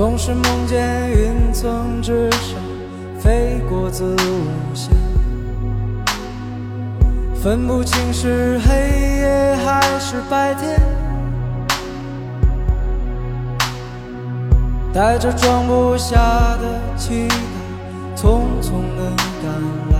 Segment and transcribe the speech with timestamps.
[0.00, 2.58] 总是梦见云层之上
[3.18, 4.94] 飞过子午线，
[7.34, 8.72] 分不清是黑
[9.18, 10.80] 夜还是白天，
[14.90, 17.34] 带着装不下的期待，
[18.16, 19.12] 匆匆的
[19.42, 19.52] 赶
[19.92, 19.98] 来。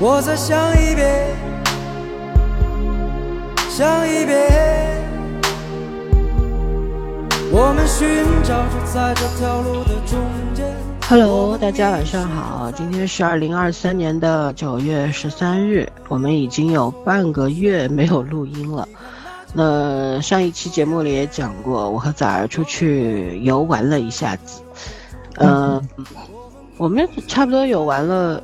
[0.00, 1.36] 我再想一遍，
[3.68, 5.01] 想一遍。
[7.54, 8.08] 我们寻
[8.42, 10.18] 找着在这条路的中
[10.54, 10.74] 间。
[11.06, 18.88] Hello，大家晚上好，今天是二零二三年的九月十三日，我们已经有半个月没有录音了。
[19.52, 24.62] 那上一期节目里也讲过，我和崽儿出去游玩了一下子，
[25.36, 25.86] 嗯、
[26.78, 28.42] 我们差不多有玩了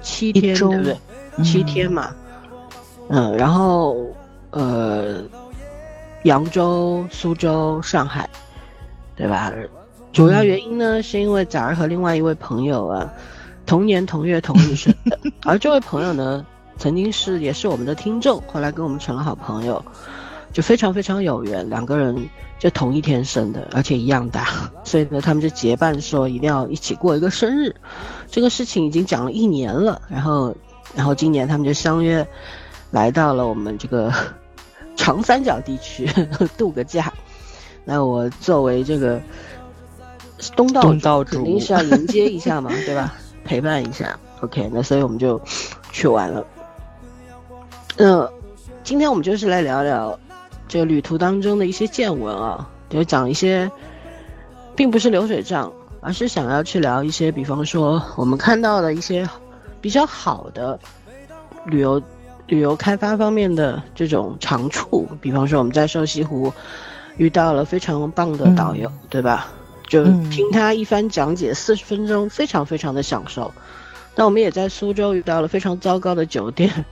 [0.00, 0.96] 七天，对不对？
[1.44, 2.08] 七天嘛，
[3.10, 3.98] 嗯，然后
[4.48, 5.20] 呃，
[6.22, 8.26] 扬州、苏州、上海，
[9.16, 9.52] 对吧？
[10.12, 13.12] 主要原因呢，是因为崽儿和另外一位朋友啊，
[13.66, 16.46] 同年同月同日生的， 而这位朋友呢，
[16.78, 19.84] 曾经是也是我们的听众，后来跟我们成了好朋友，
[20.52, 22.16] 就非常非常有缘，两个人
[22.58, 27.74] 就同一天生的，而且一样大， 所以呢，他们就结伴说一定要一起过一个生日。
[28.30, 30.54] 这个事情已经讲了一年了，然后，
[30.94, 32.26] 然后今年他们就相约
[32.90, 34.10] 来到了我们这个
[34.96, 36.08] 长三角地区
[36.56, 37.12] 度个假。
[37.88, 39.20] 那我作为这个
[40.56, 43.14] 东道东道主肯定是要迎接一下嘛， 对吧？
[43.44, 44.18] 陪伴一下。
[44.40, 45.40] OK，那所以我们就
[45.92, 46.44] 去玩了。
[47.96, 48.28] 那
[48.82, 50.18] 今天我们就是来聊聊
[50.68, 53.70] 这个旅途当中的一些见闻啊，就讲一些，
[54.74, 59.26] 并不是流水账，而是想要去聊一些，比方说我们看到的一些
[59.80, 60.78] 比较好的
[61.66, 62.02] 旅游
[62.48, 66.52] 旅游开发方面的这种长处，比方说我们在瘦西湖
[67.16, 69.48] 遇到了非常棒的导游，对吧？
[69.88, 73.52] 就嗯听他一番讲解，四十分钟，非常非常的享受。
[74.14, 76.84] 那我们也在苏州遇到了非常糟糕的酒店，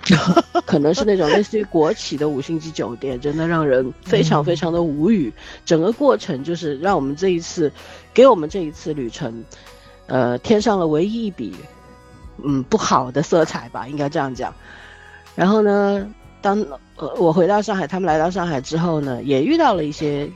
[0.66, 5.32] 可能是那种类似于国企的五星级酒店，真的让人非常非常的无语。
[5.64, 7.72] 整个过程就是让我们这一次，
[8.12, 9.42] 给我们这一次旅程，
[10.06, 11.54] 呃，添上了唯一一笔，
[12.42, 14.52] 嗯，不好的色彩吧，应该这样讲。
[15.34, 16.06] 然后呢，
[16.44, 16.60] 当
[16.96, 20.30] 呃我回到上海，他们来到上海之后呢，也遇到了一些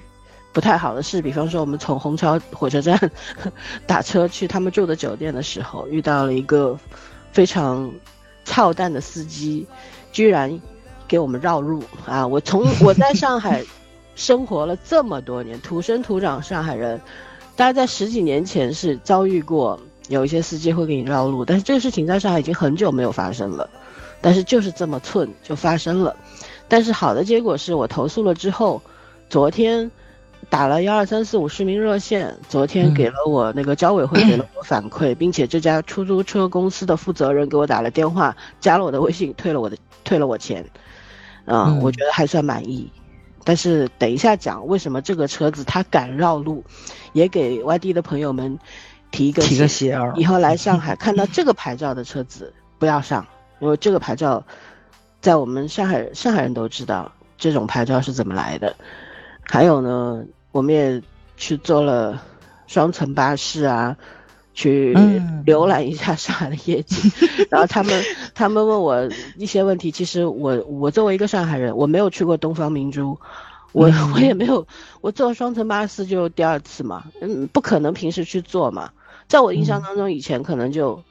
[0.55, 2.99] 不太好的事，比方说我们从虹桥火车站
[3.87, 6.79] 打车去他们住的酒店的时候，遇到了一个
[7.31, 7.93] 非常
[8.47, 9.67] 操蛋的司机，
[10.11, 10.59] 居然
[11.07, 12.27] 给我们绕路啊！
[12.27, 13.63] 我从我在上海
[14.15, 16.99] 生活了这么多年，土生土长上海人，
[17.55, 23.69] 大概在十几年前是遭遇过有一些司机会给你绕路，但是这个事情在上海已经很久没有发生了，
[24.21, 26.17] 但是就是这么寸就发生了。
[26.69, 28.83] 但是好的结果是我投诉了之后，
[29.31, 29.91] 昨天
[30.51, 40.63] 打了幺二三四五市民热线，昨天嗯给了我那个交委会给了我反馈，并且这家出租车公司的负责人给我打了电话，加了我的微信，退了我的退了我钱，
[41.45, 41.81] 啊、嗯。
[41.83, 42.91] 我觉得还算满意。
[43.45, 46.63] 但是等一下讲为什么这个车子它敢绕路，
[47.15, 48.59] 也给外地的朋友们
[49.11, 50.13] 提一个提个醒儿。
[50.17, 53.27] 以后来上海看到这个牌照的车子不要上，
[53.61, 54.45] 因为这个牌照
[55.21, 58.75] 在我们上海上海人都知道这种牌照是怎么来的。
[59.43, 61.03] 还有呢，我们也
[61.37, 62.23] 去坐了
[62.67, 63.97] 双层巴士啊，
[64.55, 67.11] 去嗯浏览一下上海的夜景。
[67.51, 68.03] 然后他们
[68.35, 73.19] 他们问我一些问题，其实我我作为一个上海人，我没有去过东方明珠。
[73.73, 74.67] 我嗯 我也没有，
[75.03, 78.91] 我坐双层巴士就第二次嘛，嗯，不可能平时去坐嘛。
[79.29, 81.03] 在我印象当中，以前可能就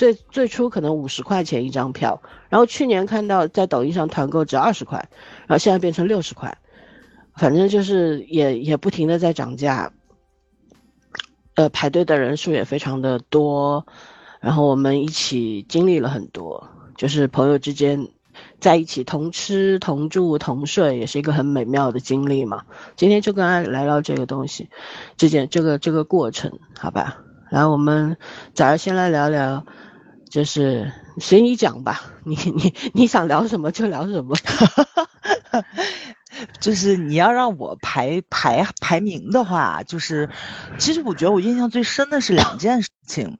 [0.00, 6.56] 最最初可能五十块钱一张票，然后去年看到在抖音上团购只二十块，然后现在变成六十块，
[7.34, 9.92] 反正就是也也不停的在涨价，
[11.54, 13.86] 呃，排队的人数也非常的多，
[14.40, 16.66] 然后我们一起经历了很多，
[16.96, 18.08] 就是朋友之间
[18.58, 22.64] 在一起同吃同住同睡，也是一个很美妙的经历嘛。
[22.96, 24.70] 今天就跟大家来聊这个东西，
[25.18, 27.18] 这件这个这个过程，好吧？
[27.50, 28.16] 然后我们
[28.54, 29.66] 早上先来聊聊，
[30.30, 34.36] 就是随你讲吧， 你你你想聊什么就聊什么。
[36.60, 40.30] 就是你要让我排排排名的话，就是
[40.78, 43.38] 其实我觉得我印象最深的是两件事情，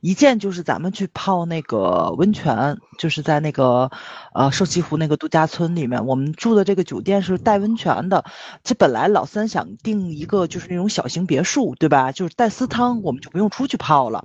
[0.00, 3.90] 一件就是咱们去泡那个温泉，就是在那个
[4.34, 8.24] 呃瘦西湖那个度假村里面，我们住的这个酒店是带温泉的。
[8.62, 12.12] 这本来老三想订一个就是那种小型别墅，对吧？
[12.12, 14.24] 就是带私汤，我们就不用出去泡了。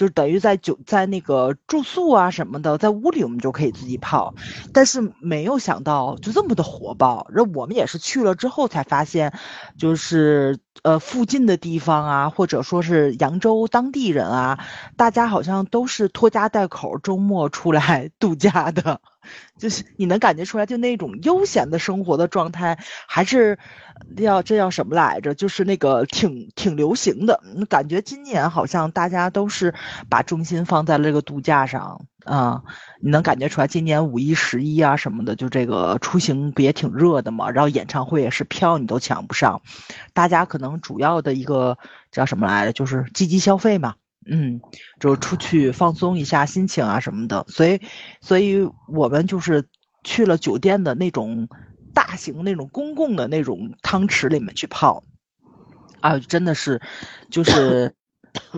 [0.00, 4.34] 就等于在酒在那个住宿啊什么的，在屋里我们就可以自己泡，
[4.72, 7.26] 但是没有想到就这么的火爆。
[7.30, 9.34] 然后我们也是去了之后才发现，
[9.76, 14.58] 就是呃附近的地方啊，或者说是扬州当地人啊，
[14.96, 19.02] 大家好像都是拖家带口周末出来 度假的。
[19.58, 23.58] 就是你能感觉出来，就那种悠闲的生活的状态，还是
[24.16, 25.34] 要这叫什么来着？
[25.34, 27.42] 就是那个挺挺流行的。
[27.68, 29.74] 感觉今年好像大家都是
[30.08, 32.62] 把重心放在了这个度假上啊。
[33.00, 37.50] 你能感觉出来，今年五一、十一啊什么的，就这个出行不也挺热的嘛？
[37.50, 39.62] 然后演唱会也是票你都抢不上，
[40.12, 41.78] 大家可能主要的一个
[42.10, 42.72] 叫什么来着？
[42.72, 43.94] 就是积极消费嘛。
[44.26, 44.60] 嗯，
[44.98, 47.80] 就出去放松一下心情啊什么的，所以，
[48.20, 49.68] 所以我们就是
[50.04, 51.48] 去了酒店的那种
[51.94, 55.04] 大型那种公共的那种汤池里面去泡，
[56.00, 56.80] 啊，真的是，
[57.30, 57.94] 就是。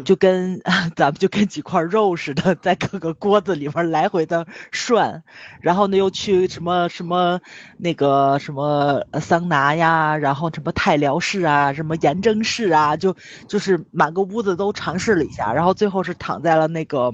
[0.05, 0.61] 就跟
[0.97, 5.23] 咱们就跟几块肉似的，在各个锅子里面来回的涮，
[5.61, 7.41] 然后呢又去什么什么
[7.79, 13.17] 那个什么桑拿呀，然后什么泰疗室啊，什么盐蒸室啊，就
[13.49, 17.13] 就是满个屋子都尝试了一下，然后最后是躺在了那个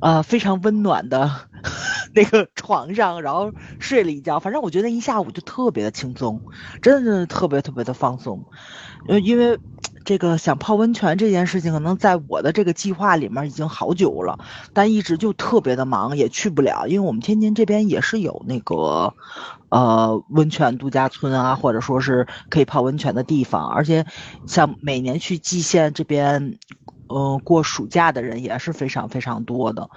[0.00, 1.30] 呃非常温暖的
[2.14, 4.38] 那个床上，然后睡了一觉。
[4.40, 6.40] 反正我觉得一下午就特别的轻松，
[6.82, 8.44] 真的真的特别特别的放松，
[9.08, 9.58] 呃，因为。
[10.04, 14.38] 这个想泡温泉这件事情，可能在我的这个计划里面已经好久了，
[14.72, 16.86] 但一直就特别的忙，也去不了。
[16.86, 19.12] 因为我们天津这边也是有那个，
[19.68, 23.68] 呃，温泉度假村啊，或者说是可以泡温泉的地方。
[23.68, 24.06] 而且，
[24.46, 26.56] 像每年去蓟县这边，
[27.08, 29.90] 嗯，过暑假的人也是非常非常多的。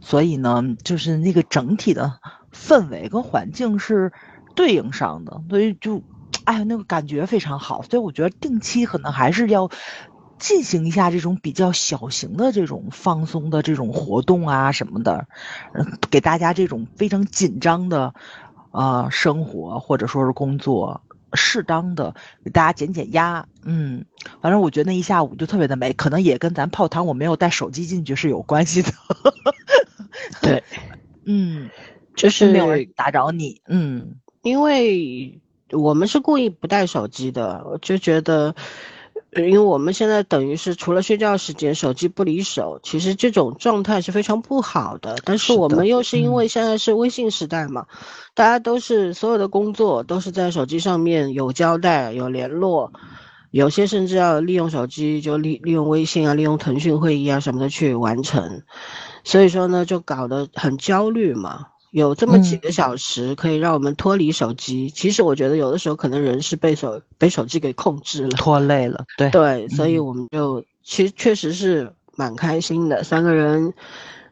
[0.00, 2.20] 所以呢，就是那个整体的
[2.52, 4.12] 氛围跟环境是
[4.54, 6.02] 对应上的，所以就。
[6.44, 9.70] 哎，那个感觉非常好，所以我觉得定期可能还是要
[10.38, 15.26] 进行一下这种比较小型的这种放松的这种活动啊什么的，
[16.10, 18.12] 给大家这种非常紧张的
[18.72, 21.00] 呃生活或者说是工作，
[21.34, 22.14] 适当的
[22.44, 23.46] 给大家减减压。
[23.64, 24.04] 嗯，
[24.40, 28.92] 反正我觉得那一下午就特别的美，可能也跟咱泡汤我没有带手机进去是有关系的。
[30.42, 30.62] 对，
[31.24, 31.70] 嗯，
[32.14, 35.40] 就是没有人打扰你，嗯，因为。
[35.72, 38.54] 我们是故意不带手机的，我就觉得，
[39.36, 45.16] 因为我们现在等于是除了睡觉时间，手机不离手，其实这种状态是非常不好的。
[45.24, 47.86] 但是我们又是因为现在是微信时代嘛，
[48.34, 52.92] 大家都是所有的工作都是在手机上面有交代、有联络，
[53.50, 58.62] 有些甚至要利用手机就利利用微信啊、利用腾讯会议啊什么的去完成，
[59.24, 61.66] 所以说呢，就搞得很焦虑嘛。
[61.94, 69.04] 有这么几个小时可以让我们脱离手机，其实我觉得有的时候可能人是被手被手机给控制了，拖累了。
[69.16, 73.72] 对对，所以我们就其实确实是蛮开心的，三个人，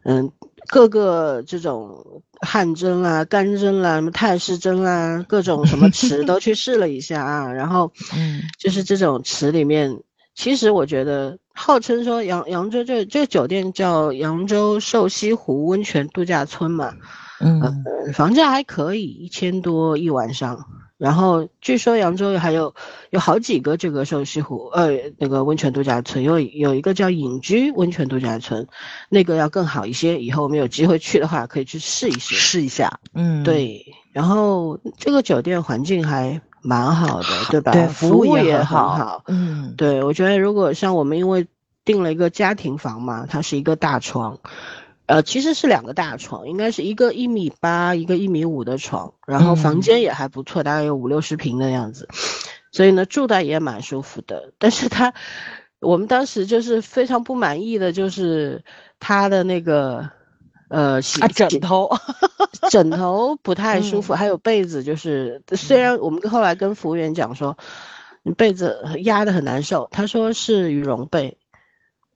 [0.02, 0.32] 嗯，
[0.70, 2.04] 各个这种
[2.40, 7.52] 汗蒸啦、干蒸啦、什么泰式蒸啦，各种什么 池都去试了一下啊。
[7.52, 10.00] 然后，嗯，就是这种池里面，
[10.34, 16.94] 其实我觉得号称说扬扬州这这个酒店叫扬州瘦西湖温泉度假村嘛。
[17.42, 20.64] 嗯，房价还可以，一千多一晚上。
[20.98, 22.76] 然后据说扬州还有
[23.10, 28.68] 有好几个这个瘦西湖，呃，那个温泉度假村，有有一个叫隐居温泉度假村，
[29.08, 30.20] 那个要更好一些。
[30.20, 33.00] 以后我们有机会去的话，可以去试一试，试一下。
[33.14, 33.84] 嗯，对。
[34.12, 37.72] 然后这个酒店环境还蛮好的，对吧？
[37.72, 39.24] 对，服务也很好。
[39.26, 41.48] 嗯，对，我觉得如果像我们因为
[41.84, 44.38] 订了一个家庭房嘛，它是一个大床。
[45.12, 52.08] 呃，其实是两个大床，应该是一个一米八，一个一米五的床，然后房间也还不错，大概有五六十平的样子，
[52.70, 54.54] 所以呢住的也蛮舒服的。
[54.56, 55.12] 但是他，
[55.80, 58.64] 我们当时就是非常不满意的，就是
[59.00, 60.08] 他的那个
[60.70, 61.90] 呃洗枕头，
[62.70, 67.58] 枕头不太舒服，还有被子，就是虽然我们后来跟服务员讲说，
[68.38, 71.36] 被子压的很难受，他说是羽绒被，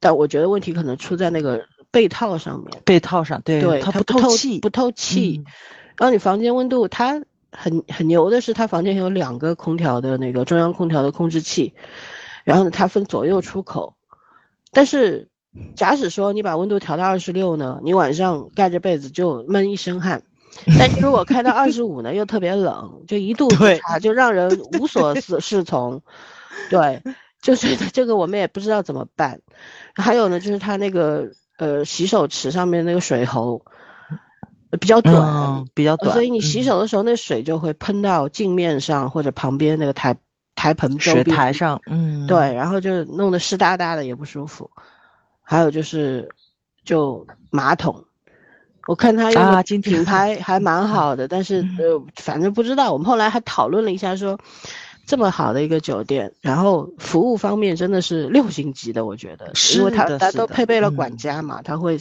[0.01, 1.67] 但我觉得问题可能出在那个。
[1.91, 5.45] 被套上面，被套上，对，对，它不透气，不透气。
[5.97, 11.73] 然后你房间温度，它很很牛的是，它房间有两个空调的那个中央空调的控制器，
[12.45, 13.95] 然后呢，它分左右出口。
[14.73, 15.31] 但是，
[15.75, 20.23] 假使说你把温度调到二十六呢，你晚上盖着被子就闷一身汗。
[20.79, 26.03] 但是如果开到二十五呢，又特别冷，就一度差，就让人无所适 适从。
[26.69, 27.03] 对，
[27.41, 29.41] 就是这个我们也不知道怎么办。
[29.95, 31.31] 还有呢，就是它那个。
[31.59, 33.63] 呃，洗手池上面那个水喉，
[34.79, 40.17] 比较短，嗯，比较短，所以你洗嗯手的时候，那水就会喷到镜面上或者旁边那个台
[40.55, 44.71] 台盆周水边台上，嗯，对，然后就弄得湿哒哒的，也不舒服。
[45.43, 46.29] 还有就是，
[46.85, 48.05] 就马桶，
[48.87, 49.31] 我看他
[49.63, 52.93] 品牌还蛮好的，但是嗯呃，反正不知道。
[52.93, 54.39] 我们后来还讨论了一下说。
[55.07, 59.47] 这么好的一个酒店，然后服务方面真的是六星级的，我觉得，
[59.77, 61.97] 因为是它它都配备了管嗯家嘛，他会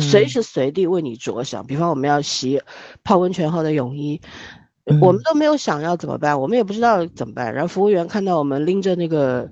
[0.00, 1.66] 随时随地为你着想。
[1.66, 2.62] 比方我们要洗
[3.04, 4.20] 泡温泉后的泳衣，
[4.86, 4.98] 嗯。
[5.00, 7.52] 我们都没有想要怎么办，我们也不知道怎么办。
[7.52, 9.50] 然后服务员看到我们拎着那个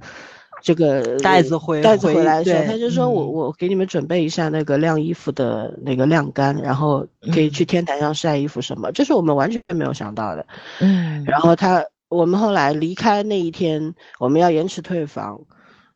[0.62, 7.50] 这个袋子回袋子回回来的时候，对他就说我嗯我给你们准备一下那个晾衣服的那个晾干，然后可以嗯。
[7.50, 10.46] 去天台上晒衣服什么，这是我们完全没有想到的。
[10.80, 11.84] 嗯，然后他
[12.14, 15.40] 我们后来离开那一天，我们要延迟退房。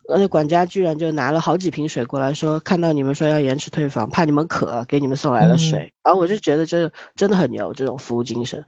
[0.08, 5.78] 呃那管家居然就拿了好几瓶水过来说，看到你们说要延迟退房，怕你们渴，给你们送来了水。
[5.80, 8.64] 嗯然后我就觉得这真的很牛，这种服务精神。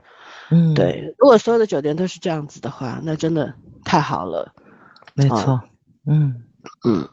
[0.51, 3.55] 嗯，对，如果所有的酒店都是这样子的话，那真的
[3.85, 4.53] 太好了。
[4.55, 4.69] 啊
[5.15, 5.63] 没错，
[6.07, 6.43] 嗯
[6.85, 7.09] 嗯，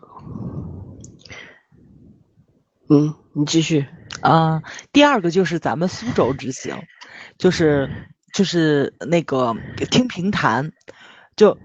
[2.90, 3.86] 嗯，你继续。
[4.22, 6.76] 啊，第二个就是咱们苏州之行，
[7.38, 7.90] 就是
[8.38, 9.56] 就是那个
[9.90, 10.72] 听评弹，
[11.36, 11.58] 就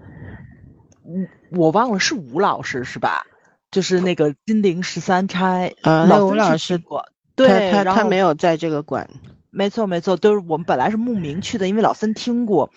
[1.05, 3.27] 嗯我忘了是吴老师是吧？
[3.69, 9.07] 就是那个金陵十三钗，呃，那老孙去吴老师过，对，他他没有在这个馆。
[9.51, 12.71] 没错，没错，都是我们本来是慕名去的，因为老森听过，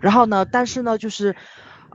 [0.00, 1.36] 然后呢，但是呢，就是，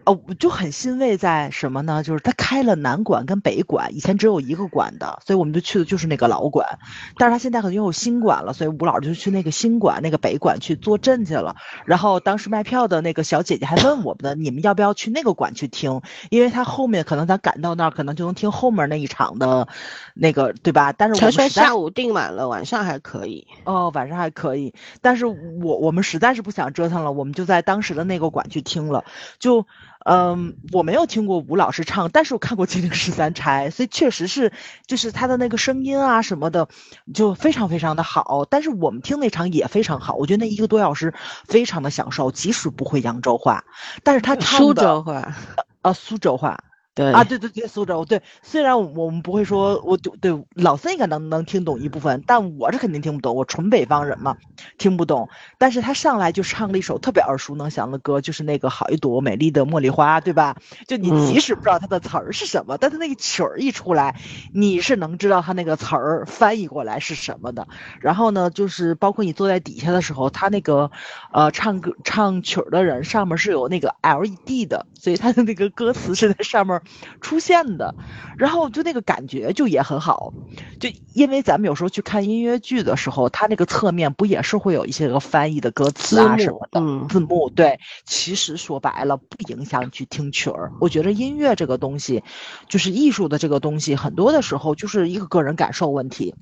[0.08, 2.02] 呃，我就很欣慰在什么呢？
[2.02, 6.80] 就是他开了南馆跟北馆，以前只有一个馆的，所以我们就去的就是那个老馆，
[7.18, 11.58] 但是他现在可能又有新馆了，所以吴老师就去那个新馆那个北馆去坐镇去了。
[11.84, 16.02] 然后当时卖票的那个小姐姐还问我们呢，你们要不要去那个馆去听？
[16.30, 19.68] 因为他后面可能咱赶到那儿，可能就能听后面那一场的，
[20.14, 20.94] 那个对吧？
[20.94, 23.46] 但是我们下午订满了，晚上还可以。
[23.66, 29.04] 哦，晚上还可以，但是我我们实在是不想折腾了，我们就在当时的那个馆去听了。
[29.40, 29.68] 就，
[30.10, 34.54] 嗯，我没有听过吴老师唱，但是我看过《金陵十三钗》，所以确实是，
[34.86, 36.70] 就是他的那个声音啊什么的，
[37.14, 38.46] 就非常非常的好。
[38.50, 41.14] 但是我们听那场也非常好，我觉得那一个多小时
[41.46, 43.66] 非常的享受，即使不会扬州话，
[44.02, 45.36] 但是他唱苏的州话，
[45.82, 46.64] 啊苏州话，
[46.98, 54.36] 对啊，对对对，苏州对，虽然我我们不会说，我对对老三应该能能听懂一部分，但我是肯定听不懂，我纯北方人嘛，
[54.80, 55.30] 听不懂。
[55.60, 60.56] 但是他上来就唱了一首特别耳熟能详的歌，就是那个好一朵美丽的茉莉花，对吧？
[60.88, 64.16] 就你嗯即使不知道它的词儿是什么，但他那个曲儿一出来，
[64.52, 67.68] 你是能知道他那个词儿翻译过来是什么的。
[68.02, 70.90] 然后呢，就是包括你坐在底下的时候，他那个
[71.32, 76.82] 呃唱歌唱曲儿的人上面是有那个 LED 的，所以他的那个歌词是在上面
[77.22, 77.94] 出现的。
[78.38, 80.32] 然后就那个感觉就也很好，
[80.80, 86.80] 就因为咱们有时候去看音乐剧的时候，它那个侧面不也是会有一些个翻译的歌词啊什么的。
[86.80, 90.72] 嗯字幕对，其实说白了不影响你去听曲儿。
[90.80, 92.24] 我觉得音乐这个东西，
[92.68, 96.36] 就是艺术的这个东西，很多的时候就是一个个人感受问题。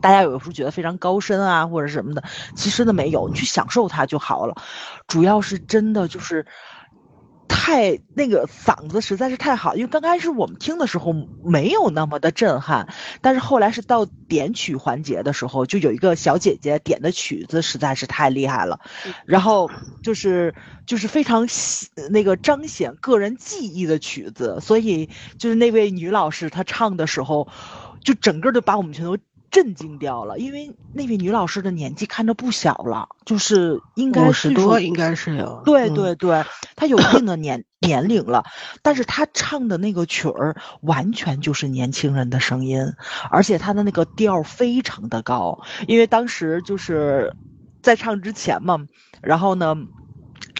[0.00, 2.22] 大家有时候觉得非常高深啊，或者什么的，
[2.54, 4.54] 其实呢没有，你去享受它就好了。
[5.08, 6.46] 主要是真的就是
[7.48, 11.12] 太那个嗓子实在是太好，因为刚开始我们听的时候
[11.44, 12.88] 没有那么的震撼，
[13.20, 18.80] 但是后来是到点曲环节的时候，就有一个小姐姐点的曲子实在是太厉害了，
[19.24, 19.70] 然后
[20.02, 20.54] 就是
[20.86, 21.48] 就是非常
[22.10, 27.48] 那个彰显个人技艺的曲子，所以就是那位女老师她唱的时候，
[28.02, 29.16] 就整个就把我们全都。
[29.50, 35.62] 震惊掉了，因为那位女老师的年纪看着不小了，就是应该五十多应该是有。
[35.64, 36.44] 对嗯对对，
[36.76, 38.44] 她有一定的年 年龄了，
[38.82, 42.92] 但是她唱的那个曲儿完全就是年轻人的声音，
[43.30, 47.34] 而且她的那个调非常的高，因为当时就是
[47.82, 48.86] 在唱之前嘛，
[49.22, 49.76] 然后呢。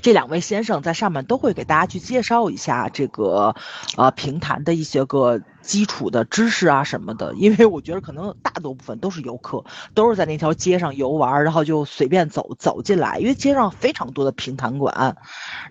[0.03, 3.57] 这两位先生在上面都会给大家去介绍一下这个，
[3.97, 15.17] 呃，评弹的一些个基础的知识啊什么的， 因为我觉得可能大多部分都是游客，都是在那条街上游玩，然后就随便走走进来，因为街上非常多的评弹馆，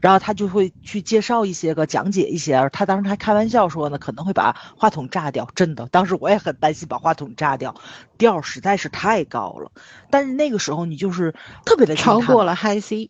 [0.02, 2.70] 然后他就会去介绍一些个，讲解一些。
[2.74, 7.76] 他当时还开玩笑说呢，可能会把话筒炸掉，真的，当时我也很担心把话筒炸掉，
[8.18, 9.72] 调儿实在是太高了。
[10.10, 11.34] 但是那个时候你就是
[11.66, 13.08] 特别的超过了 High C，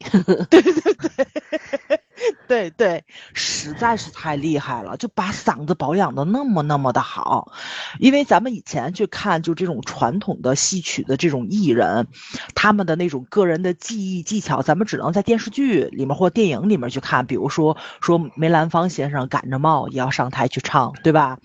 [0.49, 1.99] 对 对，
[3.33, 7.51] 实在是太厉害了，就把嗓子保养的那么那么的好。
[7.99, 12.07] 因为咱们以前去看，就这种传统的戏曲的这种艺人，
[12.53, 17.25] 他们的那种个人的技艺技巧，咱们只能在电视剧里面或电影里面去看。
[17.25, 21.37] 比如说说梅兰芳先生赶着帽也要上台去唱，对吧？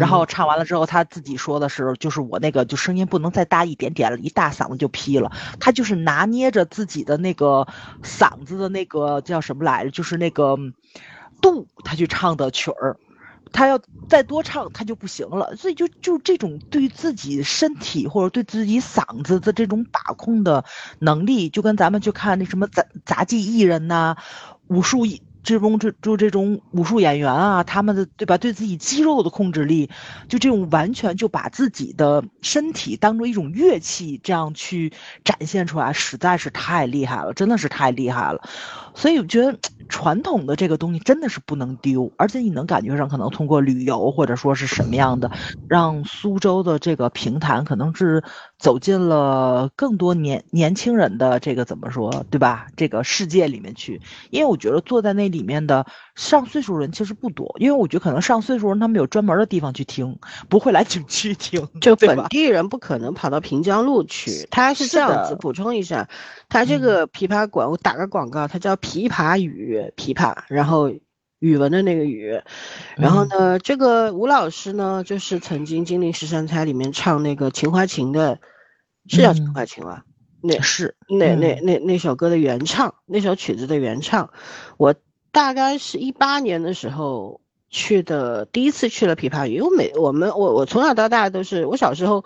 [0.00, 5.30] 然后唱完了之后，他自己说的是，就是我那个就声音不能再大一点点了，一大嗓子就劈了。
[5.60, 7.66] 他就是拿捏着自己的那个
[8.02, 10.56] 嗓子的那个叫什么来着，就是那个
[11.40, 12.96] 度，他去唱的曲儿。
[13.52, 15.54] 他要再多唱，他就不行了。
[15.56, 20.64] 所以就就这种对自己身体或者对自己嗓子的这种把控的
[20.98, 24.16] 能力，就跟咱们去看那什么杂杂技艺人呐、
[24.66, 25.06] 武术
[25.46, 28.36] 这种这就这种武术演员啊，他们的对吧？
[28.36, 29.88] 对自己肌肉的控制力，
[30.28, 34.92] 就这种完全就把自己的身体当做一种乐器，这样去
[35.24, 38.42] 展现出来，实在是太厉害了，真的是太厉害了。
[38.94, 39.56] 所以我觉得
[39.88, 45.30] 传统的这个东西真的是不能丢，而且你能感觉上，可能通过旅游或者说是什么样的，
[45.68, 48.24] 让苏州的这个评弹可能是
[48.58, 52.68] 走进了更多年年轻人的这个怎么说，对吧？
[52.76, 55.84] 这个世界里面去，因为我觉得坐在那里面的
[56.14, 61.94] 上岁数人其实不多，因为我觉得可能上岁数人他们有专门的地方去听，不会来景区听，就？
[61.96, 64.46] 本地人不可能跑到平江路去。
[64.50, 66.08] 他是这样子，补充一下，
[66.48, 70.90] 他这个琵琶馆，我打个广告，它叫琵琶语，琵琶，然后
[71.38, 72.40] 语文的那个语。
[72.96, 78.38] 然后嗯呢，这个吴老师呢，就是曾经《金陵十三钗》里面唱那个《秦淮情》的，
[79.08, 80.04] 是叫《秦嗯淮情》吧？
[80.42, 84.30] 那是那那嗯那那首歌的原唱，那首曲子的原唱，
[84.76, 84.94] 我
[85.32, 89.54] 大概是一八年的时候去的，第一次去了琵琶语。
[89.54, 92.24] 因为每我们我我从小到大都是，我小时候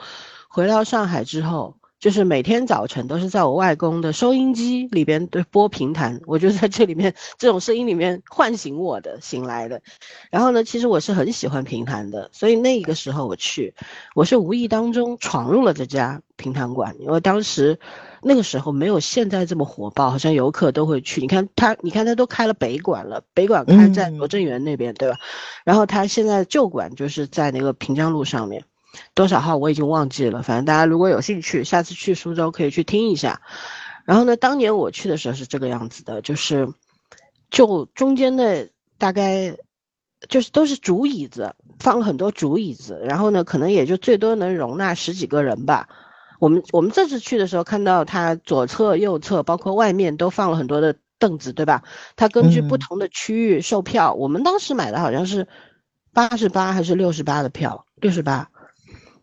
[0.49, 9.83] 回到上海之后，就是每天早晨都是在我外公的收音机里边对播评弹，我就在这里面这种声音里面唤醒我的醒来的。
[10.31, 13.75] 然后呢，其实我是很喜欢评弹的，所以那个时候我去，
[14.15, 17.79] 我是无意当中闯入了这家评弹馆，因为当时
[18.23, 21.21] 那个时候没有现在这么火爆，好像游客都会去。
[21.21, 25.19] 你看他，你看他都开了北馆了，北馆开在嗯罗正园那边，对吧？
[25.65, 28.65] 然后他现在旧馆就是在那个平江路上面，
[29.15, 33.41] 多少号我已经忘记了，反正大家如果有兴趣，下次去苏州可以去听一下。
[34.05, 36.69] 然后呢，当年我去的时候是这个样子的，就是
[37.51, 38.69] 就中间的
[38.99, 39.57] 大概
[40.29, 45.89] 就是都是竹椅子，放了很多竹椅子，然后呢，可能也就最多能容纳十几个人吧。
[46.41, 51.85] 我们我们这次去的时候，看到它左侧、右侧，包括外面都放了很多的凳子，对吧？
[52.17, 54.15] 它根据不嗯同的区域售票。
[54.15, 55.47] 我们当时买的好像是
[56.15, 58.51] 八十八还是六十八的票，六十八，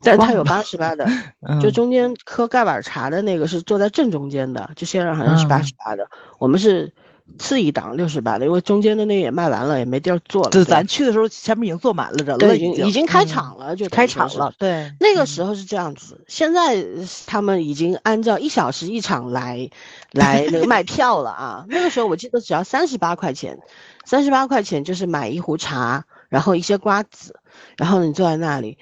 [0.02, 1.06] 但是它有八十八的，
[1.62, 6.08] 就嗯中间喝盖碗茶的那个是坐在正中间的，就先生好像是八嗯十八的，
[6.40, 6.94] 我们是
[7.40, 10.52] 次一档六十八的，因为中间的那个也卖完了，也没地儿坐了。
[10.52, 16.86] 就对咱去的时候，前面已经坐满了人了，已经经已经开嗯场了，就开场了，对，那个嗯时候是这样子，现在
[17.26, 19.70] 他们已经按照一小时一场来
[20.12, 21.66] 来那个卖票了啊。
[21.68, 23.60] 那个时候我记得只要三十八块钱，
[24.06, 27.36] 三十八块钱就是买一壶茶，然后一些瓜子，
[27.78, 28.78] 然后你坐在那里，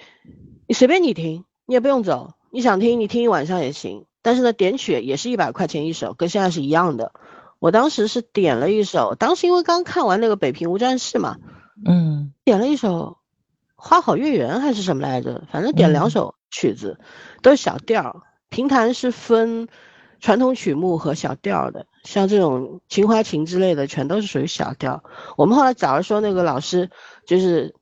[0.68, 4.06] 你随便你听，你也不用走，你想听你听一晚上也行。
[4.22, 7.12] 但是呢，点曲也是一百块钱一首，跟现在是一样的。
[7.60, 11.38] 我当时是点了一首，当时因为刚看完那个《北平无战事》嘛，
[11.86, 13.18] 嗯点了一首
[13.76, 17.00] 《花好月圆》还是什么来着，反正点两嗯首曲子，
[17.42, 18.22] 都是小调儿。
[18.50, 19.68] 评弹是分
[20.20, 25.04] 传统曲目和小调儿的，像这种《秦淮情》之类的，全都是属于小调。
[25.38, 26.90] 我们后来找了说那个老师，
[27.28, 27.76] 就是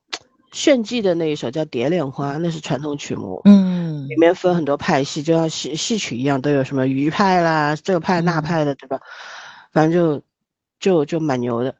[0.54, 9.00] 炫技的那一首叫《蝶恋花》，那是传统曲目，嗯里面分很多派系，就像戏戏曲一样，都有什么余派啦、这个派那嗯派的，对吧？
[9.72, 10.22] 反正就
[10.78, 11.74] 就就蛮牛的。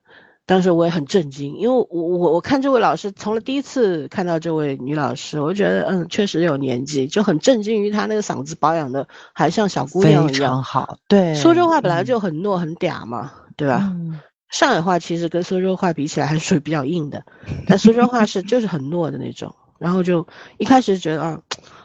[0.47, 10.63] 当时我也很震惊，因为我我我看这位老师，从了第一次看到这位女老师，我就觉得嗯，确实有年纪，就很震惊于她那个嗓子保养的还像小姑娘一样常。
[10.63, 13.91] 好，对，苏州话本来嗯就很糯很嗲嘛，对吧？
[13.95, 14.19] 嗯
[14.51, 17.25] 上海话其实跟苏州话比起来还是属于比较硬的，
[17.67, 19.55] 但苏州话是 就是很糯的那种。
[19.77, 20.27] 然后就
[20.57, 21.41] 一开始觉得啊，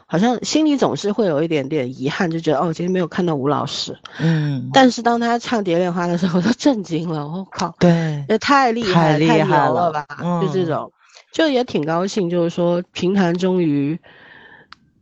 [0.06, 3.98] 好像心里总是会有一点点遗憾，就觉得哦，今天没有看到吴老师。
[4.20, 10.06] 嗯，但是当他唱《蝶恋花》的时候，我都震惊了，我靠，对，也太厉害，太厉害了吧！
[10.40, 10.92] 就这嗯种，
[11.32, 13.98] 就也挺高兴，就是说评弹终于，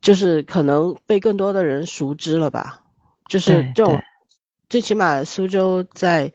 [0.01, 2.81] 就是可能被更多的人熟知了吧，
[3.29, 4.03] 就是这种，
[4.69, 6.33] 最起码苏州在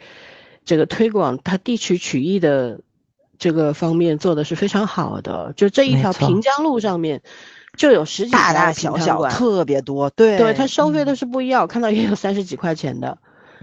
[0.65, 2.81] 这个推广它地区曲艺的
[3.37, 7.21] 这个方面做的是非常好的，就这一条平江路上面
[7.75, 13.17] 就有十几大大小小特别多，对，对，它收费嗯都是不一样，我看到也有三十几块钱的，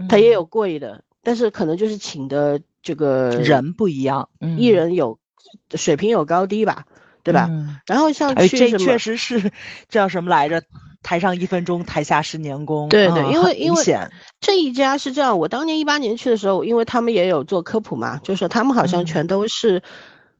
[0.09, 5.17] 它也有贵的，但是可能就是请的这个人不一样，艺人有
[5.73, 6.85] 水平有高低吧，
[7.23, 7.49] 对吧？
[7.87, 9.51] 然后像哎，这确实是
[9.89, 10.61] 叫什么来着？
[11.03, 12.89] 台上一分钟，台下十年功。
[12.89, 13.83] 对对，因为因为
[14.39, 19.81] 这一家是这样，我当年一八年去的时候，因为他们也有做科普嘛，就是他们好像全都是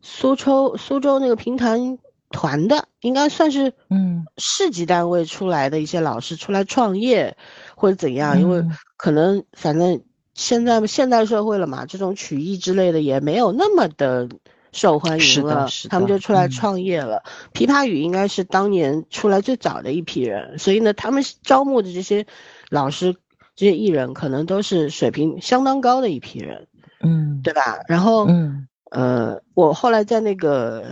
[0.01, 1.97] 苏州苏州那个评弹
[2.29, 7.35] 团的，应该算是嗯市级单位出来的一些老师出来创业
[7.75, 8.63] 或者怎样，因为
[8.97, 10.01] 可能反正
[10.33, 14.29] 现在现代社会了嘛，这种曲艺之类的也没有那么的。
[14.71, 17.23] 受欢迎了，他们就出来创业了。
[17.53, 22.25] 琵琶语应该是当年出来最早的一批人，所以呢，他们招募的这些
[22.69, 23.15] 老师、
[23.55, 26.67] 这些艺人，可能都是水平相当高的一批人，
[27.01, 27.79] 嗯，对吧？
[27.89, 30.85] 然后，嗯，呃，我后来在那个，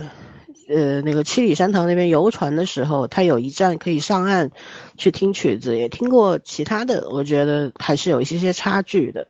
[0.68, 4.50] 呃，那个七里山塘那边游船的时候，他有一站可以上岸
[4.98, 9.28] 去听曲子，也听过其他的，我觉得还是有一些些差距的，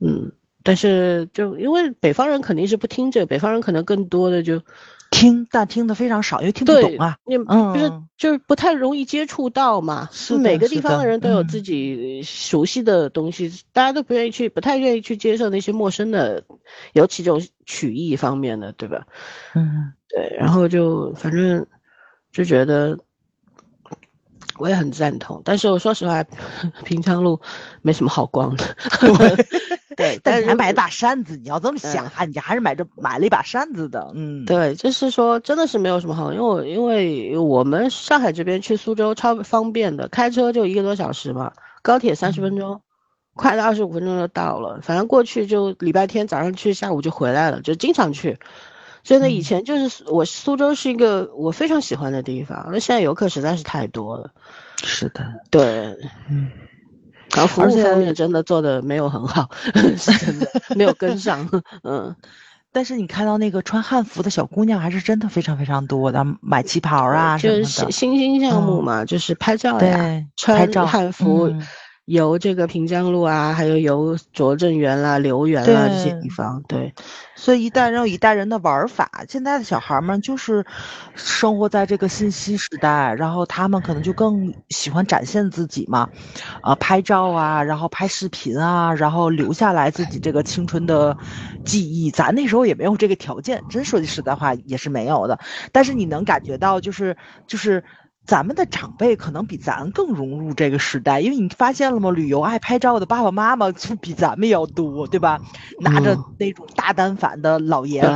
[0.00, 0.32] 嗯。
[0.64, 4.60] 但是，就因为北方人肯定是不听这个，北方人可能更多的就
[5.10, 7.16] 听，但听的非常少，因为听不懂啊。
[7.26, 10.08] 嗯，就是就是不太容易接触到嘛。
[10.12, 16.44] 是每个地方的人都有自己熟悉的东西，大家都不愿意去，不太愿意去接受那些陌生的，
[16.92, 19.06] 尤其这种曲艺方面的，对吧？
[19.54, 20.36] 嗯，对。
[20.38, 21.66] 然后就反正
[22.32, 22.98] 就觉得。
[24.58, 26.22] 我也很赞同，但是我说实话，
[26.84, 27.40] 平昌路
[27.80, 28.64] 没什么好逛的。
[29.96, 34.12] 对，但是还买把扇子，你要这么想哈，你还是买着买了一把扇子的。
[34.14, 41.52] 嗯，对，就是说真的是没有什么好，因为我因为我们上海这边去苏州超方便的，开车就一个多小时嘛，
[41.82, 42.80] 高铁三十分钟，
[43.34, 44.80] 快的二十五分钟就到了。
[44.82, 48.38] 反正过去就礼拜天早上去，下午就回来了，就经常去。
[49.04, 54.30] 所以呢，以前就是我苏州是一个我非常喜欢的地方，那现在游客实在是太多了。
[54.84, 55.96] 是的，对，
[56.30, 56.50] 嗯，
[57.34, 59.48] 然后服务方面真的做的没有很好，
[59.96, 61.48] 是真的没有跟上。
[61.82, 62.14] 嗯，
[62.72, 67.62] 但是你看到那个穿汉服的小姑娘还是真的非常非常多的，买旗袍啊什么的。
[67.62, 71.54] 就是新兴项目嘛，就是拍照呀，穿汉服。
[72.04, 76.92] 游这个平江路啊，还有游拙政园啦、留园啦这些地方，对。
[77.36, 80.64] 所以一代人有一代人的玩法，现在的小孩们就是
[81.14, 86.08] 生活在这个信息时代，然后他们可能就更喜欢展现自己嘛，
[86.60, 91.16] 啊，拍照啊，然后拍视频啊，然后留下来自己这个青春的
[91.64, 92.10] 记忆。
[92.10, 95.38] 咱那时候也没有这个条件，真说句实在话也是没有的。
[95.70, 97.84] 但是你能感觉到，就是就是。
[98.24, 102.10] 咱们的长辈可能比咱更融入这个时代，因为你发现了吗？
[102.10, 105.40] 旅游爱拍照的爸爸妈妈就比咱们要多，对吧？
[105.80, 108.08] 拿着那种大单反的老爷子，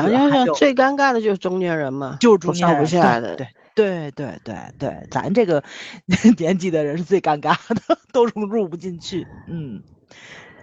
[0.55, 3.37] 最尴尬的就是中年人嘛，就是中年人不下来的。
[3.37, 5.62] 对对对对对，咱这个
[6.38, 9.27] 年纪的人是最尴尬的，都融入不进去。
[9.49, 9.83] 嗯。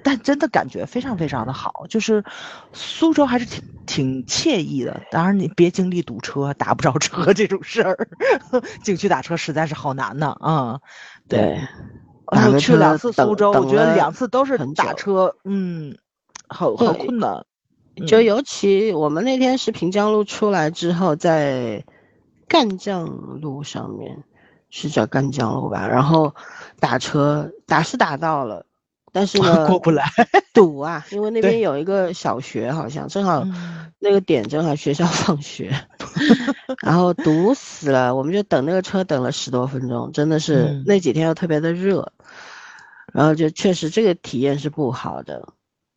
[0.03, 2.23] 但真的感觉非常非常的好，就是
[2.73, 5.01] 苏州还是挺挺惬意的。
[5.09, 8.07] 当然你别经历堵车、打不着车 这种事儿，
[8.83, 10.35] 景区打车实在是好难呢。
[10.39, 10.79] 啊，
[11.27, 11.59] 对，
[12.25, 15.97] 我去两次苏州，我觉得两次都是打车，嗯，
[16.47, 17.45] 好好困难。
[18.07, 21.85] 就尤其我们那天是平江路出来之后，在
[22.47, 24.23] 赣江路上面，
[24.69, 25.87] 是叫赣江路吧？
[25.87, 26.33] 然后
[26.79, 28.65] 打车打是打到了。
[29.13, 30.03] 但是呢， 过不来，
[30.53, 31.05] 堵啊！
[31.11, 33.45] 因为那边有一个小学，好像正好
[33.99, 35.71] 那个点正好学校放学，
[36.83, 38.15] 然后堵死了。
[38.15, 42.11] 我们就等那个车等了十多分钟，真的是那几天又特别的热，
[43.13, 45.47] 然后就确实这个体验是不好的。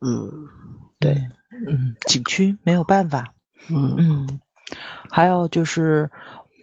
[0.01, 0.31] 嗯，
[1.01, 1.27] 对，
[1.67, 3.33] 嗯，景区没有办法。
[3.71, 4.41] 嗯嗯，
[5.11, 6.11] 还有就是，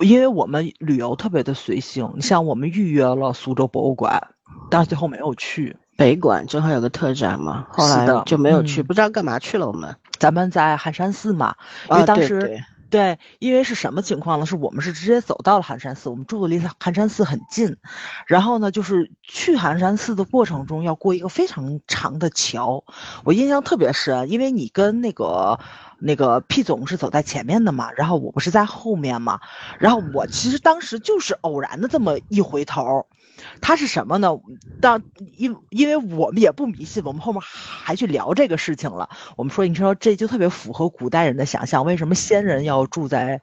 [0.02, 4.36] 因为我们旅游特别的随性，像我们预约了苏州博物馆，
[4.70, 5.76] 但是最后没有去。
[5.96, 9.68] 北馆正好有个特展嘛，后来就没有去，不知道干嘛去了。
[9.68, 11.56] 我们咱们在寒山寺嘛，
[11.90, 14.46] 因为当时对，因为是什么情况呢？
[14.46, 17.78] 是我们是直接走到了寒山寺，我们住的离寒山寺很近，
[18.28, 22.84] 然后呢，就是去寒山寺的过程中要过一个非常长的桥，
[23.24, 25.60] 我印象特别深，因为你跟那个
[25.98, 29.40] 那个 P 总是走在前面的嘛，然后我不是在后面嘛，
[29.80, 33.08] 然后我其实当时就是偶然的这么一回头。
[33.62, 34.30] 它是什么呢？
[34.82, 35.04] 当
[35.38, 39.10] 因因为我们也不迷信，我们后面还去聊这个事情了。
[39.38, 43.42] 我们说，你说这就特别符合古代人的想象，为什么仙人要住在？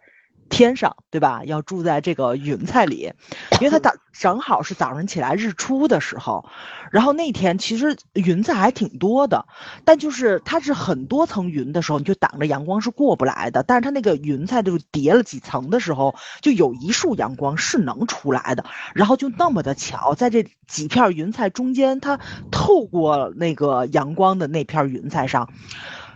[0.51, 1.43] 天上，对吧？
[1.47, 3.15] 要住在这个云彩里，
[3.61, 6.45] 因为它 早正好是早上起来日出的时候，
[6.91, 9.47] 然后那天其实云彩还挺多的，
[9.87, 13.63] 但就是它是很多层云的时候，你就挡着阳光是过不来的。
[13.63, 22.19] 但是它那个云彩就叠了几层的时候，就有一束阳光是能出来的，然后就那么的巧，在这几片云彩中间，它
[22.51, 25.49] 透过那个阳光的那片云彩上。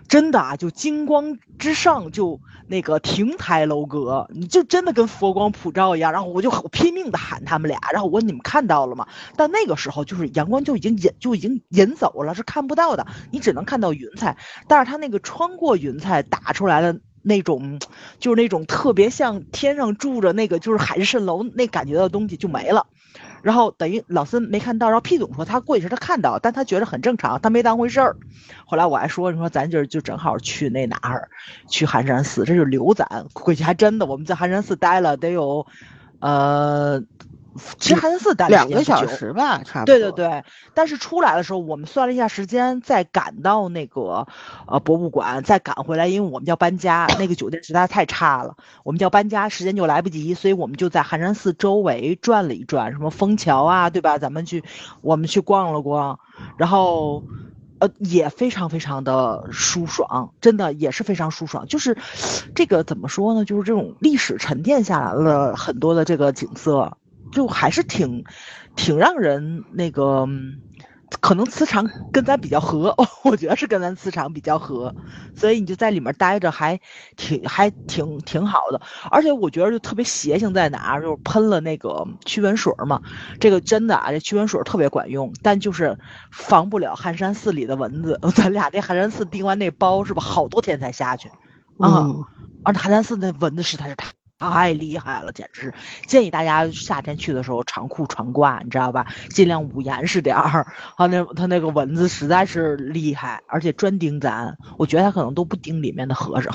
[0.08, 6.12] 真的啊，就金光之上就那个亭台楼阁，你就真的跟佛光普照一样。
[6.12, 9.08] 然后我就我拼命的喊他们俩，然后我问你们看到了吗？
[9.36, 14.36] 但那个时候就是阳光就已经引就已经引走了，是看不到的，你只能看到云彩。
[14.68, 17.80] 但是它那个穿过云彩打出来的那种，
[18.18, 22.86] 就是那种特别像天上住着那个就是海市蜃楼那感觉的东西就没了。
[23.44, 28.16] 然后等于老孙没看到，然后屁总说他过去时他看到，但他觉得很正常，他没当回事儿。
[28.64, 31.28] 后来我还说，你说咱今儿就正好去那哪儿，
[31.68, 33.06] 去寒山寺，这就留咱。
[33.34, 35.66] 回去还真的，我们在寒山寺待了得有，
[36.20, 37.02] 呃。
[37.78, 39.98] 其实寒山寺待两个小时吧，差不多。
[39.98, 44.26] 对对对，但是出来的时候，我们算了一下时间，再赶到那个
[44.66, 54.18] 呃博物馆，再赶回来，因为我们要搬家，那个酒店实在太差了，我们要搬家，时间就来不及，所以我们就在寒山寺周围转了一转，什么枫桥啊，对吧？
[54.18, 54.64] 咱们去，
[55.00, 56.18] 我们去逛了逛，
[56.56, 57.22] 然后
[57.78, 61.66] 呃也非常非常的舒爽，真的也是非常舒爽。
[61.68, 61.96] 就是
[62.54, 63.44] 这个怎么说呢？
[63.44, 66.96] 就是这种历史沉淀下来了很多的这个景色。
[67.34, 68.24] 就还是挺，
[68.76, 70.26] 挺让人那个，
[71.20, 72.94] 可能磁场跟咱比较合，
[73.24, 74.94] 我觉得是跟咱磁场比较合，
[75.34, 76.80] 所以你就在里面待着还
[77.16, 78.80] 挺还挺挺好的。
[79.10, 83.02] 而且我觉得就特别邪性在哪儿，就是喷了那个驱蚊水嘛，
[83.38, 85.98] 这个真的啊，这驱蚊水特别管用，但就是
[86.32, 88.18] 防不了寒山寺里的蚊子。
[88.34, 91.28] 咱俩那寒山寺订完那包是吧，好多天才下去
[91.78, 92.06] 啊，
[92.64, 94.06] 而且寒山寺那蚊子实在是太。
[94.40, 95.72] 太厉害了，简直！
[96.06, 99.06] 建议大家夏天去的时候长裤长褂，你知道吧？
[99.30, 100.66] 尽量捂严实点儿。
[100.96, 104.56] 他那他那个蚊子实在是厉害，而且专盯咱。
[104.78, 106.52] 我觉得他可能都不盯里面的和尚，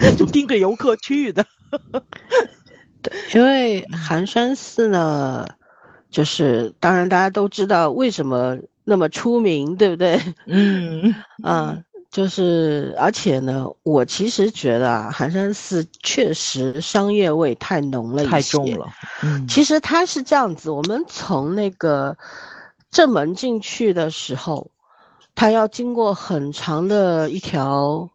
[0.18, 1.44] 就盯着游客去的。
[3.02, 5.46] 对，因为寒山寺呢，
[6.10, 10.20] 就是当然大家都知道为什么那么出名，对不对？
[10.46, 11.84] 嗯嗯。
[12.10, 18.88] 就是，而且呢，我其实觉得啊，寒山寺确实商业味太浓了一些，太重了。
[19.22, 22.18] 嗯，其实它是这样子，我们从那个
[22.90, 24.72] 正门进去的时候，
[25.36, 28.10] 它要经过很长的一条，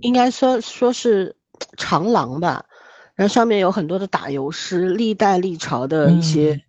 [0.00, 1.36] 应该说说是
[1.76, 2.64] 长廊吧，
[3.14, 6.62] 然后上面有很多的打油诗，历代历朝的一些，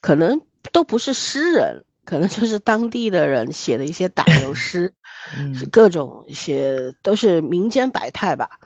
[0.00, 0.40] 可能
[0.72, 4.92] 都不是诗人，可能就是当地的人写的一些打油诗。
[5.54, 8.60] 是各种一些都是民间百态吧，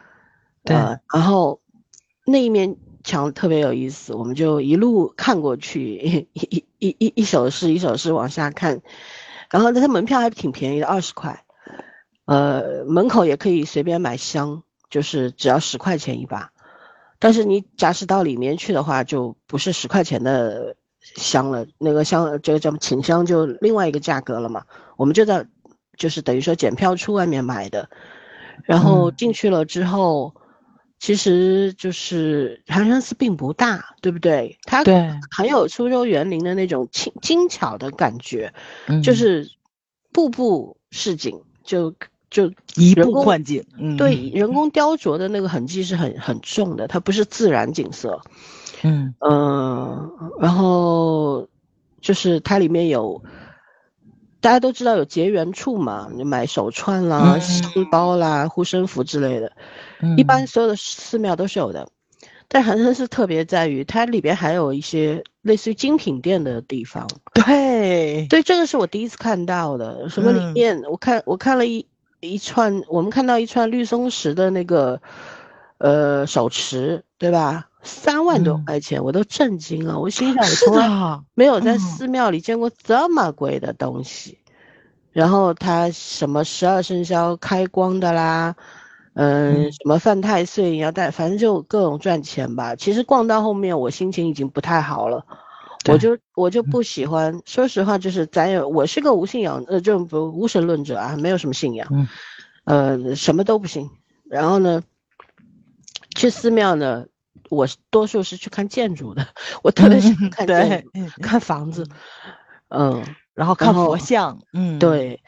[0.64, 0.74] 对。
[0.74, 1.61] 然后
[2.27, 5.94] 那一面墙特别有意思，我们就一路看过去，
[6.35, 8.83] 一一一一一首诗一首诗往下看，
[9.51, 11.44] 然后那它门票还挺便宜的，二十块。
[12.24, 16.51] 呃，门口也可以随便买香，就是只要十块钱一把。
[17.20, 20.74] 但是你假使到里面去的话，就不是十块钱的
[21.16, 24.64] 香了，那个香这个叫请香就另外一个价格了嘛。
[24.97, 25.47] 我们就在。
[25.97, 27.90] 就是等于说检票处外面买的，
[28.62, 30.33] 然后进去了之后，
[31.01, 34.57] 其实就是寒山寺并不大，对不对？
[34.62, 38.55] 它对很有苏州园林的那种轻精巧的感觉，
[39.03, 39.51] 就是
[40.12, 41.92] 步步是景，就
[42.31, 43.64] 就一步换景，
[43.97, 48.21] 对，人工雕琢的那个痕迹是很很重的，它不是自然景色。
[48.83, 50.11] 嗯嗯，
[50.41, 51.49] 然后
[52.01, 53.23] 就是它里面有。
[54.41, 59.51] 大家都知道有结缘处嘛，你买手串啦、香包啦、护身符之类的，
[60.17, 61.88] 一般所有的寺庙都是有的。
[62.47, 67.09] 但寒山寺特别在于它里边还有一些类似于精品店的地方。
[67.35, 70.09] 对，对，这个是我第一次看到的。
[70.09, 70.81] 什么里面？
[70.88, 71.85] 我看我看了一
[72.21, 75.03] 一串，我们看到一串绿松石的那个
[75.79, 77.69] 呃手持，对吧？
[77.83, 79.99] 三万多块钱，我都震惊了。
[80.01, 84.39] 我心想，我从来没有在寺庙里见过这么贵的东西。
[85.13, 88.55] 然后他什么十二生肖开光的啦，
[89.15, 92.77] 嗯，什么犯太岁也要带，反正就各种赚钱吧。
[92.77, 95.25] 其实逛到后面，我心情已经不太好了。
[95.89, 101.89] 我就我就不喜欢，说实话，就是咱有我是个无信仰，呃，就不无神论者啊，没有什么信仰，
[102.65, 103.89] 呃，什么都不信。
[104.29, 104.83] 然后呢，
[106.19, 107.07] 去寺庙呢。
[107.51, 109.27] 我多数是去看建筑的，
[109.63, 111.87] 我特别喜欢看建筑，看房子，
[112.69, 113.03] 嗯，
[113.33, 115.23] 然后看佛像，嗯，对，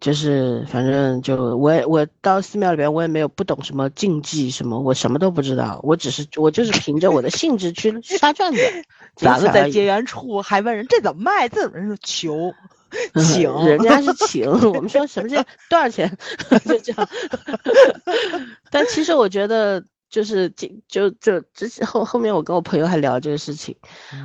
[0.00, 8.60] 就是反正就我也我到寺庙里边，我也没有不懂什么禁忌什么，我什么都不知道，我只是我就是凭着我的兴致去刷 转子。
[9.14, 12.52] 咱们在结缘处还问人这怎么卖，这怎么说求
[13.22, 16.18] 请，人家是请， 我们说什么叫多少钱，
[16.64, 17.08] 就这样。
[18.72, 19.84] 但其实我觉得。
[20.12, 20.48] 就是
[20.86, 23.74] 就就之前后后面我跟我朋友还聊这个事情，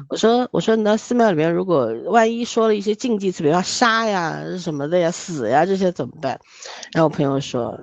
[0.09, 6.37] 我说我说你到寺庙里面，如果万一说了一些禁忌词，比如说杀呀什么的呀、死呀这些怎么办？
[6.91, 7.79] 然后我朋友说，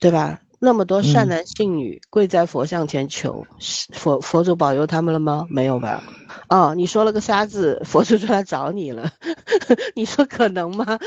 [0.00, 0.40] 对吧？
[0.58, 3.46] 那么多善男信女跪在佛像前求
[3.92, 5.46] 佛，佛祖保佑他们了吗？
[5.50, 6.02] 没有吧？
[6.48, 9.12] 哦，你说了个杀字，佛祖就来找你了，
[9.94, 10.98] 你说可能吗？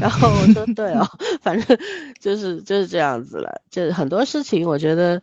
[0.00, 1.04] 然后我说对哦，
[1.42, 1.76] 反正
[2.20, 3.60] 就是就是这样子了。
[3.68, 5.20] 就很多事情，我觉得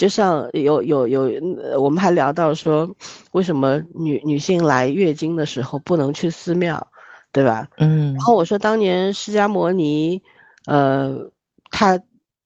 [0.00, 1.30] 就像有有有，
[1.78, 2.96] 我们还聊到说，
[3.32, 6.88] 为什么女女性来月经的时候不能去寺庙，
[7.32, 7.68] 对吧？
[7.76, 8.14] 嗯。
[8.14, 10.22] 然后我说当年释迦摩尼，
[10.64, 11.30] 呃，
[11.70, 12.00] 他。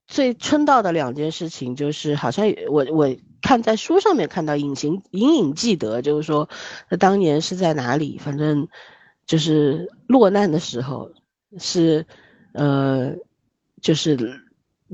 [0.07, 6.47] 最称道的两件事情，就是好像我我看在书上面看到隐形隐隐记得，就是说
[6.91, 8.69] 他当年是在哪里，反正
[9.27, 11.11] 就是落难的时候，
[11.59, 12.07] 是
[12.53, 13.15] 呃
[13.81, 14.44] 就是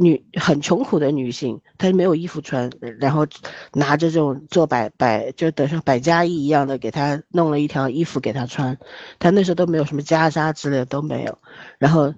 [0.00, 3.26] 女很穷苦的女性，她没有衣服穿，然后
[3.72, 8.78] 拿着这种做百百就等上百家衣一样的给她弄了一条衣服给她穿，
[9.18, 11.38] 她那时候都没有什么袈裟之类的都没有，
[11.78, 12.14] 然后。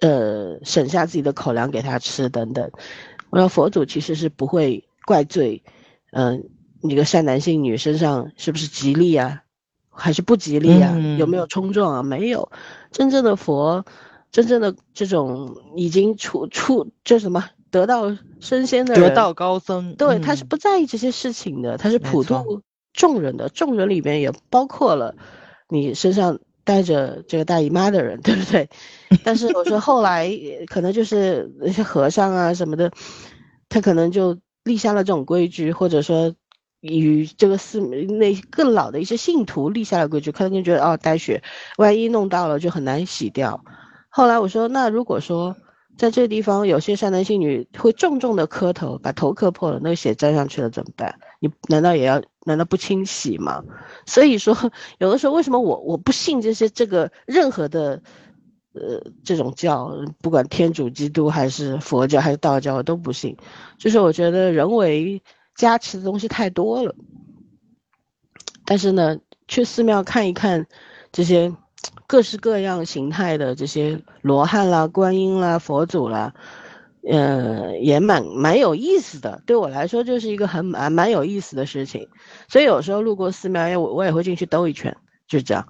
[0.00, 2.70] 呃，省下自己的口粮给她吃等等。
[3.30, 5.64] 我说佛祖其实是不会怪罪，
[6.12, 9.42] 嗯，你个善男信女身上是不是吉利啊，
[9.90, 10.96] 还是不吉利啊？
[11.18, 12.02] 有没有冲撞啊？
[12.04, 12.52] 没有，
[12.92, 13.84] 真正的佛，
[14.30, 22.62] 真正的这种已经出出这什么得道升仙的得道高僧，对，他是不在意这些事情的，他是普度
[22.92, 25.14] 众人的，众人里面也包括了
[25.68, 26.38] 你身上。
[26.68, 28.68] 带着这个大姨妈的人， 对不对？
[29.24, 30.30] 但是我说后来
[30.66, 32.92] 可能就是那些和尚啊什么的，
[33.70, 36.34] 他可能就立下了这种规矩，或者说
[36.80, 41.42] 与这个寺那更老的一些信徒立下了规矩，可能就觉得哦带血，
[41.78, 43.64] 万一弄到了就很难洗掉。
[44.08, 45.56] 后来我说，那如果说
[45.96, 51.18] 在这个地方有些善男信女会重重的磕头，把头磕破了，那个血沾上去了怎么办？
[51.40, 52.22] 你难道也要？
[52.44, 53.62] 难道不清洗吗？
[54.06, 54.56] 所以说，
[54.96, 58.00] 有的时候为什么我我不信这些这个任何的，
[58.72, 59.92] 呃，这种教，
[60.22, 63.36] 不管天主、基督还是佛教还是道教，我都不信。
[63.76, 65.22] 就是我觉得人为
[65.56, 66.94] 加持的东西太多了。
[68.64, 70.66] 但是呢，去寺庙看一看
[71.12, 71.54] 这些
[72.06, 76.34] 各式各样形态的这些罗汉啦、观音啦、佛祖啦。
[77.10, 82.06] 呃，也蛮蛮有意思的，对我来说就是一个很蛮蛮有意思的事情，
[82.48, 84.94] 所以有时候路过寺庙，我我也会进去兜一圈，
[85.26, 85.66] 就这样，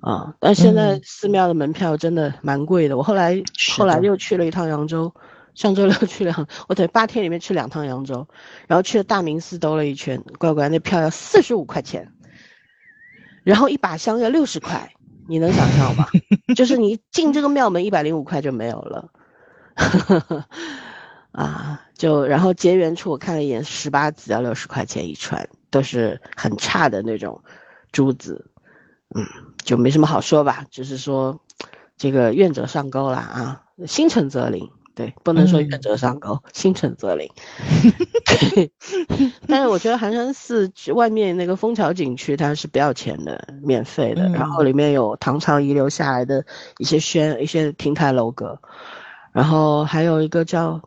[0.00, 3.42] 啊，但现在寺庙的门票真的蛮贵的，我后来
[3.76, 5.14] 后来又去了一趟扬州，
[5.54, 8.26] 上周六 去了，我等八天里面去两趟扬州，
[8.66, 12.12] 然后去了大明寺兜了一圈，乖乖，那票要四十五块钱，
[13.44, 14.92] 然后一把香要六十块，
[15.28, 16.06] 你能想象吗？
[16.56, 19.10] 就是你进这个庙门一百零五块就没有了。
[21.32, 27.42] 啊，就然后结缘处我看了一眼，十八子要六十块钱一串，都是很差的那种
[27.92, 28.50] 珠子，
[29.14, 29.22] 嗯，
[29.62, 31.38] 就没什么好说吧，只是说
[31.98, 37.30] 这个愿者上钩了啊，心诚则灵，对，不能说愿者上钩，心诚则灵。
[39.46, 46.46] 但是我觉得寒山寺外面那个枫桥景区它是不要钱的，免费的，然后里面有唐朝遗留下来的
[46.78, 48.58] 一些轩一些亭台楼阁。
[49.32, 50.80] 然后还有一个叫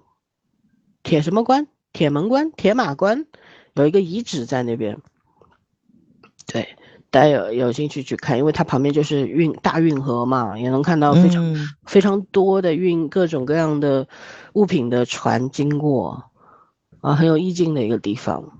[1.03, 3.27] 铁什么关、铁门关、铁马关，
[3.75, 4.99] 有一个遗址在那边。
[6.47, 6.75] 对，
[7.11, 14.07] 大家有有兴趣去看，因为它旁边就是运大运河嘛，也能看到非常非常多的运各种各样的
[14.53, 16.25] 物品的船经过，
[17.01, 18.53] 啊，很有意境的一个地方。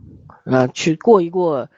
[0.45, 1.69] 啊，去过一过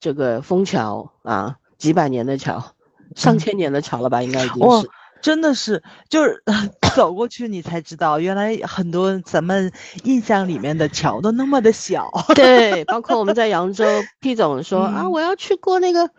[0.00, 2.72] 这个枫桥啊，几百年的桥，
[3.14, 4.88] 上千年的桥了吧，应该已经是。
[5.22, 6.42] 真的是，就是
[6.94, 9.72] 走过去你才知道，原来很多咱们
[10.04, 12.10] 印象里面的桥都那么的小。
[12.34, 13.84] 对， 包括我们在扬州
[14.20, 16.10] ，P 总说啊，我要去过那个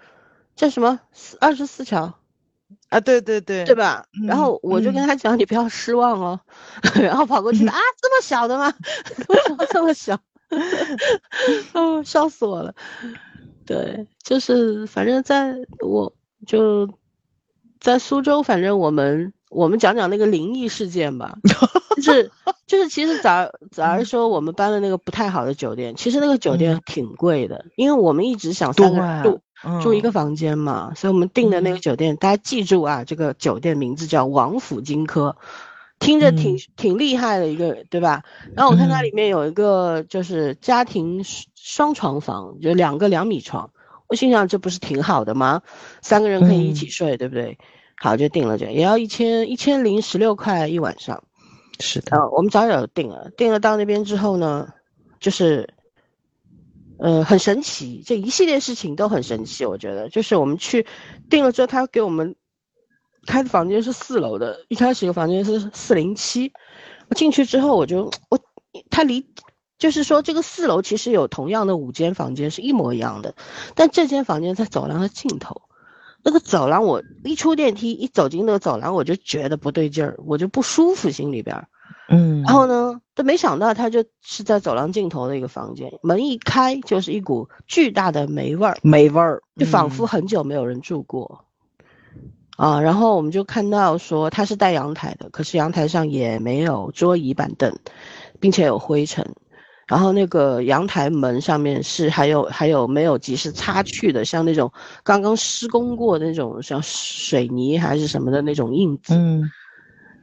[0.55, 0.99] 叫什么
[1.39, 2.13] 二十四桥
[2.89, 4.05] 啊，对对对，对吧？
[4.27, 6.39] 然后我就跟他讲，你不要失望哦。
[6.95, 8.73] 然后跑过去啊，这么小的吗？
[9.29, 10.19] 为什么这么小？
[11.73, 12.73] 哦，笑死我了。
[13.65, 16.13] 对，就是反正在我
[16.45, 16.89] 就。
[17.79, 21.37] 在苏州，反正我们我们讲讲那个灵异事件吧，
[22.03, 22.31] 就是
[22.67, 29.41] 就是其实早 早儿说我们搬了那个不太好的酒店，其实那个酒店挺贵的，因为我们一直想三个人住
[29.81, 35.37] 住一个房间嘛，所以我们订的那个酒店，大家记住啊，这个酒店名字叫王府金科，
[35.99, 38.23] 听着挺挺厉害的一个，对吧？
[38.55, 41.23] 然后我看它里面有一个就是家庭
[41.55, 43.71] 双床房，就两个两米床。
[44.07, 45.61] 我心想，这不是挺好的吗？
[46.01, 47.57] 三个人可以一起睡，对不对？
[47.95, 51.23] 好，就定了这，也要一千一千零十六块一晚上。
[51.79, 54.71] 是的，呃，我们早早就定了，定了到那边之后呢，
[55.19, 55.67] 就是，
[56.99, 60.85] 呃，很神奇，这一系列事情都很神奇，我觉得，就是我们去
[61.29, 62.35] 定了之后，他给我们
[63.25, 66.53] 开的房间是四楼的，一开始一个房间是四零七，
[67.09, 68.39] 我进去之后我就我
[68.89, 69.25] 他离。
[69.77, 73.35] 就是说，这个四楼其实有同样的五间房间是一模一样的，
[73.75, 75.61] 但这间房间在走廊的尽头，
[76.23, 81.67] 那个走廊我一出电梯一走进那个走廊，我就觉得不对劲儿，我就不舒服心里边儿。
[82.09, 91.45] 嗯，然后呢，都没想到他就是在走廊尽头的一个房间，门一开就是一股巨大的霉味儿，霉味儿，就仿佛嗯很久没有人住过。
[92.57, 97.77] 啊，然后我们就看到说他是带阳台的，可是阳台上也没有桌椅板凳，
[98.39, 99.35] 并且有灰尘。
[99.87, 104.71] 然后那个阳台门上面是还有还有没有及时擦去的，像那种
[105.03, 109.13] 刚刚施工过的那种像水泥还是什么的那种印子。
[109.15, 109.49] 嗯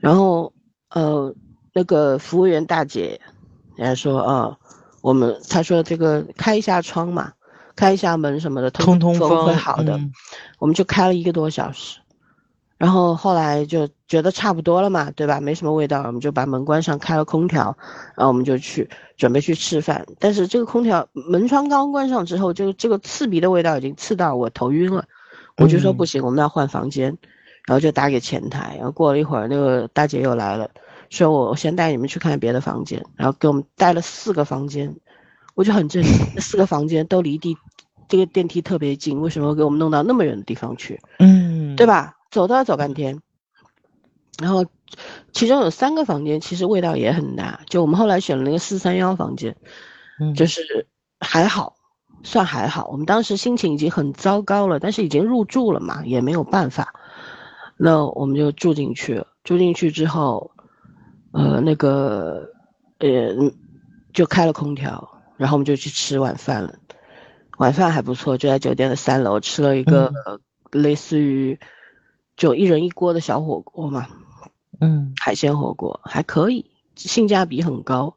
[0.00, 0.52] 然后
[0.90, 1.34] 呃，
[1.72, 3.18] 那个服务员大姐，
[3.74, 4.54] 人家说啊，
[5.00, 7.32] 我们她说这个开一下窗嘛，
[7.74, 9.96] 开一下门什么的，通通风会好的。
[9.96, 10.12] 嗯
[10.58, 11.98] 我们就开了一个多小时，
[12.84, 15.40] 然后后来就觉得差不多了嘛，对吧？
[15.40, 17.74] 没什么味道，我们就把门关上，开了空调，
[18.14, 20.04] 然后我们就去准备去吃饭。
[20.18, 25.06] 但是这个空调门窗刚关上之后，就这个刺鼻的味道已经刺到我头晕了，
[25.56, 27.16] 我就说嗯不行，我们要换房间，
[27.66, 30.68] 然后就打给前台，然后过了一会儿，那个大姐又来了，
[31.08, 34.94] 说我我先带你们去看别的房间，然后给我们带了四个房间，
[35.54, 37.56] 我就很震惊，那四个房间都离地
[38.10, 41.00] 这个电梯特别近，为什么给我们弄到那么远的地方去？
[41.18, 41.86] 嗯，对？
[41.86, 42.14] 吧？
[42.34, 43.20] 走都要走半天。
[44.42, 44.66] 然后，
[45.32, 49.56] 其中有三个房间其实味道也很大，就我们后来选了那个四三幺房间，
[50.20, 50.88] 嗯就是
[51.20, 51.76] 还好，
[52.24, 52.88] 算还好。
[52.90, 56.94] 我们当时心情已经很糟糕了，但是已经入住了嘛，也没有办法。
[57.76, 59.28] 那我们就住进去了。
[59.44, 60.50] 住进去之后，
[61.32, 62.50] 呃，那个，
[62.98, 63.52] 呃，
[64.12, 66.74] 就开了空调，然后我们就去吃晚饭了。
[67.58, 70.40] 晚饭还不错，就在酒店的三楼吃了一个、呃
[70.72, 71.60] 类似于
[72.36, 74.08] 就一人一锅的小火锅嘛，
[74.80, 78.16] 嗯海鲜火锅还可以，性价比很高。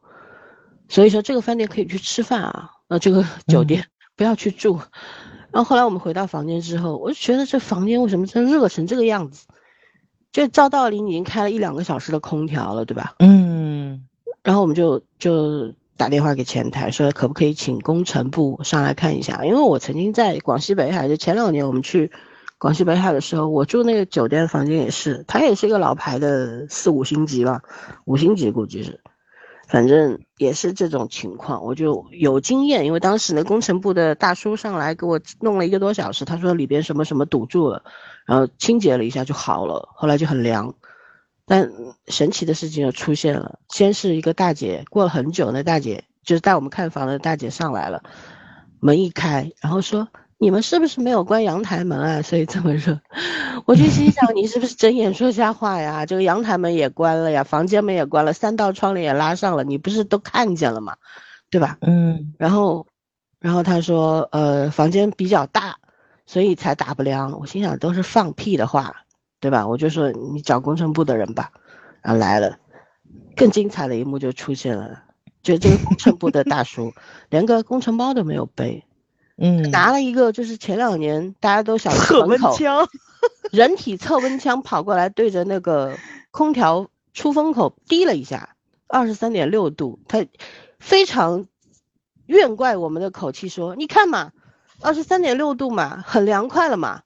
[0.89, 4.79] 所以说这个饭店可以去吃饭啊，那这个酒店不要去住。
[5.51, 9.47] 然后后来我们回到房间之后，我就觉得这房间为什么真热成这个样子？
[10.31, 13.15] 就照道理你已经开了一两个小时的空调了，对吧？
[13.19, 14.05] 嗯
[14.43, 19.43] 然后我们就就打电话给前台说，可不可以请工程部上来看一下？
[19.45, 22.11] 因为我曾经在广西北海，就前两年我们去
[22.59, 27.61] 广西北海的时候，我住那个酒店房间也是，它也是一个老牌的四五星级吧，
[28.05, 28.99] 五星级估计是，
[29.67, 37.83] 反正也是这种情况，我就有经验，因为当时那工程部的大叔上来给我弄了一个多小时，他说里边什么什么堵住了，
[38.25, 40.73] 然后清洁了一下就好了，后来就很凉。
[41.45, 41.71] 但
[42.07, 48.03] 神奇的事情又出现了，先是一个大姐，过了很久，那大姐就是带我们看房的大姐上来了，
[48.79, 50.09] 门一开，然后说
[50.39, 52.21] ：“你们是不是没有关阳台门啊？
[52.21, 52.99] 所以这么热。”
[53.65, 56.05] 我就心想：“你是不是睁眼说瞎话呀？
[56.05, 60.95] 这个阳台门也关了呀，房间门也关了，三道窗帘也拉上了，你不是都看见了吗？
[61.49, 62.85] 对吧？”嗯然后，
[63.39, 65.77] 然后他说：“呃，房间比较大，
[66.25, 68.95] 所以才打不凉。”我心想都是放屁的话，
[69.39, 69.67] 对吧？
[69.67, 71.51] 我就说你找工程部的人吧，
[72.01, 72.57] 然后来了，
[73.35, 75.03] 更精彩的一幕就出现了，
[75.41, 76.93] 就这个工程部的大叔
[77.29, 78.85] 连个工程包都没有背，
[79.39, 82.87] 嗯，拿了一个就是前两年大家都想测温枪，
[83.51, 85.95] 人体测温枪跑过来，对着那个
[86.31, 88.55] 空调出风口滴了一下，
[88.87, 90.25] 二十三点六度，他
[90.79, 91.45] 非常
[92.25, 94.31] 怨怪我们的口气说：“你看嘛，
[94.81, 97.03] 二十三点六度嘛，很凉快了嘛。”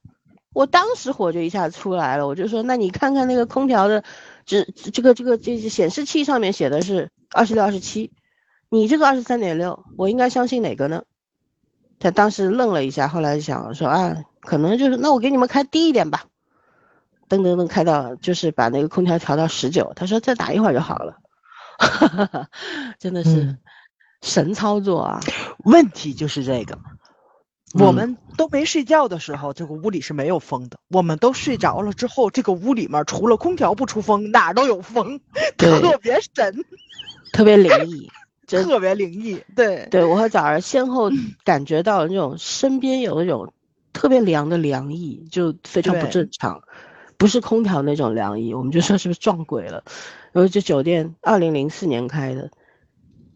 [0.54, 4.04] 我当时火就一下出来了，我就说：“那你看看那个空调的，
[4.46, 8.10] 这这个这个这个显示器上面写的是二十六、二十七，
[8.70, 11.04] 你这个二十三点六，我应该相信哪个呢？”
[12.02, 16.24] 他当时愣了一下，后来想说：“啊，可能就是那我给你们开低一点吧。”
[17.30, 21.18] 噔噔噔开到就是把那个空调调到十九，他说再打一会儿就好了，
[22.98, 23.58] 真的是嗯
[24.20, 25.20] 神操作啊！
[25.64, 26.76] 问题就是这个。
[27.74, 30.78] 我嗯们都没睡觉的时候，这个屋里是没有风的。
[30.88, 35.20] 我们都睡着了之后，这个屋里面除了空调不出风，哪儿都有风，
[35.56, 36.64] 特别神，
[37.32, 39.40] 特别灵异，真特别灵异。
[39.54, 41.10] 对，对我和早儿先后
[41.44, 43.52] 感觉到那种身边有那种
[43.92, 46.62] 特别凉的凉意，就非常不正常，
[47.16, 49.84] 不是空调那种凉意，我们就说是不是撞鬼了？
[50.32, 52.50] 然后这酒店二零零四年开的，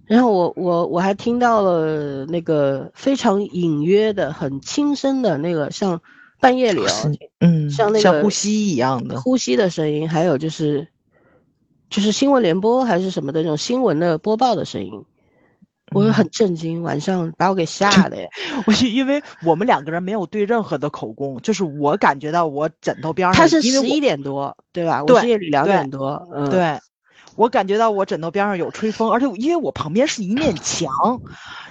[0.06, 6.00] 然后我我我还听到了那个非常隐约的、很轻声的那个像
[6.40, 9.20] 半夜里哦嗯，像那个像呼吸一样的。
[9.20, 10.88] 呼吸的声音，还有就是
[11.88, 15.04] 就是新闻联播还是什么的那种新闻的播报的声音，
[15.92, 18.16] 我就很震惊，晚上把我给吓的。
[18.66, 25.04] 我因为我们两个人没有对任何的口供，就是我感觉到我枕头边上，他是十一点多，对吧？
[25.04, 26.78] 我是夜里两点多，嗯，对。
[27.36, 30.90] 我感觉到我枕头边上有吹风，而且因为我旁边是一面墙，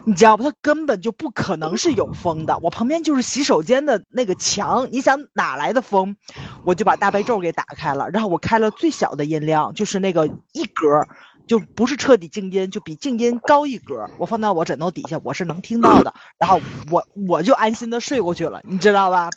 [0.06, 0.44] 你知道不？
[0.44, 2.58] 它根本就不可能是有风的。
[2.60, 6.16] 我旁边就是洗手间的那个墙，你想哪来的风？
[6.64, 11.08] 我就把大悲咒给打开了，然后我开了最小的音量，就是那个一格，
[11.48, 14.08] 就不是彻底静音，就比静音高一格。
[14.18, 16.14] 我放到我枕头底下，我是能听到的。
[16.38, 16.62] 然后
[16.92, 19.32] 我我就安心的睡过去了，你知道吧？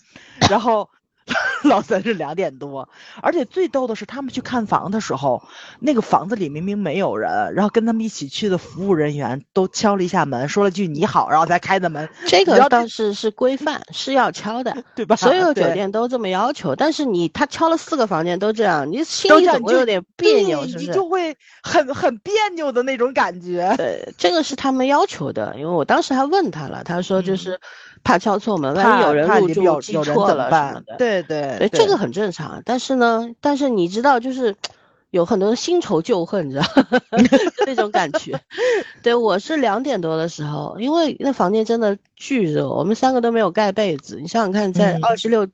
[0.50, 0.90] 然后。
[1.64, 2.88] 老三是两点多，
[3.22, 5.42] 而且最逗的是，他们去看房的时候，
[5.80, 12.08] 那个房子里明明没有人，然后跟他们一起去的服务人员都敲了一下门，说了句你好，然后才开的门。
[12.26, 15.16] 这个倒是是规范，是要敲的， 对吧？
[15.16, 16.76] 所有酒店都这么要求。
[16.76, 20.86] 但是你他敲了四个房间都这样，你心里总会有点别扭，是不是？
[20.86, 23.74] 你就会很很别扭的那种感觉。
[23.76, 27.60] 对，这个是他们要求的，因为我当时还问他了，他说就是。
[28.04, 32.62] 怕敲错门，万一有人入住记错了什么的，对对对，这个很正常。
[32.64, 34.56] 但是呢，但是你知道，就是
[35.10, 36.66] 有很多新仇旧恨，你知道
[37.66, 38.38] 那种感觉。
[39.02, 44.18] 对我是两点多的时候，因为那房间真的巨热，我们三个都没有盖被子。
[44.20, 45.48] 你想想看，在二十六、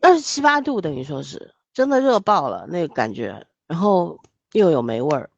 [0.00, 4.18] 二十七八度，等于说是真的热爆了那个感觉，然后
[4.52, 5.28] 又有霉味儿。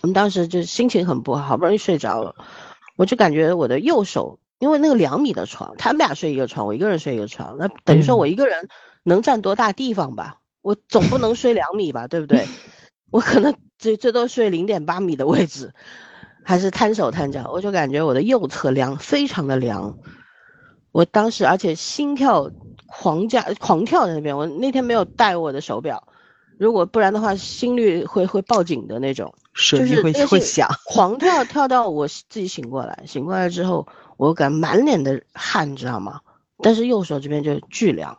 [0.00, 2.34] 我们当时就心情很不好，好不容易睡着了，
[2.96, 4.38] 我就感觉我的右手。
[4.62, 8.68] 因为那个两米的床，他们俩睡一个床，我一个人睡一个床，那等于说我一个人
[9.02, 10.38] 能占多大地方吧？
[10.60, 12.46] 我总不能睡两米吧，对不对？
[13.10, 15.74] 我可能最最多睡零点八米的位置，
[16.44, 19.98] 还是摊手摊脚，我就感觉我的右侧凉，非常的凉。
[20.92, 22.48] 我当时而且心跳
[22.86, 26.06] 狂加狂跳在那边，我那天没有带我的手表，
[26.56, 33.88] 如果不然的话，心率会会报警的那种，就是会会响，狂跳跳到我自己醒过来，醒过来之后。
[34.16, 36.20] 我感满脸的汗，你知道吗？
[36.64, 38.18] 但是右手这边就巨凉，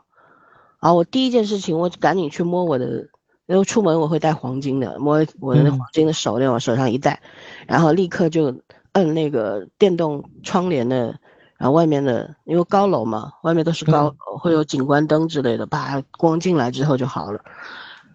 [0.81, 3.07] 然后我第一件事情，我赶紧去摸我的，
[3.45, 7.21] 因为出门我会戴黄金的，摸我的那黄金的手链往手上一戴，
[7.67, 8.53] 然后立刻就
[8.91, 11.17] 摁那个电动窗帘的，
[11.57, 17.39] 然后外面的因为高楼嘛，外面都是高，会有景观灯之类的，把光进来之后就好了。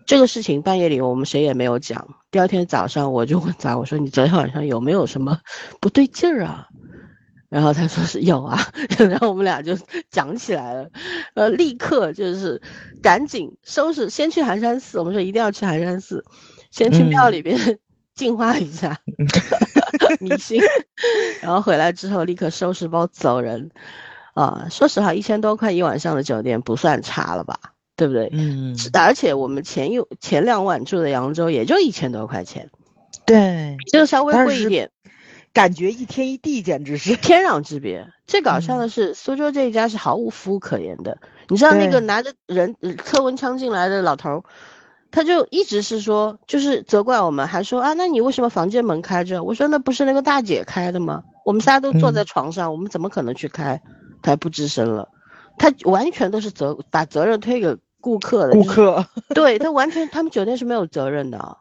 [0.05, 5.39] 这个事情半夜里我们谁也没有讲，第二天早上我就问他，我说你昨天晚上有没有什么
[5.81, 6.69] 不对劲儿啊？
[7.49, 8.59] 然后他说是有啊，
[8.99, 9.77] 然后我们俩就
[10.11, 10.91] 讲起来了，
[11.35, 12.61] 呃，立刻就是
[13.03, 14.99] 赶紧收拾，先去寒山寺。
[14.99, 16.25] 我们说一定要去寒山寺，
[16.71, 17.79] 先去庙里边
[18.15, 18.99] 净化一下
[20.21, 20.61] 迷信，
[21.41, 23.71] 然后回来之后立刻收拾包走人。
[24.35, 27.59] 啊，说实话，一千多块一晚上的酒店不算差了吧？
[27.97, 28.29] 对不对？
[28.33, 28.77] 嗯。
[28.93, 32.71] 而且我们前一前两晚住的扬州也就一千多块钱，
[33.27, 34.91] 对，就稍微贵一点。
[35.53, 38.09] 感觉一天一地，简直是天壤之别。
[38.27, 41.19] 最搞笑的是，苏州这一家是毫无服务可言的。
[41.49, 44.45] 你知道那个拿着人测温枪进来的老头，
[45.11, 49.43] 他就一直是说，就是责怪我们，还说啊，那你为什么房间门开着？
[49.43, 51.23] 我说那不是那个大姐开的吗？
[51.45, 53.81] 我们仨都坐在床上，我们怎么可能去开？
[54.21, 55.09] 他不吱声了，
[55.57, 58.53] 他完全都是责把责任推给顾客的。
[58.53, 61.57] 顾客，对他完全，他们酒店是没有责任的。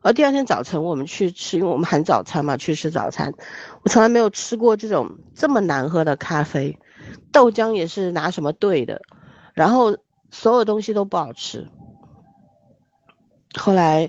[0.00, 3.34] 而第二天早晨，我们去吃，因为我们喊早餐嘛，去吃早餐。
[3.82, 6.78] 我从来没有吃过这种这么难喝的咖啡，
[7.32, 9.02] 豆浆也是拿什么兑的，
[9.54, 9.96] 然后
[10.30, 11.66] 所有东西都不好吃。
[13.56, 14.08] 后来，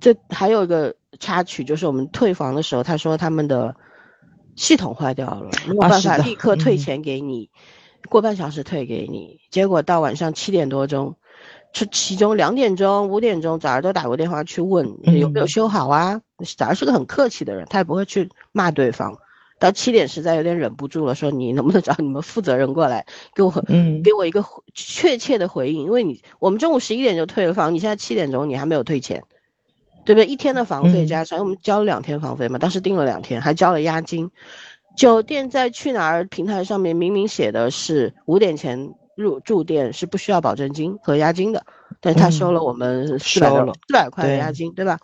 [0.00, 3.76] 这还有一个插曲，就是我们退房的时候，他说他们的
[4.56, 7.50] 系统坏掉了，没有办法立刻退钱给你，
[8.08, 9.40] 过半小时退给你。
[9.50, 11.16] 结果到晚上七点多钟。
[11.74, 14.86] 是其中两点钟、五点钟，早上都打过电话去问
[15.18, 16.20] 有没有修好啊。
[16.56, 19.18] 早上是个很客气的人，他也不会去骂对方。
[19.58, 23.50] 到七点实在有点忍不住了，说你能不能找你们负责人过来给我，
[24.04, 25.82] 给我一个确切的回应？
[25.82, 29.24] 因为你我们中午十一点就退了房，你现在七点钟你还没有退钱，
[30.04, 30.26] 对不对？
[30.26, 34.30] 一天的房费加上我们交了两天房费嘛，当时订了两天，还交了押金。
[34.96, 38.94] 酒店在去哪儿平台上面明明写的是五点前。
[39.16, 41.64] 入住店是不需要保证金和押金的，
[42.00, 44.98] 但是他收了我们四百多四百块的押金，对吧？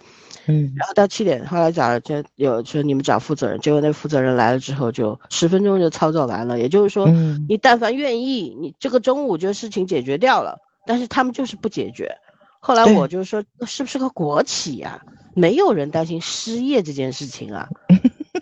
[0.46, 6.58] 嗯，然后到七点，后来找就有说你们找负责人，结果那负责人来了之后，就十分钟就操作完了。
[6.58, 7.06] 也就是说，
[7.48, 12.16] 你但凡愿意，你这个中午就事情解决掉了，但是他们就是不解决。
[12.58, 15.00] 后来我就说，是不是个国企呀？
[15.34, 17.68] 没有人担心失业这件事情啊，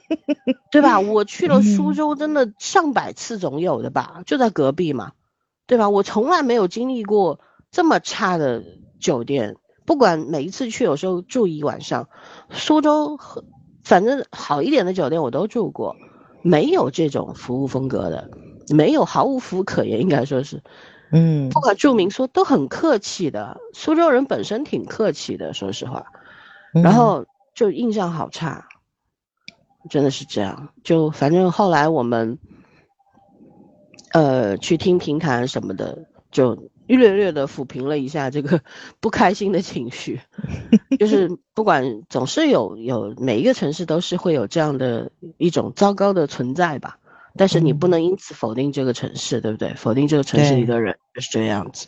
[0.71, 0.99] 对吧？
[1.01, 5.13] 我去了苏州，真的上百次总有的吧，就在隔壁嘛。
[5.69, 5.89] 对吧？
[5.89, 7.39] 我从来没有经历过
[7.71, 8.65] 这么差的
[8.99, 12.09] 酒店，不管每一次去，有时候住一晚上，
[12.51, 13.45] 苏州和
[13.85, 15.95] 反正好一点的酒店我都住过，
[16.43, 18.31] 没有这种服务风格的，
[18.71, 20.63] 没有毫无服务可言，应该说是，
[21.13, 26.07] 嗯不管住民宿都很客气的，苏州人本身挺客气的，说实话，
[26.75, 28.69] 嗯然后就印象好差，
[29.91, 30.71] 真的是这样。
[30.83, 32.39] 就反正后来我们，
[34.13, 38.61] 呃，去听评弹什么的，就略略的抚平了一下这个
[39.01, 40.21] 不开心的情绪。
[40.99, 46.99] 就是不管总是有有每一个城市都是会有这样的一种糟糕的存在吧，
[47.37, 49.75] 但是你不嗯能因此否定这个城市，对不对？
[49.75, 51.87] 否定这个城市里对的人就是这样子。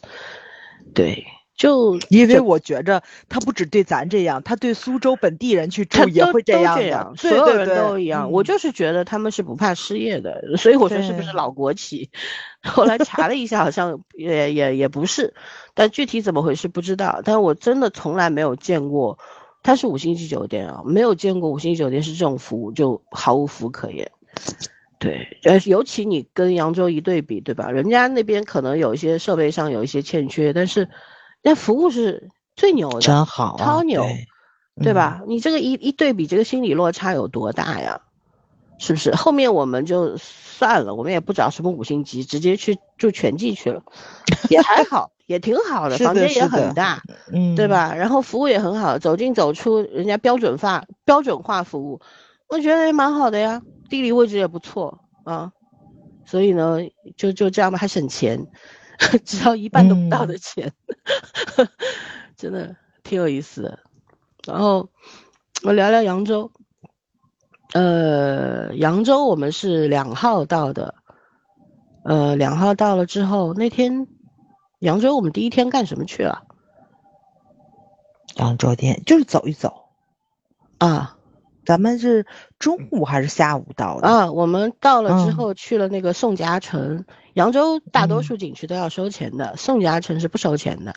[0.94, 1.24] 对，
[1.60, 8.32] 就因为我觉着他不只对咱这样，他对苏州本地人去他住也会这样所有人都一样。
[8.32, 12.08] 我嗯就是觉得他们是不怕失业的，所以我说是不是老国企？
[12.64, 15.34] 后来查了一下，好像也也也不是，
[15.74, 17.20] 但具体怎么回事不知道。
[17.26, 19.18] 但我真的从来没有见过，
[19.62, 24.10] 它是五星级酒店啊，没有见过五星级酒店是这种服务，就毫无服务可言。
[24.98, 27.70] 对，呃，尤其你跟扬州一对比，对吧？
[27.70, 30.88] 人家那边可能有一些设备上有一些欠缺，但是
[31.42, 34.02] 那服务是最牛的，真好啊，超牛
[34.76, 34.94] 对对？
[34.94, 35.22] 吧？
[35.26, 38.00] 你这个一一对比，这个心理落差有多大呀？
[38.78, 39.14] 是不是？
[39.14, 43.82] 后面我们就算了，我们也不找什么五星级，直接去住全季去了，
[44.48, 47.68] 也还好，也挺好的， 的房间也很大，嗯，对？
[47.68, 47.94] 吧？
[47.94, 52.00] 然后服务也很好，走进走出，人家标准化标准化服务，
[52.48, 53.60] 我觉得也蛮好的呀，
[53.90, 55.52] 地理位置也不错啊，
[56.24, 56.78] 所以呢，
[57.18, 58.46] 就就这样吧，还省钱，
[59.24, 60.38] 只要一半都不到的嗯。
[60.38, 60.72] 钱，
[62.36, 63.78] 真的挺有意思的。
[64.46, 64.88] 然后
[65.62, 66.50] 我聊聊扬州，
[67.72, 70.94] 呃，扬州我们是两号到的，
[72.04, 74.06] 呃，两号到了之后，那天
[74.78, 76.42] 扬州我们第一天干什么去了？
[78.36, 79.88] 扬州店就是走一走，
[80.78, 81.16] 啊
[81.64, 82.26] 咱们是
[82.58, 84.08] 中午还是下午到的？
[84.08, 87.04] 啊，我们到了之嗯后去了那个宋家城。
[87.34, 90.94] 扬州大多嗯数景区都要收钱的，宋家城是不收钱的。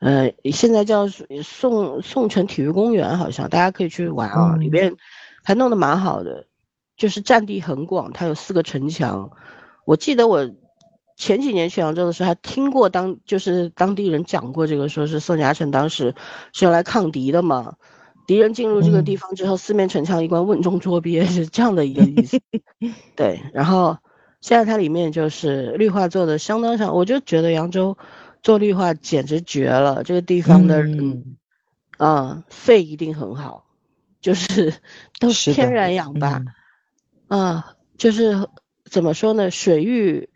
[0.00, 1.08] 呃，现在叫
[1.42, 4.96] 宋宋城体育公园，好像大家可以去玩啊，里嗯边
[5.42, 6.46] 还弄得蛮好的，
[6.98, 9.30] 就是占地很广，它有四个城墙。
[9.86, 10.50] 我记得我
[11.16, 16.14] 前几年去扬州的时候，还听过当就是当地人讲过这个，说是宋家城当时
[16.52, 17.76] 是用来抗敌的嘛。
[18.26, 22.40] 敌人进入这个地嗯方之后，四面城墙一关，瓮中捉鳖， 是这样的一个意思。
[23.16, 23.96] 对，然后
[24.40, 27.96] 现在它里面就是绿化做的相当上，我就觉得扬州
[28.42, 30.02] 做绿化简直绝了。
[30.02, 31.36] 这个地方的人，嗯
[31.98, 33.64] 啊、肺一定很好，
[34.20, 34.74] 就是
[35.20, 36.42] 都是天然氧吧。
[37.28, 38.48] 嗯啊，就是
[38.84, 40.28] 怎么说呢，水域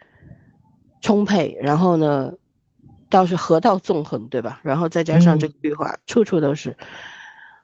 [1.00, 2.32] 充沛，然后呢，
[3.08, 4.60] 倒是河道纵横，对吧？
[4.64, 6.76] 然后再加上这个绿化，处处都是，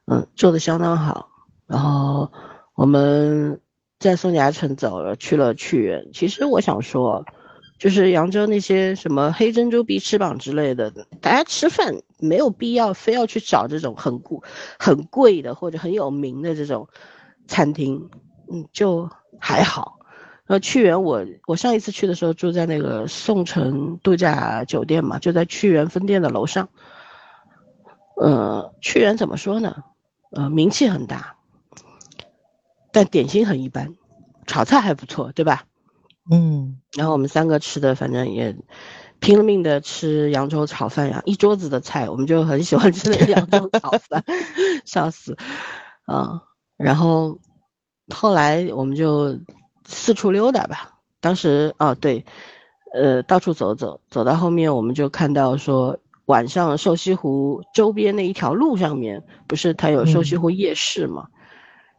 [0.07, 1.29] 嗯，做的相当好。
[1.67, 2.31] 然后
[2.75, 3.61] 我们
[3.99, 6.13] 在宋家城走了，去了屈原。
[6.13, 7.25] 其实我想说，
[7.79, 10.91] 就是扬州那些什么黑珍珠必吃榜之类的，
[11.21, 14.39] 大家吃饭没有必要非要去找这种很贵、
[14.79, 16.89] 很贵的或者很有名的这种
[17.49, 18.09] 餐厅，
[18.53, 19.99] 嗯，就还好。
[20.47, 26.69] 然后屈原我，我上一次去的时候住在那个宋城度假酒店嘛，就在屈原分店的楼上。
[28.15, 29.83] 呃，屈原怎么说呢？
[30.37, 31.37] 呃，名气很大，
[32.93, 33.95] 但点心很一般，
[34.47, 35.65] 炒菜还不错，对吧？
[36.31, 38.55] 嗯，然后我们三个吃的，反正也
[39.19, 44.23] 拼了命的吃扬州炒饭呀，一桌子的菜，我们就很喜欢吃那个扬州炒饭，
[44.85, 45.39] 笑死
[46.05, 46.43] 啊！
[46.77, 47.39] 然后
[48.15, 49.41] 后来我们就
[49.87, 50.99] 四处溜达吧。
[51.21, 52.27] 当时哦对，
[52.93, 61.27] 呃，到处走走，走到后面我们就看到说，晚上瘦西湖周边那一条路上面，不是它有瘦西湖夜市嘛？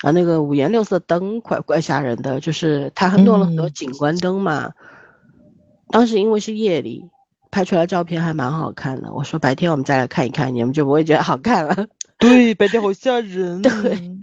[0.03, 4.71] 然后那个五颜六色灯怪怪吓人的，就是它还弄了很多嗯景观灯嘛。
[5.89, 7.09] 当时因为是夜里，
[7.49, 9.11] 拍出来照片还蛮好看的。
[9.13, 11.87] 我说白天我们再来看一看，你们就不会觉得好看了。
[12.19, 13.61] 对，白天好吓人。
[13.63, 14.19] 对，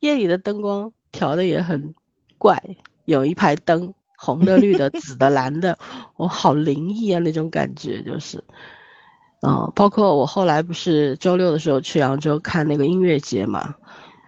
[0.00, 1.94] 夜里的灯光调的也很
[2.36, 2.60] 怪，
[3.04, 5.78] 有一排灯，红的、绿的、紫的、蓝的，
[6.16, 8.42] 我、好灵异啊那种感觉就是。
[9.46, 13.74] 嗯，包括我后来不是周六的时候去扬州看那个音乐节嘛，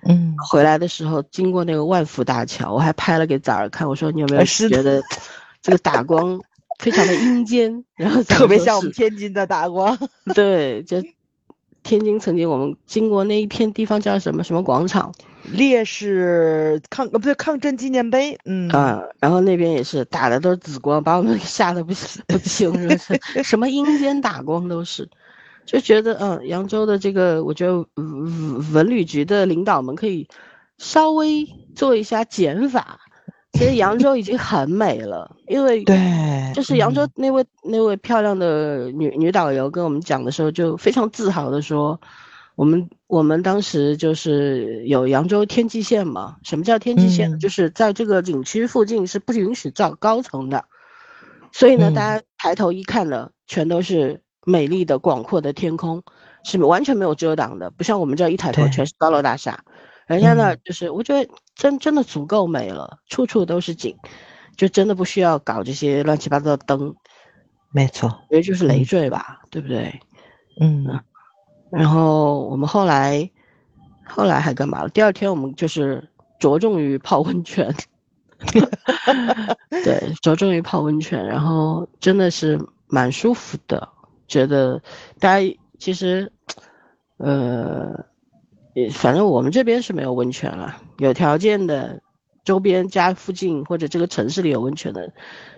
[0.07, 5.03] 嗯，回来的时候经过那个万福大桥，我还拍了给崽儿看，我说你有没有觉得
[5.63, 6.41] 这个打光
[6.79, 7.85] 非常的阴间？
[7.97, 9.99] 然后特别像我们天津的打光。
[10.35, 11.03] 对，就
[11.87, 15.15] 天津曾经我们经过那一片地方叫什么什么广场？
[15.53, 18.69] 烈士抗呃不对抗震纪念碑，嗯。
[18.71, 23.21] 啊，然后那边也是打的都是紫光，把我们吓得不行不轻，说是？
[23.45, 25.09] 什么阴间打光都是，
[25.65, 30.27] 就觉得嗯，扬州的这个，我觉得文文旅局的领导们可以
[30.79, 32.99] 稍微做一下减法。
[33.57, 41.99] 其实扬州已经很美了，因为对，就是扬州那位那位漂亮的女女导游跟我们讲的时候，就非常自豪的说，
[42.55, 46.37] 我们我们当时就是有扬州天际线嘛。
[46.43, 47.39] 什么叫天际线？
[47.39, 50.65] 就是在这个景区附近是不允许造高层的，
[51.51, 56.03] 所以呢，大家抬头一看呢，全都是美丽的广阔的天空，
[56.45, 59.65] 是完全没有遮挡的，不像我们这一抬头全是高楼大厦。
[60.07, 63.97] 人家那就是，我觉得真真的足够美了，处处都是景，
[64.57, 66.95] 就真的不需要搞这些乱七八糟的灯。
[67.73, 70.01] 没错，因为就是累赘吧，对不对？
[70.61, 70.87] 嗯。
[71.71, 73.29] 然后我们后来，
[74.05, 74.89] 后来还干嘛了？
[74.91, 77.75] 第二天我们就是着重于泡温泉。
[79.69, 83.89] 对，着重于泡温泉，然后真的是蛮舒服的，
[84.29, 84.81] 觉得
[85.19, 86.33] 大家其实，
[87.17, 88.07] 呃。
[88.93, 90.77] 反正我们这边是没有温泉了。
[90.99, 92.03] 有条件的，
[92.45, 95.13] 周边家附近或者这个城市里有温泉的，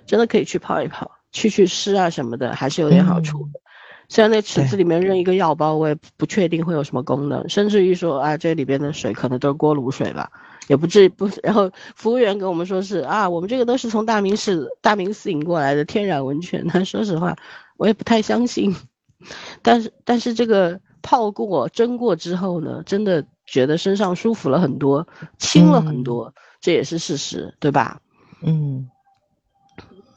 [0.07, 3.61] 真的可以去泡一泡，去去湿啊什么的，还是有点好处的。
[4.09, 10.31] 虽然那池子里面扔一个药包，我也不确定会有什么功能，甚至于说啊，这里边的水可能都是锅炉水吧，
[10.69, 11.29] 也不至于不。
[11.43, 16.65] 然后服务员跟我们说是啊，我们这个都是从大明寺大明寺引过来的天然温泉。
[16.73, 17.37] 那说实话，
[17.77, 18.77] 我也不太相信。
[19.63, 20.81] 但是但是这个。
[21.09, 28.03] 泡过、蒸过之后呢，真的觉得身上舒服了很多，轻了很多，这也是事实，对吧？
[28.43, 28.91] 嗯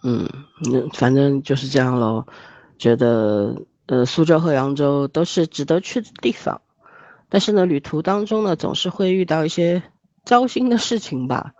[0.03, 0.27] 嗯，
[0.69, 2.25] 那反正就是这样喽。
[2.77, 6.59] 觉得呃，苏州和扬州都是值得去的地方，
[7.29, 9.81] 但是呢，旅途当中呢，总是会遇到一些
[10.25, 11.53] 糟心的事情吧，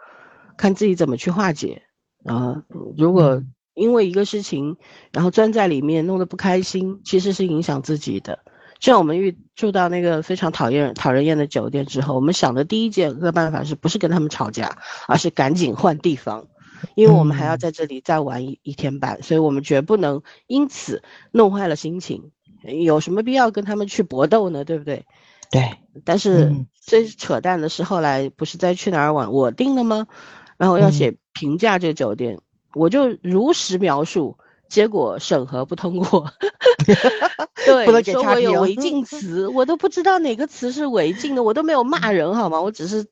[0.58, 1.84] 看自己怎么去化解。
[2.26, 2.64] 啊，
[2.98, 3.42] 如果
[3.76, 4.76] 因为一个事情，
[5.14, 8.40] 然后钻在里面弄得不开心，其实是影响自己的。
[8.82, 16.48] 像我们遇住到那个非常讨厌、讨人厌的酒店之后，我们想的第一件个办法是不是跟他们吵架，而是赶紧换地方，
[16.96, 22.32] 因为我们还要在这里再玩一一天半，所以我们绝不能因此弄坏了心情。
[22.64, 24.66] 有什么必要跟他们去搏斗呢？
[24.66, 25.06] 对不对？
[25.52, 25.78] 对。
[26.04, 30.08] 但是最扯淡的是，后来不是在去哪儿玩我订了吗？
[30.58, 32.40] 然后要写评价这个酒店，
[32.74, 34.38] 我就如实描述。
[34.72, 36.32] 结果审核不通过，
[37.65, 42.61] 对，说我有违禁词，我都不知道哪个词是违禁的，我都没有骂人好吗？
[42.61, 43.05] 我只是，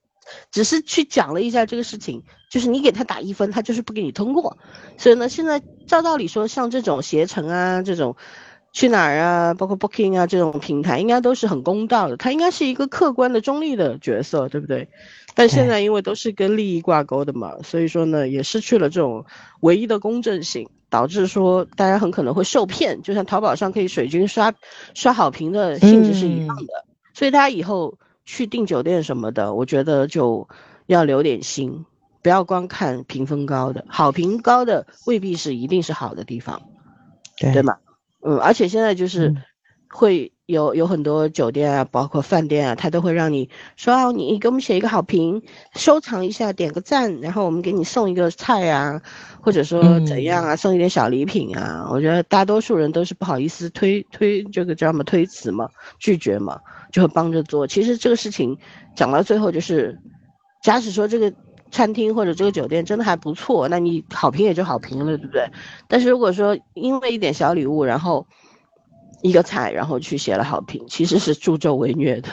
[0.53, 4.57] 只是去讲了一下这个事情，就是你给他打一分，他就是不给你通过。
[4.97, 8.15] 所以呢，现在照道理说，像这种携程啊，这种
[8.71, 14.89] 去哪儿啊，包括 Booking 啊这种平台，应该都是很公道的，它应该是一个客观的中立的角色，对不对？
[15.35, 19.25] 但现在因为都是跟利益挂钩的嘛，所以说呢，也失去了这种
[19.61, 20.69] 唯一的公正性。
[20.91, 24.51] 导致说大家很可能会受骗，就像淘宝上可以水军刷
[24.95, 30.49] 刷好评的性质是一样的，所以大家以后去订酒店什么的，我觉得就
[30.87, 31.85] 要留点心，
[32.23, 36.59] 不要光看评分高的，好评高的未必是一定是好的地方，
[37.37, 37.77] 对吗？
[38.23, 39.35] 嗯，而且现在就是
[39.89, 40.31] 会。
[40.49, 45.43] 有有很多酒店啊，包括饭店啊，他都会让你说啊，你给我们写一个好评，
[45.75, 48.99] 收藏一下，点个赞，然后我们给你送一个菜啊，
[49.41, 51.87] 或者说怎样啊，送一点小礼品啊。
[51.91, 56.59] 我觉得大多数人都是不好意思推推这个叫什么推辞嘛，拒绝嘛，
[56.91, 57.67] 就会帮着做。
[57.67, 58.57] 其实这个事情
[58.95, 59.99] 讲到最后就是，
[60.63, 61.31] 假使说这个
[61.71, 65.49] 餐厅或者这个酒店真的还不错，那你好评也就好评了，对不对？
[65.87, 68.27] 但是如果说因为一点小礼物，然后
[69.21, 72.29] 一个菜，然后去写了好评，其实是助纣为虐的，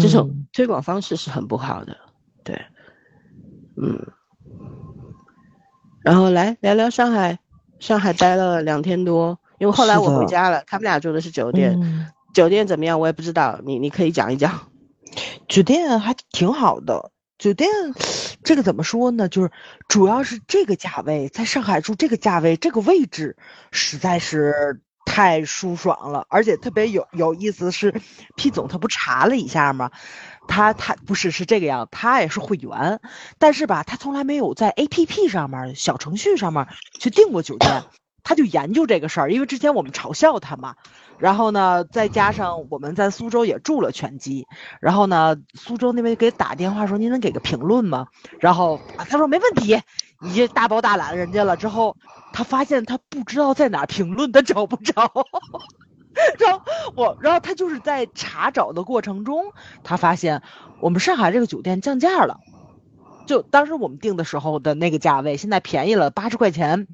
[0.00, 1.96] 这种推广方式是很不好的。
[2.44, 2.60] 对，
[3.76, 4.06] 嗯，
[6.02, 7.38] 然后来聊聊上海，
[7.78, 11.78] 上海待了两天多，因为后来我回家了，他们俩住的是酒店，
[12.32, 14.68] 酒店怎么样我也不知道，你你可以讲一讲。
[15.48, 17.70] 酒店还挺好的，酒店
[18.42, 19.28] 这个怎么说呢？
[19.28, 19.50] 就是
[19.88, 23.36] 主要是这个价位，在上海住这个价位，这个位置
[23.70, 24.80] 实在是。
[25.10, 28.02] 太舒爽了，而且特别有有意思是
[28.36, 29.90] ，P 总他不查了一下吗？
[30.46, 33.00] 他他不是是这个样，他也是会员，
[33.38, 36.68] 但是吧，他从来没有在 APP 上面小程序上面
[37.00, 37.84] 去订过酒店，
[38.22, 40.76] 他就研究这个事儿，因为之前我们嘲笑他嘛，
[41.18, 44.46] 然后呢，再加上我们在苏州也住了全季，
[44.80, 48.06] 然后呢，苏州那边给打电话说您能给个评论吗？
[48.40, 49.80] 然后他说没问题。
[50.20, 51.96] 已经大包大揽人家了之后，
[52.32, 55.12] 他发现他不知道在哪评论，他找不着。
[56.40, 56.60] 然后
[56.96, 59.44] 我，然后他就是在查找的过程中，
[59.84, 60.42] 他发现
[60.80, 62.38] 我们上海这个酒店降价了。
[63.28, 66.88] 就当时我们订的时候的那个价位，现在便宜了八十块钱。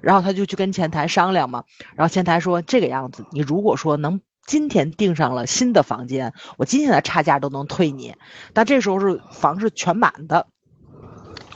[0.00, 1.64] 然后他就去跟前台商量嘛，
[1.96, 8.14] 然后前台说这个样子，你如果说能今天订上了新的房间，我今天的差价都能退你。
[8.54, 10.46] 但这时候是房是全满的，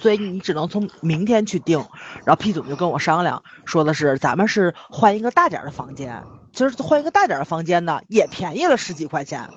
[0.00, 1.78] 所以你只能从明天去订。
[2.24, 9.48] 然后 P 总就跟我商量，说的是咱们是换一个大点儿的房间，其实换一个大点儿的房间呢，也便宜了十几块钱。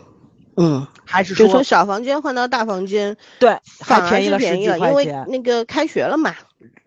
[0.57, 5.25] 嗯，还是说就从小房间换到大房间，对，反而还便宜了十是便宜了，几块因为。
[5.27, 6.35] 那个开学了嘛，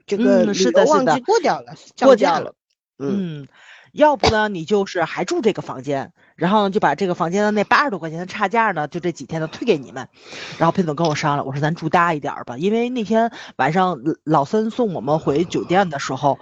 [0.07, 2.55] 这个是的旺季过掉了，过掉降价了。
[2.99, 3.49] 嗯嗯，
[3.93, 10.09] 要不呢，你就是还住这个房间，然后呢就把这个房间的那八十多块钱的差价呢，就这几天呢退给你们。
[10.57, 16.39] 然后佩总跟我商量，我说咱住大一点吧，因为那天晚上老三送我们回酒店的时候，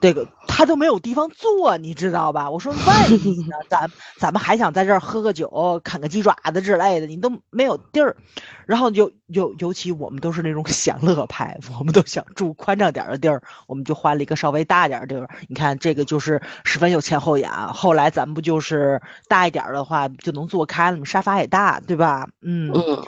[0.00, 2.50] 这个他都没有地方坐，你知道吧？
[2.50, 8.16] 我说万一呢，咱咱们还想在这儿喝个酒、啃个鸡爪子之类的，你都没有地儿。
[8.64, 15.28] 然后就尤尤其我们都是那种享乐派，我们都想住宽敞点的地儿，我们就换了一个稍微大点的地儿。
[15.48, 17.50] 你看这个就是十分有前后眼。
[17.50, 22.28] 后来咱们不就是大一点儿的话就能坐开了嘛，沙发也大，对吧？
[22.40, 23.04] 嗯，嗯，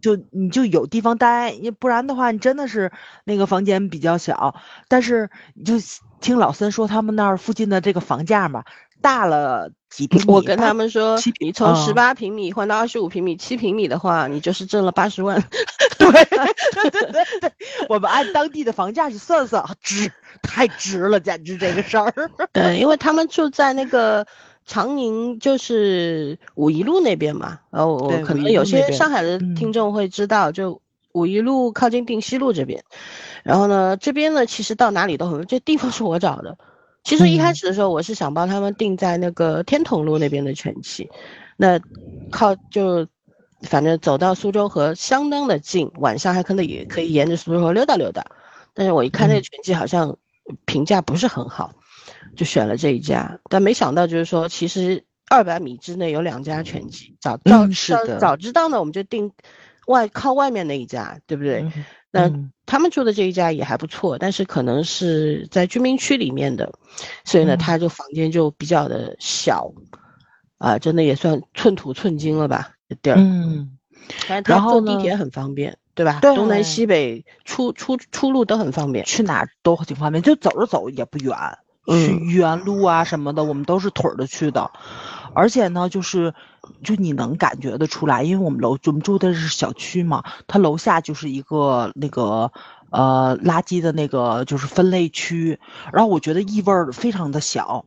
[0.00, 2.92] 就你就有地方待，你不然的话，你真的是
[3.24, 4.54] 那个房间比较小。
[4.88, 5.74] 但是你就
[6.20, 8.64] 听老森说他们那儿附近的这个房价嘛，
[9.00, 10.32] 大了几平米。
[10.32, 15.42] 我跟他们说你从十嗯八平米换到二十五平米、七平米的话，你就是挣了八十万。
[15.96, 17.52] 对对对对对，
[17.88, 20.10] 我们按当地的房价去算算，值
[20.42, 22.12] 太值了，简直这个事儿。
[22.52, 24.26] 对，因为他们住在那个
[24.64, 27.58] 长宁，就是五一路那边嘛。
[27.70, 30.80] 然后，我可能有些上海的嗯听众会知道，就
[31.12, 32.82] 五一路靠近定西路这边。
[33.42, 36.56] 然后呢，这边呢，其实到哪里都很，这地方是我找的。
[37.02, 41.06] 其实一开嗯始的时候，我是想帮他们定在那个天潼路那边的全期，
[41.58, 41.78] 那
[42.30, 43.06] 靠就
[43.60, 48.24] 反正走到苏州河相当的近，晚上还可能也可以沿着苏州河溜达溜达。
[48.72, 50.16] 但是我一看那个嗯全季好像
[50.64, 51.72] 评价不是很好，
[52.36, 53.38] 就选了这一家。
[53.48, 59.32] 但没想到就是说，其实二百米之内有两家拳击，早早早嗯是的早知道呢，我们就定
[59.86, 61.62] 外靠外面那一家，对不对？
[61.62, 66.72] 嗯那嗯他们住的这一家也还不错，但是可能是在居民区里面的，
[67.24, 69.72] 所以呢，嗯他就房间就比较的小，
[70.58, 73.16] 啊，真的也算寸土寸金了吧，这地儿。
[73.18, 73.76] 嗯，
[74.28, 76.20] 但是他然后呢坐地铁很方便，对吧？
[76.22, 79.04] 对东南西北出出出路都很方便。
[79.04, 81.36] 去哪儿都挺方便，就走着走也不远。
[81.86, 84.70] 去嗯豫园路啊什么的，我们都是腿儿着去的，
[85.34, 86.34] 而且呢，就是
[86.82, 92.50] 就你能感觉得出来，因为我们楼我们住的是小区嘛，它楼下就是一个那个
[92.90, 95.58] 呃垃圾的那个就是分类区，
[95.92, 97.84] 然后我觉得异味儿非常的小。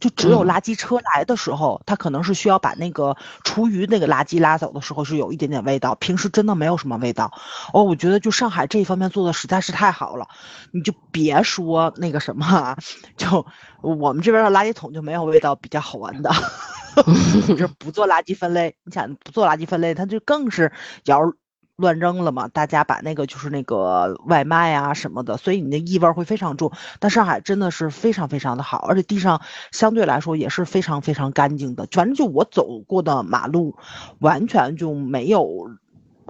[0.00, 7.32] 就只有嗯垃圾车来的时候，它可能是需要把那个厨余那个垃圾拉走的时候是有一点点味道，平时真的没有什么味道。
[7.72, 10.28] 哦，我觉得就上海这一方面做的实在是太好了，
[10.72, 12.76] 你就别说那个什么啊，
[13.16, 13.46] 就
[13.82, 16.30] 我们这边的垃圾桶就没有味道比较好闻的，
[17.56, 20.72] 就不做垃圾分类，你想不做垃圾分类，它就更是
[21.04, 21.32] 摇儿
[21.76, 22.48] 乱扔了嘛。
[22.48, 26.72] 大家把那个就是那个外卖啊什么的，所以你那异味会非常重。
[27.00, 31.86] 但上海真的是非常非常的好，而且地上相对来说也是非常非常干净的。
[31.90, 33.76] 反正就我走过的马路，
[34.18, 35.70] 完全就没有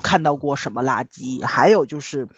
[0.03, 1.44] 看到过什么垃圾。
[1.44, 2.28] 还有就是。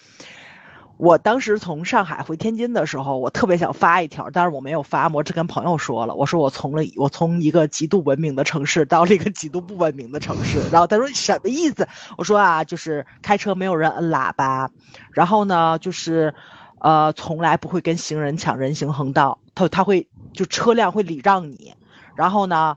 [0.98, 11.88] 我当时从上海回天津的时候，我特别想发一条，但是我没有发，我只跟朋友说了，我说我从了我从一个极度文明的城市到了一个极度不文明的城市，然后他说什么意思？
[12.18, 14.70] 我说啊，就是开车没有人摁喇叭，
[15.12, 16.34] 然后呢，就是
[16.80, 21.74] 呃，从来不会跟行人抢人行横道，他他会就车辆会礼让你，
[22.16, 22.76] 然后呢。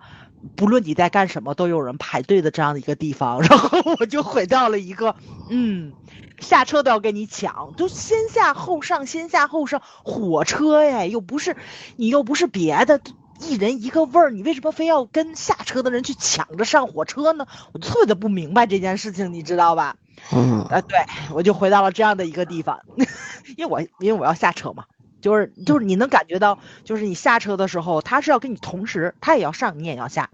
[0.55, 5.15] 不论你在干什么，都有人排队的这样的一个地方， 然后我就回到了一个，
[5.51, 5.93] 嗯，
[6.41, 11.55] 下车都要跟你抢，就先下后上，先下后上，火车呀，又不是
[11.95, 12.99] 你又不是别的，
[13.39, 17.47] 一人一个味儿，你为什么非要跟下车的人去抢着上火车呢？
[17.73, 19.95] 我特别的不明白这件事情，你知道吧？
[20.31, 20.97] 嗯啊，对，
[21.33, 22.81] 我就回到了这样的一个地方，
[23.57, 24.85] 因为我因为我要下车嘛，
[25.21, 30.29] 就是就是你能感觉到，就是你下车的时候，他是要跟你同时，他也要上，你也要下，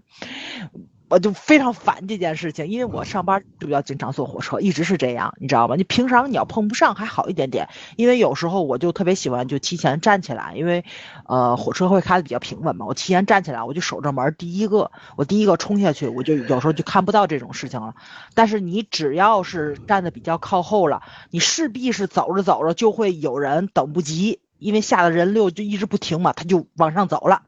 [1.08, 5.74] 我就非常烦这件事情，因为我上班就比较经常坐火车，一直是这样，你知道吗？
[5.76, 10.84] 你平常你要碰不上还好一点点，因为有时候我就特别喜欢就提前站起来，因为
[11.26, 17.94] 呃火车会开的比较平稳嘛，我提前站起来，我就守着门第一个，我第一个冲下去，我就有时候就看不到这种事情了。
[18.34, 27.42] 但是你只要是站的比较靠后了，你势必是走着走着就会有人等不及，因为下的人流就一直不停嘛，他就往上走了，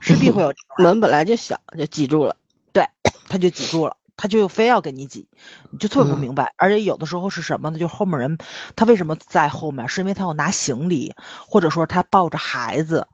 [0.00, 2.36] 势必会有门本来就小，就挤住了。
[3.28, 5.28] 他就挤住了，他就非要跟你挤，
[5.70, 6.54] 你就特别不嗯明白。
[6.56, 7.78] 而且有的时候是什么呢？
[7.78, 8.38] 就后面人
[8.74, 9.88] 他为什么在后面？
[9.88, 11.14] 是因为他要拿行李，
[11.48, 13.06] 或者说他抱着孩子，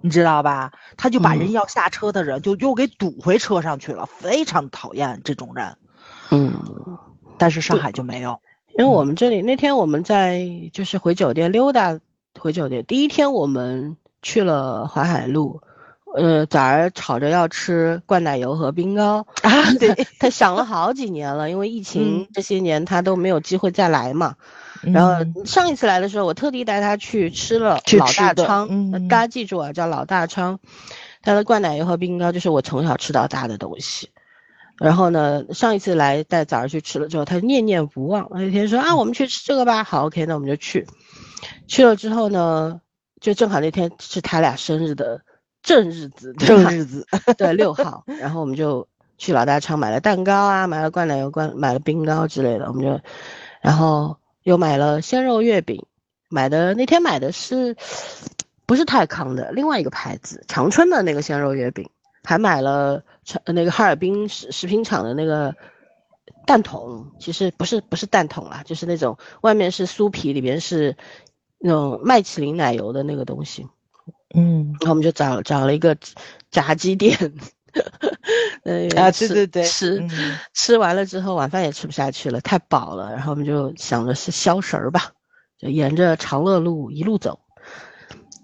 [0.00, 0.72] 你知道吧？
[0.96, 5.76] 他就把人嗯要下车的人就又给堵回车上去了，非常讨厌这种人。
[6.30, 6.52] 嗯，
[7.38, 8.40] 但是上海就没有。
[8.78, 11.98] 因为我们这里那天我们在就是回酒店溜达，
[12.38, 15.62] 回酒店第一天我们去了淮海路，
[16.16, 24.34] 呃，早儿吵着要吃灌奶油和冰糕 啊对 他想了好几年了，因为疫情嗯这些年他都没有机会再来嘛。
[24.82, 30.58] 然后嗯上一次来的时候，我特地带他去吃了老大昌，大家记住啊，叫老大昌，
[31.22, 34.08] 他的灌奶油和冰糕就是我从小吃到大的东西。
[34.78, 38.28] 然后呢，上一次来带早上去吃了之后，他念念不忘。
[38.30, 39.84] 那天说啊，我们去吃这个吧。
[39.84, 40.86] 好，OK，那我们就去。
[41.66, 42.80] 去了之后呢，
[43.20, 45.22] 就正好那天是他俩生日的
[45.66, 47.04] 正日子，正日子，
[47.36, 48.86] 对，六号，然后我们就
[49.18, 53.00] 去老大昌买了蛋糕啊，买了灌奶油罐，买了冰糕之类的，我们就，
[53.60, 55.84] 然后又买了鲜肉月饼，
[56.30, 57.76] 买的那天买的是
[58.64, 61.90] 不是泰康的，另外一个牌子长春的那个鲜肉月饼，
[62.22, 65.52] 还买了长那个哈尔滨食食品厂的那个
[66.46, 70.96] 蛋筒，其实不是不是蛋筒啦，就是那种外面是酥皮，里边是
[71.58, 73.66] 那种麦淇淋奶油的那个东西。
[74.34, 75.96] 嗯然后我们就找找了一个
[76.50, 77.16] 炸鸡店，
[78.64, 80.10] 呃啊，吃对对对，吃、嗯
[80.54, 85.12] 吃完了之后晚饭也吃不下去了，太饱了，然后我们就想着是消食儿吧，
[85.58, 87.38] 就沿着长乐路一路走，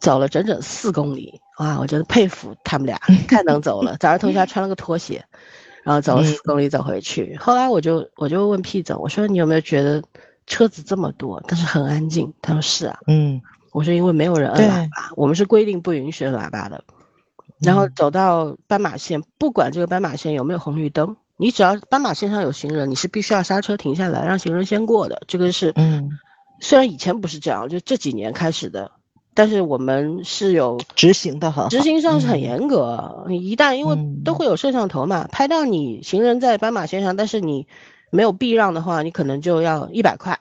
[0.00, 2.96] 走了整整四公里，哇，我真的佩服他们俩，
[3.28, 3.96] 太能走了。
[3.98, 5.24] 早上同学还穿了个拖鞋，
[5.82, 7.36] 然后走了四公里走回去。
[7.40, 10.02] 后来我就我就问 P 总，我说你有没有觉得
[10.46, 12.32] 车子这么多，但是很安静？
[12.40, 12.98] 他说是啊。
[13.08, 13.40] 嗯
[13.72, 16.84] 我说因为没有人摁喇叭，我们是规定不允许摁喇叭的。
[17.60, 25.22] 然后嗯走到斑马线，不管这个斑马线有没有红绿灯，你只要斑马线上有行人，你是必须要刹车停下来，让行人先过的。
[25.26, 26.10] 这个是，嗯，
[26.60, 28.90] 虽然以前不是这样，就这几年开始的，
[29.34, 33.24] 但是我们是有执行的哈，执行上是很嗯严格。
[33.28, 37.68] 你一旦因为嗯都会有摄像头嘛，拍到你行人在斑马线上，但是你
[38.10, 40.40] 没有避让的话，你可能就要一百块，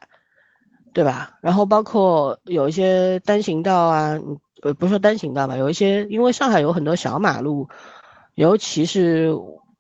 [0.94, 1.38] 对吧？
[1.42, 4.20] 然后包括有一些单行道啊，
[4.62, 7.70] 呃，不是说单行道吧，有一些因为上海有很多小马路，
[8.36, 9.34] 尤其是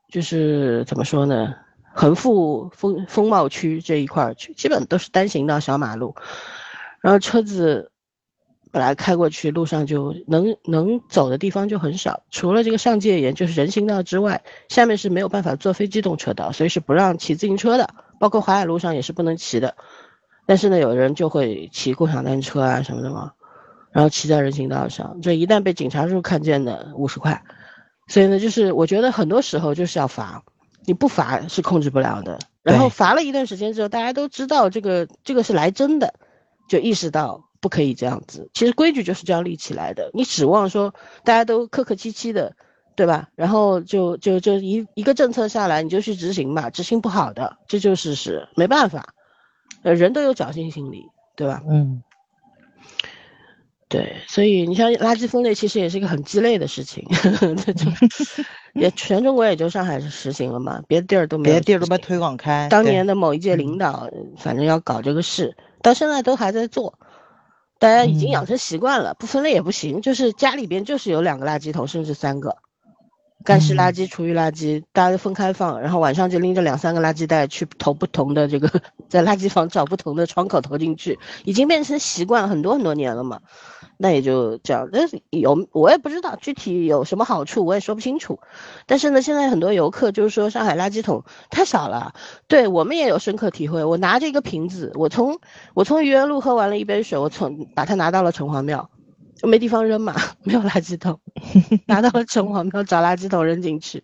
[0.09, 1.53] 就是怎么说呢，
[1.93, 6.15] 横幅风风貌区这一块儿，基本都是单行道小马路，
[7.01, 7.91] 然后车子
[8.71, 19.75] 本来开过去路上就能能走的地方就很少，除了这个上界沿就是人行道之外，下面是没有办法坐非机动车道，所以是不让骑自行车的，包括淮海路上也是不能骑的。
[20.45, 23.33] 但是呢，有人就会骑共享单车啊什么的嘛，
[23.91, 27.43] 然后骑在人行道上，这一旦被警察叔叔看见的，五十块。
[28.07, 30.43] 所以呢，就是我觉得很多时候就是要罚，
[30.85, 32.39] 你不罚是控制不了的。
[32.63, 36.13] 然后罚了一段时间之后，大家都知道这个这个是来真的，
[36.67, 38.49] 就意识到不可以这样子。
[38.53, 42.55] 其实规矩就是这样立起来的，你指望说大家都客客气气的，
[42.95, 43.29] 对吧？
[43.35, 49.13] 然后就就就一一个政策下来，你就去执行吧，执行不好的，这就是事实，没办法。
[49.83, 51.05] 呃，人都有侥幸心理，
[51.35, 51.61] 对吧？
[51.69, 52.03] 嗯
[53.89, 57.05] 对，所以你像垃圾分类，其实也是一个很鸡肋的事情，
[57.65, 57.85] 这就
[58.73, 62.69] 也全中国也就上海是实行了嘛，别的地儿都没有别的地儿都没推广开。
[62.69, 66.97] 当年的某一届领导，反正要搞这个事，到现在都还在做，
[67.79, 72.59] 大家已经养嗯成习惯了，不分类也不行，就是家里边就是有两个垃圾桶，甚至三个，
[73.43, 78.69] 干湿垃嗯圾、厨余垃圾，大家都分开放，然后晚上就拎着两三个垃圾袋去投不同的这个，
[79.09, 83.39] 在垃圾房找不同的窗口投进去，已经变成习惯很多很多年了嘛。
[83.97, 88.39] 那也就这样，但是有我也不知道具体有什么好处，我也说不清楚。
[88.87, 92.13] 但是呢，现在很多游客就是说上海垃圾桶太少了，
[92.47, 93.83] 对我们也有深刻体会。
[93.83, 95.39] 我拿着一个瓶子，我从
[95.75, 98.89] 我从愚园路喝完了一杯水，我从把它拿到了城隍庙，
[99.47, 101.19] 没地方扔嘛， 没有垃圾桶，
[101.87, 104.03] 拿到了城隍庙找垃圾桶扔进去。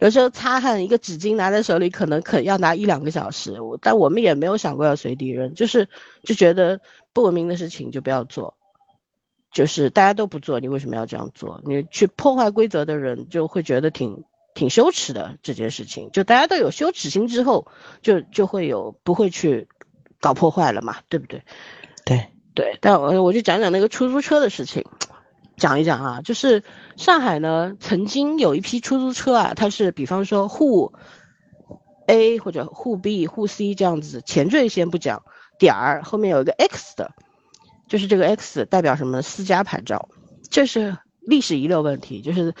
[0.00, 5.88] 有时候擦汗一个纸巾拿在手里，可能可要拿一两个小时，我但我们也没有想过要随地扔，就是
[6.22, 6.80] 就觉得
[7.12, 8.54] 不文明的事情就不要做。
[9.50, 11.62] 就是大家都不做，你为什么要这样做？
[11.64, 14.24] 你去破坏规则的人就会觉得挺
[14.54, 16.10] 挺羞耻的这件事情。
[16.12, 17.66] 就大家都有羞耻心之后，
[18.02, 19.66] 就就会有不会去
[20.20, 21.42] 搞破坏了嘛，对不对？
[22.04, 22.26] 对，
[22.58, 24.84] 对，但我我就讲讲那个出租车的事情，
[25.56, 26.64] 讲一讲啊，就是
[26.96, 30.92] 上海呢曾经有一批出租车啊，它是比方说沪
[32.08, 35.22] A 或者沪 B、沪 C 这样子，前缀先不讲，
[35.56, 37.12] 点儿后面有一个 X 的，
[37.86, 39.22] 就是这个 X 代表什么？
[39.22, 40.08] 私家牌照，
[40.50, 42.52] 这是历史遗留问题，就是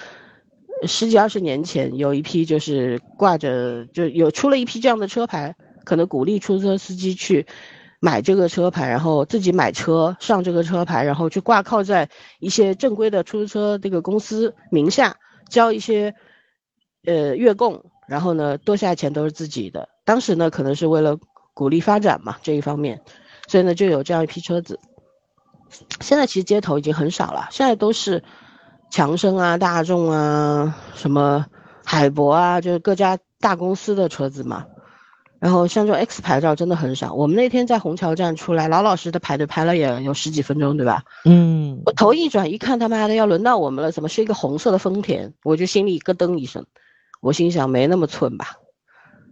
[0.86, 7.48] 十几二十年前有一批就是挂着就有出了一批这样的车牌，可能鼓励出租车司机去
[8.00, 15.16] 买这个车牌，然后自己买车上这个车牌，然后去挂靠在一些正规的出租车这个公司名下，
[15.48, 16.14] 交一些
[17.04, 19.88] 呃月供，然后呢多下钱都是自己的。
[20.04, 21.18] 当时呢可能是为了
[21.54, 23.02] 鼓励发展嘛这一方面，
[23.48, 24.78] 所以呢就有这样一批车子。
[26.00, 28.22] 现在其实街头已经很少了，现在都是
[28.90, 31.44] 强生啊、大众啊、什么
[31.84, 34.64] 海博啊，就是各家大公司的车子嘛。
[35.40, 37.14] 然后像这种 X 牌照真的很少。
[37.14, 41.04] 我们那天在虹桥站出来，老老实实的排队排了也有十几分钟，对吧？
[41.24, 41.82] 嗯。
[41.86, 45.32] 我头一转一看，他妈的要轮到我们了，怎么是一个红色的丰田？
[45.44, 46.66] 我就心里咯噔一声，
[47.20, 48.56] 我心想没那么寸吧？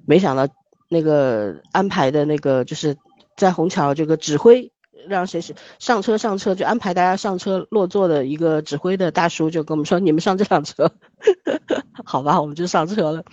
[0.07, 0.46] 没想到
[0.88, 2.96] 那个安排的那个就是
[3.36, 4.70] 在虹桥这个指挥
[5.09, 10.92] 让谁是上车上车就安排大家上车落座的一个指挥的大叔就跟我们说：“你们上这辆车。
[12.07, 13.24] ”好吧，我们就上车了。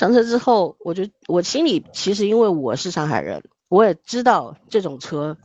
[0.00, 5.36] 上车之后，我就我心里其实因为我是上海人，我也知道这种车，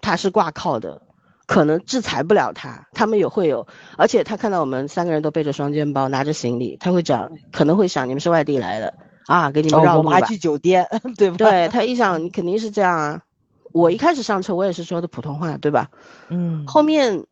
[0.00, 1.02] 它是挂靠的，
[1.48, 2.86] 可能制裁不了他。
[2.92, 8.94] 他们也会有，而且他看到我们三个人都背着双肩包，拿着行李，他会讲，可能会想你们是外地来的
[9.26, 10.06] 啊，给你们绕路吧。
[10.06, 10.86] 我们还去酒店，
[11.18, 11.36] 对吧？
[11.36, 13.22] 对他一想，你肯定是这样啊。
[13.72, 15.90] 我一开始上车，我也是说的普通话，对吧？
[16.28, 16.64] 嗯。
[16.68, 17.24] 后面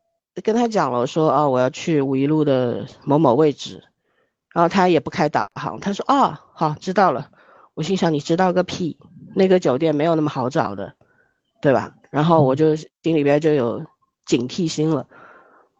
[0.42, 3.84] 跟他讲了，说啊，我要去五一路的某某位置。
[4.57, 7.28] 然后他也不开导航，他说：“哦，好，知道了。”
[7.76, 8.98] 我心想：“你知道个屁！
[9.34, 10.94] 那个酒店没有那么好找的，
[11.61, 13.84] 对吧？”然后我就心里边就有
[14.24, 15.09] 警惕心了。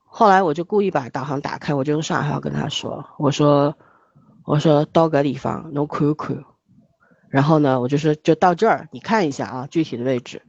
[0.05, 3.75] 后来我就故意把导航打开，我就用上海话跟他说：“我说，
[4.45, 6.45] 我说到个地方能看看。”
[7.33, 10.43] 然后呢，我就说就到这儿，你看一下啊，具体的位置。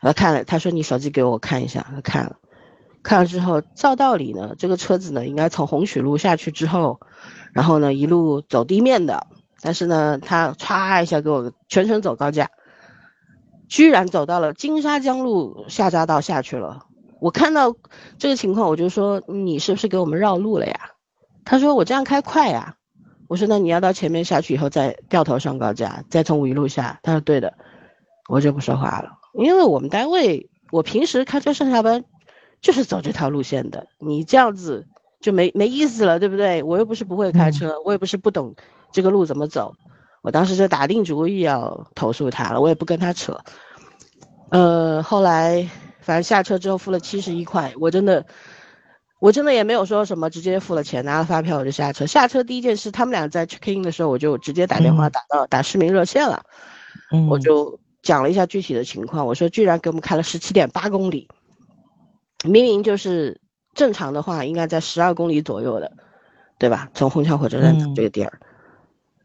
[0.00, 2.36] 他看了，他说：“你手机给我看一下。”他看了，
[3.02, 7.00] 看了之后，照道理呢，这个车子呢应该从红曲路下去之后。
[7.52, 9.26] 然后呢，一路走地面的，
[9.62, 12.50] 但是呢，他歘一下给我全程走高架，
[13.68, 16.84] 居然走到了金沙江路下匝道下去了。
[17.20, 17.74] 我看到
[18.18, 20.90] 这个情况，我就说你是不是给我们绕路了呀？
[21.44, 22.74] 他说我这样开快呀。
[23.26, 27.00] 我说那你要到前面下去以后再掉头上高架，再从五一路下。
[27.02, 27.54] 他说对的，
[28.28, 32.04] 我就不说话了，因为我们单位我平时开车上下班
[32.60, 34.86] 就是走这条路线的，你这样子。
[35.20, 36.62] 就没没意思了，对不对？
[36.62, 38.54] 我又不是不会开车，我也不是不懂
[38.92, 39.74] 这个路怎么走。
[40.22, 43.36] 我当时就打定主意要投诉他了，我也不跟他扯。
[44.50, 45.68] 呃，后来
[46.00, 48.24] 反正下车之后付了七十一块，我真的，
[49.18, 52.06] 我真的也没有说什么，直接付了钱，拿了发票我就下车。
[52.06, 56.40] 下车第一件事，他们俩在 check in 的时候，我就直接打电话打到打市民热线了，
[57.28, 61.28] 我就讲了一下具体的情况，我说居然给我们开了十七点八公里，
[62.44, 63.40] 明明就是。
[63.74, 65.92] 正常的话应该在十二公里左右的，
[66.58, 66.90] 对吧？
[66.94, 68.40] 从虹桥火车站这个地儿，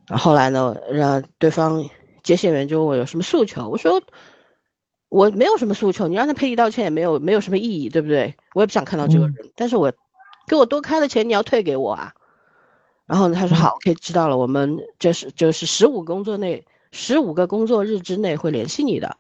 [0.05, 1.89] 然后来呢，让对方
[2.21, 3.99] 接线员就问我有什么诉求，我说
[5.09, 8.35] 我没有什么诉求，你让他赔礼道歉也没有没有什么意义，对不对？
[8.53, 9.91] 我也不想看到这个人，但是我
[10.45, 12.13] 给我多开的钱你要退给我啊。
[13.07, 19.17] 然后他说好，OK，知道了，我们就是就是十五工作内十五个工作日之内会联系你的。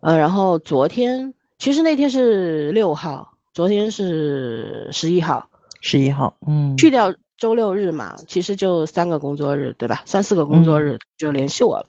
[0.00, 3.34] 呃，然后昨天其实那天是六号。
[3.54, 5.48] 昨天是十一号，
[5.80, 10.02] 十一号，嗯，去掉周六日嘛，其实就三个工作日，对吧？
[10.04, 11.86] 三四个工作日就联系我了，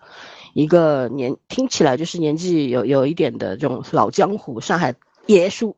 [0.54, 4.94] 一个年听起来就是年纪有有一点的这种老江湖，上海
[5.26, 5.76] 爷叔，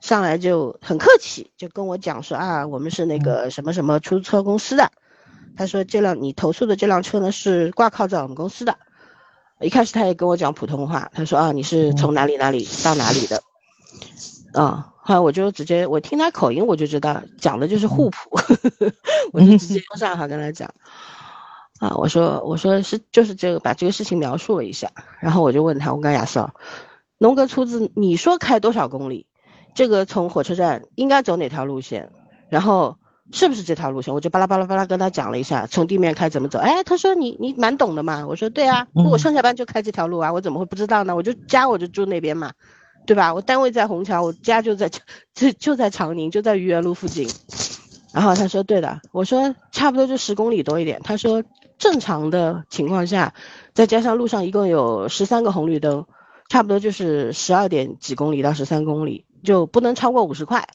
[0.00, 4.90] 上来就很客气，就跟我讲说啊，我们是那个什么什么出租车公司的，
[5.56, 8.78] 他说这辆你投诉的这辆车呢是挂靠在我们公司的，
[9.62, 13.42] 一开始他也跟我讲普通话，他说啊你是从哪里哪里到哪里的，
[14.52, 14.88] 啊。
[15.04, 18.38] 后来我就直接，我听他口音我就知道讲的就是沪普，
[19.34, 20.72] 我就直接用上海跟他讲，
[21.80, 26.54] 啊，我说我说是就是这个把这个事情描述了一下，然后我就问他，我跟亚瑟，
[27.18, 29.26] 龙哥出资，你说开多少公里？
[29.74, 32.12] 这个从火车站应该走哪条路线？
[32.48, 32.98] 然后
[33.30, 34.12] 是不是这条路线？
[34.12, 36.58] 我就巴拉巴拉巴拉跟他讲了一下，从地面开怎么走？
[36.58, 41.14] 哎，他说你你蛮懂的嘛，我说对啊，我上下班就开这条路啊，我怎么会不知道呢？
[41.14, 42.52] 我就家我就住那边嘛。
[43.04, 43.34] 对吧？
[43.34, 44.88] 我单位在虹桥，我家就在
[45.34, 47.28] 就就在长宁，就在愚园路附近。
[48.12, 51.00] 然后他说对的，我说差不多就十公里多一点。
[51.02, 51.42] 他说
[51.78, 53.34] 正常的情况下，
[53.74, 56.06] 再加上路上一共有十三个红绿灯，
[56.48, 60.68] 差不多就是十二点几公里到十三公里，就不能超过五十块。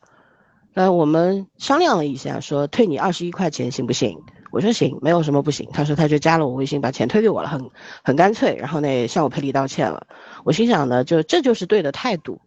[0.78, 4.22] 那我们商量了一下，说退你二十一块钱行不行？
[4.52, 5.68] 我说行，没有什么不行。
[5.74, 7.72] 他说他就加了我微信，把钱退给我了，很
[8.04, 8.56] 很干脆。
[8.56, 10.06] 然后呢，向我赔礼道歉了。
[10.44, 12.40] 我心想呢，就这就是对的态度，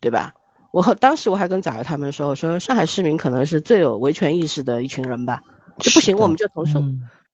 [0.00, 0.32] 对吧？
[0.70, 5.42] 我和当时我还跟早儿他们说，我说上海市民可能是最有维权意识的一群人吧，
[5.78, 6.82] 就不行我们就投诉。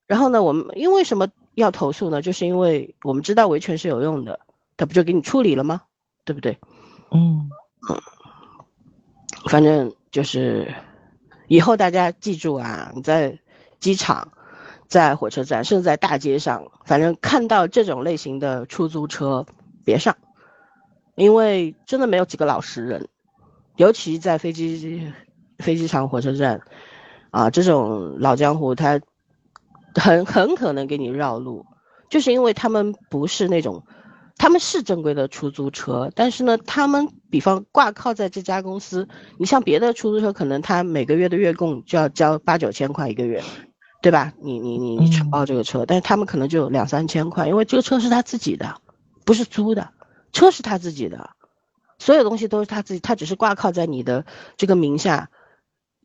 [0.08, 2.22] 然后呢，我们因为什么要投诉呢？
[2.22, 4.40] 就是因为我们知道维权是有用的。
[4.76, 5.82] 他不就给你处理了吗？
[6.24, 6.58] 对不对？
[7.12, 7.48] 嗯
[9.48, 10.74] 反正就是
[11.48, 13.38] 以后大家记住啊，你在
[13.78, 14.32] 机场、
[14.88, 19.46] 在火车站，甚至在大街上，反正看到这种类型的出租车，
[19.84, 20.16] 别上，
[21.14, 23.08] 因为真的没有几个老实人，
[23.76, 25.12] 尤其在飞机、
[25.58, 26.60] 飞机场、火车站，
[27.30, 29.00] 啊，这种老江湖，他
[29.94, 31.66] 很很可能给你绕路，
[32.08, 33.84] 就是因为他们不是那种。
[34.38, 39.08] 他们是正规的出租车，但是呢，他们比方挂靠在这家公司，
[39.38, 43.42] 你像别的出租车，可能他每个月的月供就要交八九千块一个月，
[44.02, 44.32] 对吧？
[44.40, 48.80] 你你你你承包这个车，但是他们可能就两三千块，因为这个车是他自己的，
[49.24, 49.90] 不是租的，
[50.32, 51.30] 车是他自己的，
[51.98, 54.24] 所有东西都是他自己，他只是挂靠在你的
[54.56, 55.30] 这个名下。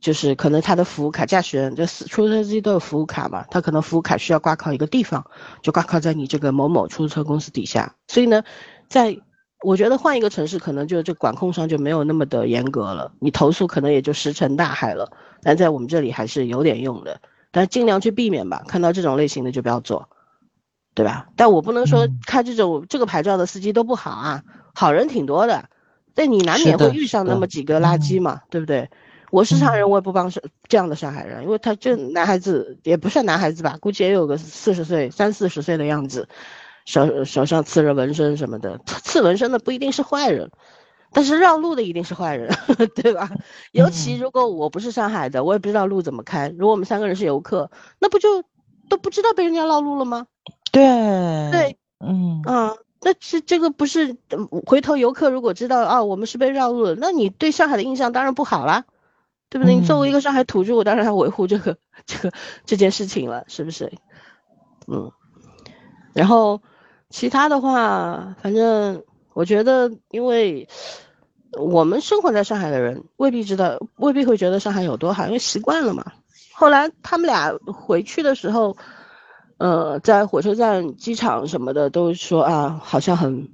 [0.01, 5.25] 就是可能他的服务卡，驾驶员就出租车司机都有服务卡嘛，他可能服务卡需要挂靠一个地方，
[5.63, 7.95] 就挂靠在你这个某某出租车公司底下。
[8.07, 8.43] 所以呢，
[8.87, 9.17] 在
[9.65, 15.11] 我觉得换一个城市，可能就这管控上就没有那么的严格了，你投诉可能也就石沉大海了。
[15.41, 17.19] 但在我们这里还是有点用的，
[17.51, 18.63] 但尽量去避免吧。
[18.67, 20.07] 看到这种类型的就不要做，
[20.93, 21.27] 对吧？
[21.35, 24.43] 但我不能说开这种这个牌照的司机都不好啊，
[24.75, 25.65] 好人挺多的，
[26.13, 28.89] 但你难免会遇上那么几个垃圾嘛，对不对？
[29.31, 36.29] 我是上海人，我也不帮上这样的上海人，因为他这男孩子也不算男孩子吧，估计也有个四十岁、三四十岁的样子，
[36.85, 40.51] 手手上刺着纹身什么的，刺纹身的不一定是坏人，
[41.11, 42.55] 但是绕路的一定是坏人，
[42.95, 43.29] 对吧？
[43.71, 48.43] 尤其如果我不是上海的，我也不知道路怎么开，如果我们三个人是游客，那不就
[48.89, 50.27] 都不知道被人家绕路了吗？
[50.71, 50.83] 对
[51.51, 54.15] 对，嗯啊，那是这个不是
[54.65, 58.85] 回头游客如果知道啊，我们是被绕路了，那你对上海的印象当然不好啦。
[59.47, 59.75] 对不对？
[59.75, 62.35] 你作为一个上海土著，我当然要维护这个、这个
[62.65, 63.93] 这件事情了，是不是？
[64.87, 65.11] 嗯，
[66.13, 66.61] 然后
[67.15, 69.01] 其他的话，反正
[69.33, 70.67] 我觉得，因为
[71.57, 76.11] 我们生活在上海的人未必知道，未必会觉得上海有多好，因为习惯了嘛。
[76.53, 78.75] 后来他们俩回去的时候，
[79.55, 83.47] 呃，在火车站、机场什么的都说啊，好像很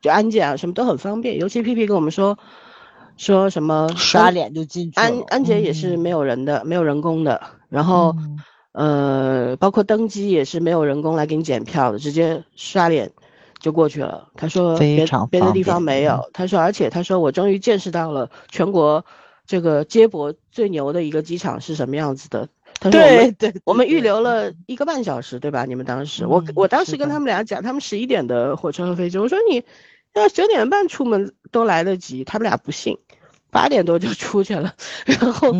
[0.00, 1.38] 就安检啊，什么都很方便。
[1.38, 2.36] 尤其皮皮跟我们说。
[3.18, 7.40] 说什么刷脸就进去安安检也是没有人的，没有人工的。
[7.68, 8.16] 然后，
[8.72, 13.12] 呃，包括登机也是没有人工来给你检票的，直接刷脸
[13.58, 14.28] 就过去了。
[14.34, 16.28] 他说别别的地方没有。
[16.32, 19.04] 他说，而且他说我终于见识到了全国
[19.46, 22.48] 这个接驳最牛的一个机场是什么样子的。
[22.80, 25.66] 他说对对，我们预留了一个半小时，对吧？
[25.66, 29.62] 你们当时我我当时跟他们俩讲，他们十一点的火车和飞机，我说你
[30.14, 32.98] 要九点半出门都来得及，他们俩不信。
[33.52, 34.72] 八点多就出去了，
[35.04, 35.54] 然后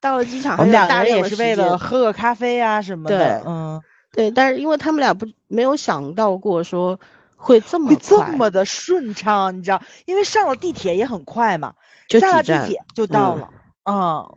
[0.00, 3.40] 到了机场，我们两个人也是为了喝个咖啡啊什么的。
[3.46, 3.80] 嗯，
[4.12, 6.98] 对，但是因为他们俩不没有想到过说
[7.36, 11.74] 会这么这么的顺畅，你知道，因为上了地铁也很快嘛，
[12.08, 13.48] 就上了地铁就到了。
[13.84, 14.28] 嗯，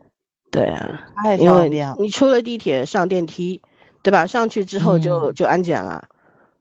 [0.51, 1.95] 对啊，太方便了。
[1.97, 3.63] 你出了地铁上电梯，
[4.03, 4.27] 对吧？
[4.27, 6.07] 上去之后就就安检了，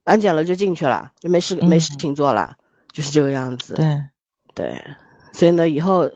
[0.05, 2.57] 安检了就进去了，就没事没事情做了，
[2.93, 3.75] 就是这个样子。
[3.75, 4.03] 对，
[4.55, 4.83] 对。
[5.33, 6.11] 所以呢，以后，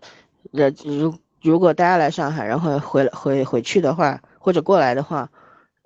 [0.53, 5.31] 呃，如如果大家来上海，然后回回回去的话，或者过来的话，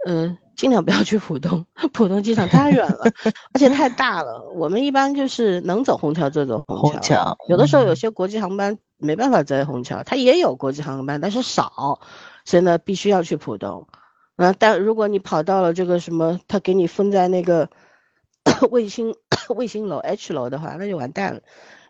[0.06, 3.04] 嗯，尽量不要去浦东，浦东机场太远了，
[3.52, 4.50] 而且太大了。
[4.54, 12.00] 我们一般就是能走虹桥就走虹桥，有的时候有些国际航班没办法在虹桥，它也有国际航班，但是少，
[12.44, 13.86] 所以呢，必须要去浦东。
[14.36, 17.68] 那，但如果你跑到了这个什么，他给你分在那个
[18.70, 19.14] 卫星
[19.56, 21.40] 卫星楼 H 楼的话，那就完蛋了，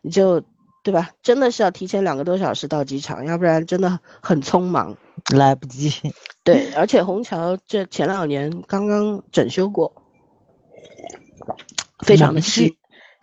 [0.03, 0.43] 你就。
[0.83, 1.11] 对吧？
[1.23, 4.97] 真的是要提前两个多小时到机场，要不然真的很匆忙，
[5.35, 5.93] 来不及。
[6.45, 9.93] 对，而且虹桥这前两年刚刚整修过，
[12.07, 12.75] 非常的新，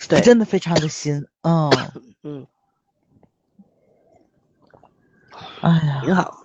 [0.07, 1.25] 对，真的非常的新。
[1.41, 1.71] 嗯
[2.21, 2.47] 嗯，
[5.61, 6.43] 哎呀，挺好，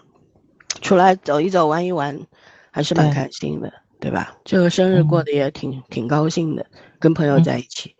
[0.80, 2.18] 出来走一走，玩一玩，
[2.70, 3.70] 还是蛮开心的，
[4.00, 4.36] 对吧？
[4.44, 6.64] 这个生日过得也挺挺高兴的，
[6.98, 7.94] 跟朋友在一起。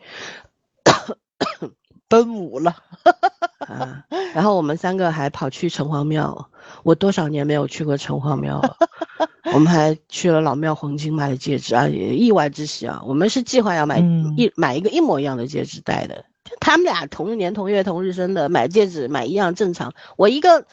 [2.11, 2.77] 奔五了，
[3.67, 4.05] 啊！
[4.35, 6.51] 然后我们三个还跑去城隍庙，
[6.83, 8.77] 我多少年没有去过城隍庙了。
[9.55, 13.01] 我们还去了老庙黄金买了戒指啊，意外之喜啊！
[13.07, 14.01] 我们是计划要买
[14.37, 16.25] 一买一个一模一样的戒指戴的。
[16.59, 19.93] 他们俩同年同月同日生的，买戒指买一样正常。
[20.17, 20.67] 我一个，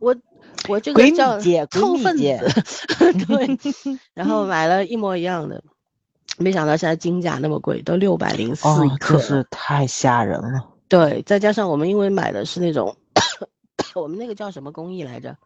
[0.00, 0.16] 我
[0.68, 2.38] 我这个叫凑份子，
[3.28, 3.58] 对。
[4.12, 5.62] 然后买了一模一样的，
[6.38, 10.66] 没想到现在金价那么贵，都六百零四一克，是太吓人了。
[10.90, 12.96] 对再加上我们因为买的是那种
[13.94, 15.36] 我们那个叫什么工艺来着？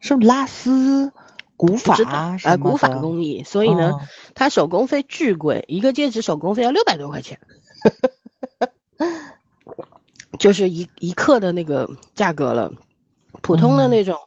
[0.00, 1.12] 是拉丝
[1.56, 1.96] 古法
[2.42, 3.42] 啊古法工艺。
[3.44, 3.92] 所以呢
[4.34, 7.38] 它手工费巨贵一个戒指手工费要六百多块钱。
[10.38, 12.72] 就是一一克的那个价格了
[13.42, 14.18] 普通的那种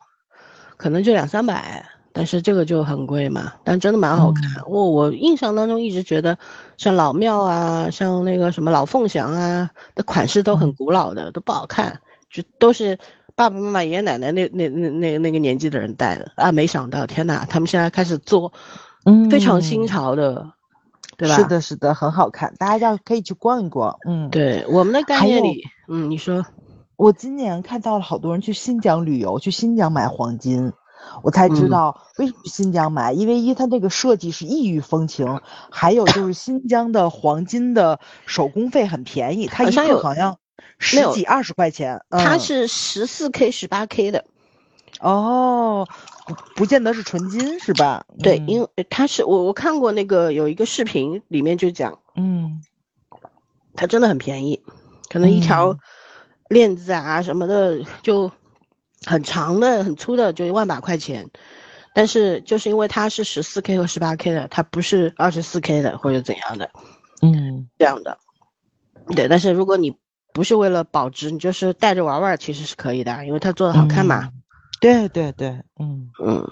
[0.78, 3.54] 可能就两三百但是这个就很贵嘛。
[3.64, 6.38] 但真的蛮好看，我我印象当中一直觉得
[6.78, 12.98] 像老庙啊，像那个什么老凤祥啊的款式都很古老的，都不好看，就都是
[13.36, 16.52] 爸爸妈妈、爷爷奶奶那那那那那个年纪的人戴的啊。
[16.52, 18.54] 没想到，天哪，他们现在开始做，
[19.06, 20.52] 嗯非常新潮的。
[21.20, 21.36] 对吧？
[21.36, 23.98] 是的，是的，很好看，大家要可以去逛一逛。
[24.08, 26.46] 嗯，对，我们的概念里，嗯，你说，
[26.96, 30.74] 我今年看到了好多人去新疆旅游，去新疆买黄金，
[31.24, 35.42] 我才知道为什么新疆买，因为一它那个设计是异域风情，
[35.72, 40.38] 还有就是新疆的黄金的手工费很便宜，它一克好像
[40.80, 44.26] 十几二十块钱，它是十四 K 十八 K 的。
[45.00, 45.88] 哦，
[46.26, 48.06] 不不见得是纯金是吧？
[48.24, 52.64] 对，因为它是我我看过那个有一个视频，里面就讲，嗯，
[53.76, 54.60] 它真的很便宜，
[55.10, 55.78] 可能一条
[56.50, 58.32] 链子啊什么的就
[59.06, 61.30] 很长的、很粗的，就一万把块钱。
[61.94, 66.70] 但是就是因为它是十四 K 和十八 K 的，它不是二十四 K 的或者怎样的，
[67.22, 68.18] 嗯，这样的。
[69.16, 69.98] 对，但是如果你
[70.34, 74.30] 不是为了保值，你就是带着玩玩，其实是可以的，因为它做的好看嘛。
[74.80, 75.50] 对对对，
[75.80, 76.48] 嗯嗯，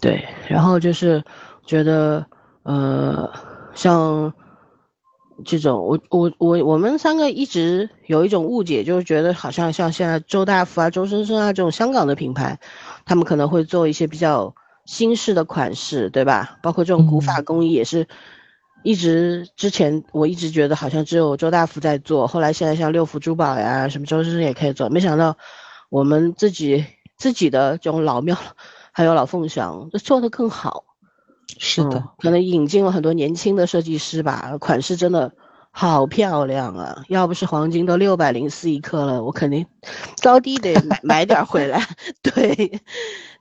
[0.00, 1.22] 对，然后就是
[1.64, 2.26] 觉得，
[2.64, 3.32] 呃，
[3.74, 4.32] 像
[5.44, 12.58] 这种，我我我我们三个一直有一种误解，就是觉得好像像现在周大福啊、周生生啊这种香港的品牌，
[13.04, 14.54] 他们可能会做一些比较
[14.84, 16.58] 新式的款式，对吧？
[16.62, 18.06] 包括这种古法工艺也是，
[18.82, 25.36] 一直之前我一直觉得好像只有周大福在做，后来现在像六福珠宝呀，什么周生生也可以做，没想到
[25.88, 26.84] 我们自己。
[27.18, 28.36] 自己的这种老庙，
[28.92, 30.84] 还有老凤祥，做得更好。
[31.58, 35.32] 是的，可能引进了很多年轻的设计师吧，款式真的
[35.70, 37.04] 好漂亮啊！
[37.08, 39.66] 要不是黄金都六百零四一克了，我肯定
[40.22, 41.82] 高低得买买点回来。
[42.22, 42.80] 对，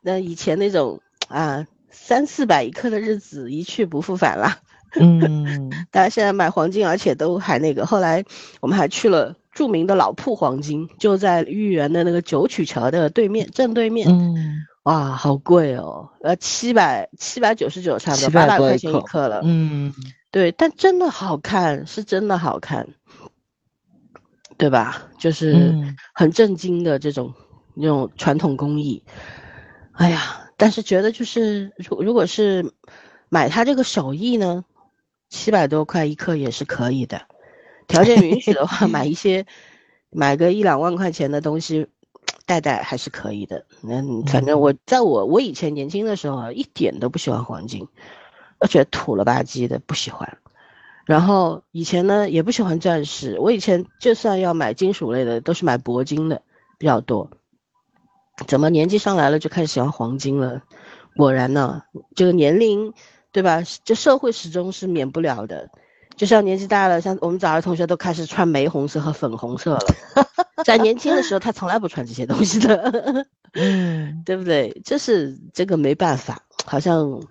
[0.02, 4.60] 那以前那种啊三四百一克的日子一去不复返了。
[5.00, 7.86] 嗯， 大家现在买黄金，而且都还那个。
[7.86, 8.24] 后来
[8.62, 9.36] 我们还去了。
[9.56, 14.06] 著名的老铺黄金就在豫园的那个九曲桥的对面，正对面。
[14.10, 14.36] 嗯，
[14.86, 19.42] 哇，好贵哦，呃，七百七百九十九，差不多八百块钱一克了。
[19.44, 19.92] 嗯，
[20.30, 22.88] 对，但真的好看，是真的好看，
[24.58, 25.08] 对吧？
[25.18, 25.74] 就是
[26.14, 27.34] 很震惊的这种
[27.74, 29.04] 那种传统工艺。
[29.94, 32.72] 哎呀，但是觉得就是如如果是
[33.30, 34.66] 买它这个手艺呢，
[35.30, 37.24] 七百多块一克也是可以的。
[37.88, 39.48] 条件允许的话， 买一些，
[40.12, 41.88] 买个一两万块钱的东西，
[42.46, 43.66] 戴戴还是可以的。
[43.82, 47.88] 那，反正我在我我以前年轻的时候啊，一点都不喜欢黄金，
[48.60, 50.38] 我觉得土了吧唧的，不喜欢。
[51.06, 53.40] 然后以前呢，也不喜欢钻石。
[53.40, 56.42] 我以前就算要买金属类的，都是买铂金的
[56.78, 57.30] 比较多。
[58.48, 60.64] 怎么年纪上来了就开始喜欢黄金了？
[61.16, 61.84] 果然呢，
[62.16, 62.94] 这个年龄，
[63.32, 63.64] 对吧？
[63.84, 65.70] 这社会始终是免不了的。
[66.16, 69.80] 就像年纪大了，像我们早儿同学都开始穿玫红色和粉红色了。
[70.64, 74.82] 在年轻的时候，他从来不穿这些东西的， 嗯，对不对？
[74.86, 77.22] 这是这个没办法，好像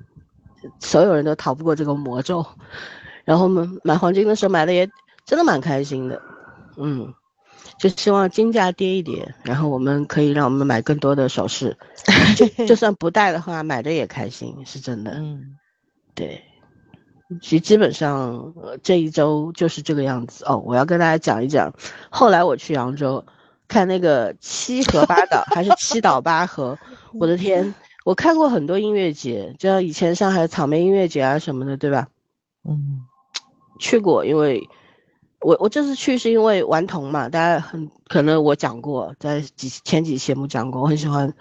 [0.79, 2.45] 所有人都逃不过这个魔咒。
[3.25, 4.89] 然后我们买黄金的时候买的也
[5.25, 6.21] 真的蛮开心的，
[6.77, 7.15] 嗯，
[7.79, 11.77] 就希望金价跌一跌，然后我们可以让我们买更多的首饰，
[12.37, 15.57] 就就算不戴的话，买的也开心，是真的，嗯，
[16.15, 16.45] 对。
[17.41, 18.53] 其实基本上，
[18.83, 20.63] 这一周就是这个样子哦。
[20.65, 21.73] 我要跟大家讲一讲，
[22.11, 23.25] 后来我去扬州，
[23.67, 26.79] 看那个七和八岛还是七岛八和，
[27.19, 27.75] 我的天！
[28.05, 32.09] 我看过很多音乐节，就像以前上海草莓音乐节啊什么的，对吧？
[32.69, 33.01] 嗯，
[33.81, 34.69] 去过，因为
[35.41, 41.33] 我我这次去是因为顽童嘛，大家很可能我讲过，在几前几期节目讲过，我很喜欢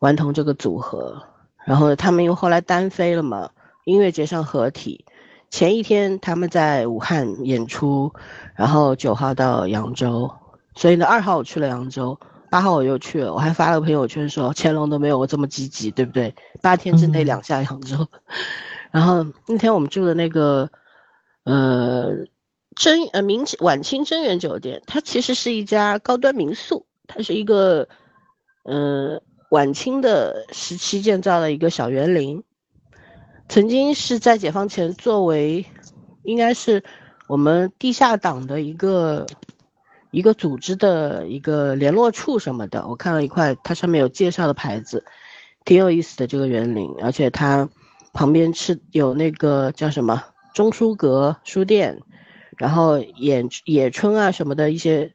[0.00, 1.22] 顽童这个组合，
[1.64, 3.50] 然后他们又后来单飞了嘛，
[3.84, 5.04] 音乐节上合体。
[5.52, 8.10] 前一天他们在武汉演出，
[8.56, 10.32] 然后九号到扬州，
[10.74, 12.18] 所以呢二号我去了扬州，
[12.50, 16.34] 八号我又去了，我还发了个朋友圈说乾隆都没有我这么积极，对不对？
[16.62, 18.08] 八天之内两下扬州，
[18.90, 20.70] 然后那天我们住的那个，
[21.44, 22.08] 呃，
[22.74, 27.86] 真呃明晚清真源酒店，它其实是一家高端民宿，它是一个，
[28.64, 29.20] 呃
[29.50, 32.42] 晚清的时期建造的一个小园林。
[33.48, 35.66] 曾经是在解放前作为，
[36.22, 36.82] 应该是
[37.26, 39.26] 我们地下党的一个
[40.10, 42.86] 一个组织的一个联络处什么的。
[42.88, 45.04] 我看了一块，它上面有介绍的牌子，
[45.64, 47.68] 挺有意思的这个园林，而且它
[48.12, 50.22] 旁边是有那个叫什么
[50.54, 52.00] 中书阁书店，
[52.56, 55.12] 然后野野春啊什么的一些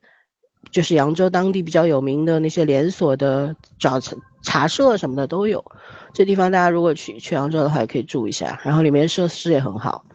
[0.71, 5.63] 就是扬州当地比较有名的那些连锁的早茶茶社什么的都有。
[6.13, 8.59] 这地方大家如果去去扬州的话，也可以住一下。
[8.63, 10.05] 然后里面设施也很好，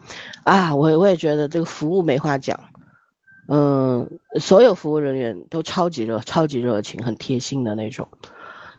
[0.43, 2.59] 啊，我我也觉得这个服务没话讲，
[3.47, 8.07] 嗯，所有服务人员都超级热、超级热情、很贴心的那种。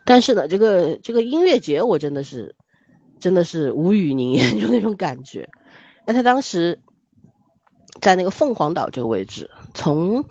[0.05, 2.55] 但是呢，这个这个音乐节我真的是
[3.19, 5.49] 真的是无语凝噎， 就那种感觉。
[6.05, 6.79] 那他当时
[8.01, 10.25] 在那个凤凰岛这个位置，从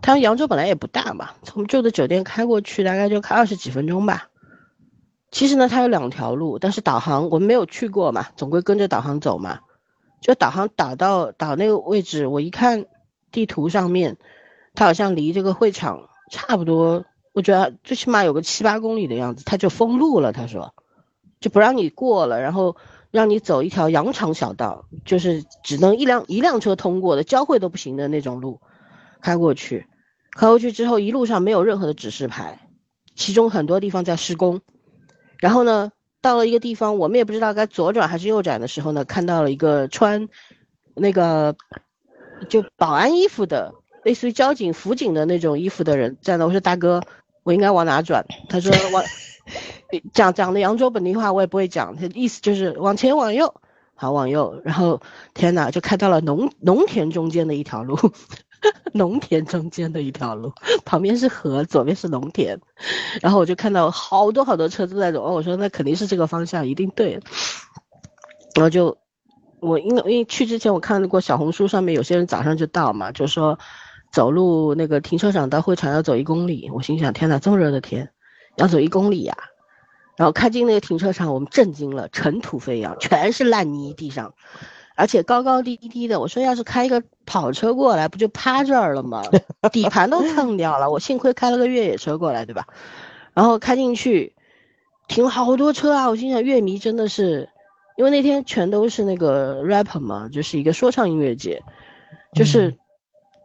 [0.00, 4.29] 他扬州本来也不大嘛，从住的酒店开过去大概就开二十几分钟吧。
[5.30, 9.60] 其实呢，它有两条路，但是导航我们没有去过嘛，总归跟着导航走嘛。
[10.20, 12.84] 就导航导到导那个位置，我一看
[13.32, 14.18] 地图上面，
[14.74, 20.32] 它好像离这个会场差不多，我觉得最起码有个七八公里的样子，它就封路了。
[20.32, 20.74] 他说，
[21.40, 22.76] 就不让你过了，然后
[23.10, 28.60] 让你走一条羊肠小道，就是只能一辆一辆车通过的，交汇都不行的那种路，
[29.22, 29.86] 开过去，
[30.36, 32.68] 开过去之后一路上没有任何的指示牌，
[33.14, 34.60] 其中很多地方在施工。
[35.40, 35.90] 然后呢，
[36.20, 40.28] 到了一个地方，我们也不知道该左转还是右转的时候呢，看到了一个穿
[40.94, 41.56] 那个
[42.48, 46.44] 就保安衣服的，类似于交警、辅警的那种衣服的人站那。
[46.44, 47.02] 我说大哥，
[47.42, 48.24] 我应该往哪转？
[48.48, 49.02] 他说往
[50.12, 53.54] 讲讲的扬州本地话我也不会讲，他意思就是往前往右，
[53.94, 54.60] 好往右。
[54.64, 55.00] 然后
[55.34, 57.96] 天哪，就看到了农农田中间的一条路。
[58.92, 60.52] 农田中间的一条路，
[60.84, 62.58] 旁边是河，左边是农田，
[63.20, 67.20] 然后我就看到好多好多车都在走，我说那肯定是这个方向，一定对。
[68.54, 68.98] 然后就
[69.60, 73.58] 我因为因为去之前我看过小红书上面有些人早上就到嘛，就说
[74.12, 78.10] 走路那个停车场到会场要走一公里，我心想天哪，这么热的天
[78.56, 79.36] 要走一公里呀！
[80.16, 84.34] 然后开进那个停车场，我们震惊了，尘土飞扬，全是烂泥地上。
[85.00, 89.22] 而且高高低低的，我说要是开一个跑车过来，不就趴这儿了吗？
[89.72, 90.90] 底盘都蹭掉了。
[90.90, 92.66] 我幸亏开了个越野车过来，对吧？
[93.32, 94.34] 然后开进去，
[95.08, 96.10] 停了好多车啊！
[96.10, 97.48] 我心想，乐迷真的是，
[97.96, 101.62] 因为那天全都是那个 rapper 嘛，就是一个说唱音乐节，
[102.34, 102.76] 就是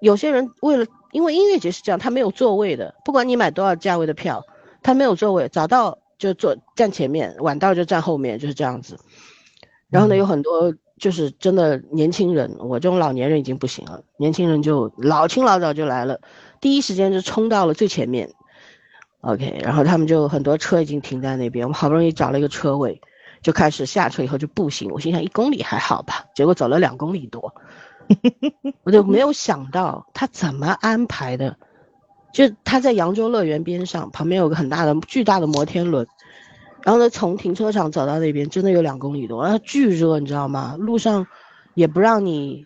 [0.01, 4.43] 有些人为了，因为音乐节是这样，他没有座位的，不管你买多少价位的票，
[4.83, 8.99] 他没有座位，早到就坐站前面，晚到就站后面，就是这样子。
[9.89, 10.73] 然后呢，有很多。
[10.97, 14.01] 就是真的年轻人，我这种老年人已经不行了。
[14.17, 16.21] 年轻人就老清老早就来了，
[16.61, 18.29] 第一时间就冲到了最前面。
[19.21, 23.01] OK，然后他们就很多车已经停在那边，我们好不容易找了一个车位，
[23.41, 24.89] 就开始下车以后就步行。
[24.91, 27.53] 我心想一公里还好吧，结果走了两公里多，
[28.85, 31.57] 我就没有想到他怎么安排的。
[32.31, 36.05] 就他在扬州乐园边上，旁边有个很大的巨大的摩天轮。
[36.85, 40.75] 然后呢，从停车场走到那边，真的有两公里多，然后巨热，你知道吗？
[40.77, 41.25] 路上
[41.73, 42.63] 也不让你，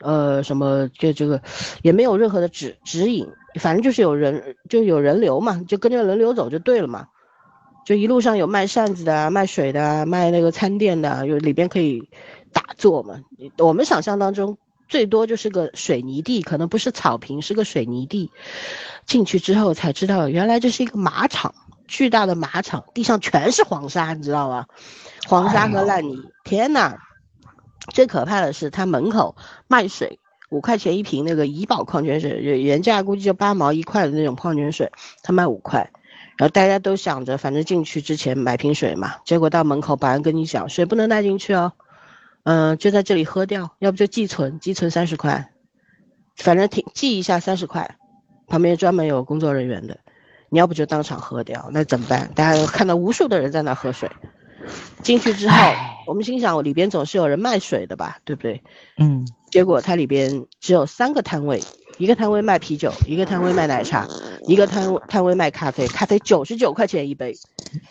[0.00, 1.38] 呃，什么这这个，
[1.82, 3.28] 也没有任何的指指引，
[3.60, 7.08] 反正就是有人，就有人流嘛，就跟着人流走就对了嘛。
[7.84, 12.08] 就一路上有卖扇子的、卖水的、卖那个餐店的，有里边可以
[12.54, 13.20] 打坐嘛。
[13.58, 14.56] 我们想象当中
[14.88, 18.30] 最多就是个水泥地，可能不是草坪，是个水泥地。
[19.04, 21.54] 进去之后才知道，原来这是一个马场。
[21.92, 24.66] 巨大的马场，地上全是黄沙，你知道吗？
[25.28, 26.98] 黄沙和烂泥，天哪！
[27.92, 29.36] 最可怕的是，他门口
[29.68, 30.18] 卖水，
[30.50, 34.90] 五块钱一瓶那个怡宝矿泉水，原价估计就八毛一块的那种矿泉水，
[35.22, 35.90] 他卖五块。
[36.38, 39.16] 然后大家都想着，反正进去之前买瓶水嘛。
[39.26, 41.72] 结果到门口，保安跟你讲，水不能带进去哦，
[42.44, 45.52] 嗯，就在这里喝掉，要不就寄存，寄存三十块，
[46.36, 47.96] 反正挺记一下三十块，
[48.48, 49.98] 旁边专门有工作人员的。
[50.52, 52.30] 你要不就当场喝掉，那怎么办？
[52.34, 54.10] 大家看到无数的人在那喝水，
[55.02, 55.56] 进去之后，
[56.06, 58.62] 我们心想里边总是有人卖水的吧，对不对？
[58.98, 59.26] 嗯。
[59.50, 61.62] 结果它里边只有三个摊位，
[61.96, 64.06] 一个摊位卖啤酒，一个摊位卖奶茶，
[64.46, 67.34] 一个摊摊位卖咖啡，咖啡九十九块钱一杯，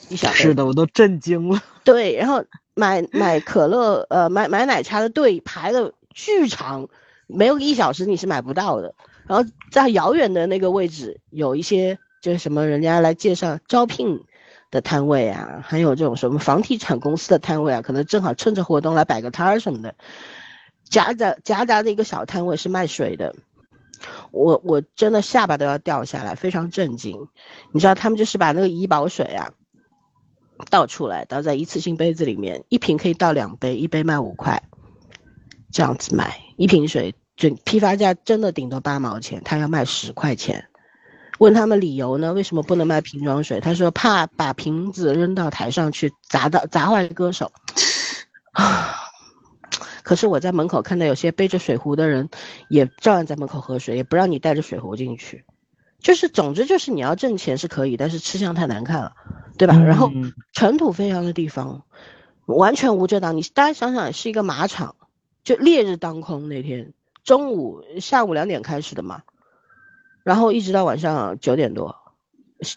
[0.09, 0.35] 一小杯。
[0.35, 1.59] 是的，我都震惊了。
[1.83, 6.87] 对，然后买买可乐，呃，买买奶茶的队排的巨长，
[7.25, 8.93] 没有一小时你是买不到的。
[9.25, 11.97] 然后在遥远的那个位置有一些。
[12.21, 14.23] 就是什么人家来介绍招聘
[14.69, 19.95] 的摊位啊，还有这种什么房地产公司的摊位啊，可能正好趁着活动来摆个摊儿什么的。
[20.85, 23.33] 夹杂夹杂的一个小摊位是卖水的，
[24.31, 27.27] 我我真的下巴都要掉下来，非常震惊。
[27.71, 29.53] 你知道他们就是把那个怡宝水啊
[30.69, 34.61] 倒出来，倒在一次性杯子里面，一瓶可以倒两杯，一杯卖五块，
[35.71, 40.67] 这样子卖一瓶水，就批发价真的顶多八毛钱，他要卖十块钱。
[41.41, 42.33] 问他们理由呢？
[42.33, 43.59] 为什么不能卖瓶装水？
[43.59, 47.51] 他说怕把瓶子扔到台上去砸到砸坏歌手。
[48.51, 48.95] 啊！
[50.05, 52.29] 可是我在门口看到有些背着水壶的人，
[52.69, 55.43] 也照样在门口喝水，也不让你带着水壶进去。
[55.97, 59.13] 就是总之就是你要挣钱是可以，但是吃相太难看了，
[59.57, 59.75] 对吧？
[59.79, 61.81] 然后嗯尘土飞扬的地方，
[62.45, 63.35] 完全无遮挡。
[63.35, 64.95] 你大家想想，是一个马场，
[65.43, 66.93] 就烈日当空那天，
[67.23, 69.23] 中午下午两点开始的嘛，
[70.23, 71.95] 然后一直到晚上九点多，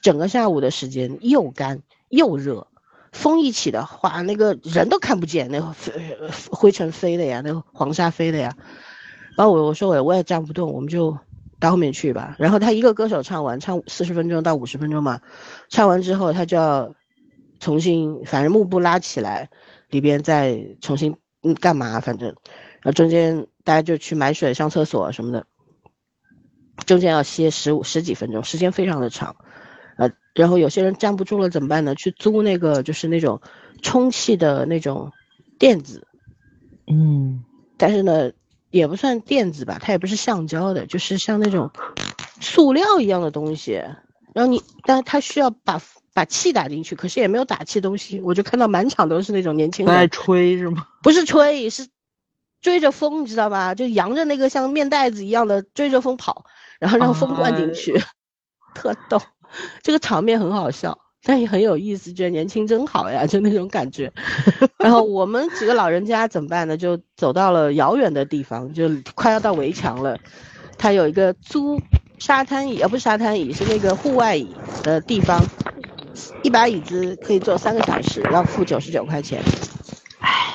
[0.02, 2.66] 整个下午的时间又干又热，
[3.12, 5.92] 风一起的话，那个人都看不见，那个飞
[6.50, 8.56] 灰尘飞的呀，那个黄沙飞的呀。
[9.36, 11.18] 然后我我说我我也站不动，我们就
[11.58, 12.36] 到后面去吧。
[12.38, 15.20] 然后他一个歌手唱完，唱四十分钟到五十分钟嘛，
[15.68, 16.94] 唱完之后他就要
[17.58, 19.50] 重新，反正幕布拉起来，
[19.90, 25.46] 里边再重新嗯干嘛，反正，然后中间大家就去买水、上厕所什么的，
[26.86, 29.36] 中间要歇十五十几分钟，时间非常的长。
[29.96, 31.94] 呃，然后有些人站不住了怎么办呢？
[31.94, 33.40] 去租那个就是那种
[33.82, 35.12] 充气的那种
[35.58, 36.06] 垫子，
[36.86, 37.44] 嗯
[37.76, 38.32] 但是呢，
[38.70, 41.70] 也不算垫子吧，它也不是橡胶的，就是像那种
[42.40, 43.82] 塑料一样的东西。
[44.32, 45.80] 然后你，但是它需要把
[46.12, 50.88] 把气打进去，可是也没有打气东西，我就看到满场都是那种年轻在人，吹是吗？
[51.04, 51.86] 不是吹，是
[52.60, 53.76] 追着风，你知道吧？
[53.76, 56.46] 就扬着那个像面袋子一样的追着风跑，
[56.78, 58.00] 然后让风灌进去，
[58.74, 59.20] 特逗。
[59.82, 64.12] 这个场面很好笑，但也很有意思，觉得年轻真好呀，就那种感觉。
[64.78, 66.76] 然后我们几个老人家怎么办呢？
[66.76, 70.18] 就走到了遥远的地方，就快要到围墙了。
[70.76, 71.80] 他有一个租
[72.18, 75.40] 沙滩椅，呃，不是沙滩椅，是那个户外椅的地方，
[76.42, 79.40] 一把椅子可以坐三个小时，要付九十九块钱。
[80.18, 80.54] 唉，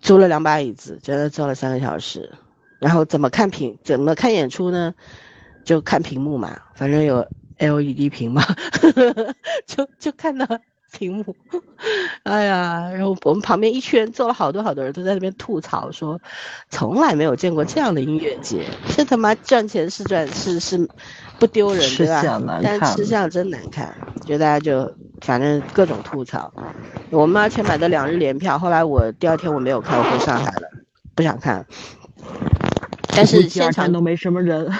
[0.00, 2.32] 租了两把椅子，真的坐了三个小时。
[2.78, 3.78] 然后怎么看屏？
[3.84, 4.94] 怎么看演出呢？
[5.64, 7.26] 就看屏幕嘛，反正有
[7.58, 8.42] LED 屏嘛，
[9.66, 10.46] 就就看到
[10.92, 11.36] 屏幕。
[12.24, 16.20] 哎呀，然后我们旁边一圈坐了好多好多人都在那边吐槽说，
[16.68, 20.88] 从来没有见过这样的音乐节，这他妈赚钱是赚是是
[21.38, 22.22] 不丢人对吧
[22.62, 23.94] 但是吃相真难看，
[24.26, 26.52] 就大家就反正各种吐槽。
[27.10, 30.68] 我们而且买的两日联票，后来我第二天我没有看，我回上海了，
[31.14, 31.64] 不想看。
[33.08, 34.70] 但是现场都没什么人。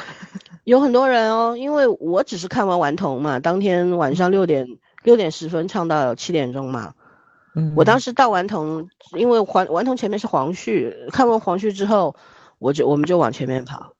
[0.71, 4.69] 有很多人哦，因为我只是看完顽童嘛，当天晚上六点
[5.03, 6.95] 六点十分唱到七点钟嘛。
[7.57, 8.89] 嗯我当时到顽童，
[9.19, 12.15] 因为顽顽童前面是黄旭，看完黄旭之后，
[12.61, 13.95] 我就我们就往前面跑，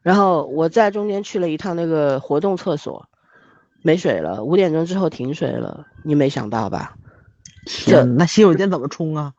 [0.00, 3.06] 然后我在中间去了一趟那个活动厕所，
[3.82, 6.96] 没水了，五点钟之后停水了，你没想到吧？
[7.66, 9.34] 天，那洗手间怎么冲啊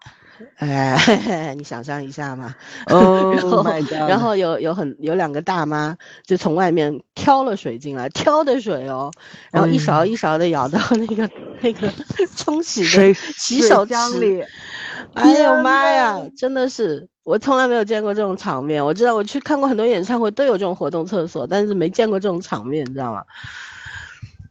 [0.57, 2.55] 哎，嘿 嘿你想象一下嘛。
[2.87, 3.67] ？Oh
[4.07, 9.11] 然后有有很有两个大妈就从外面挑了水进来，挑的水哦，
[9.51, 11.29] 然后一勺一勺的舀到那个
[11.61, 11.91] 那个
[12.35, 14.43] 冲洗的洗手池里，
[15.13, 18.83] 哎呦妈呀，真的是我从来没有见过这种场面。
[18.85, 23.23] 我知道我去看过很多演唱会都有这种活动厕所，但是没见过这种场面，你知道吗？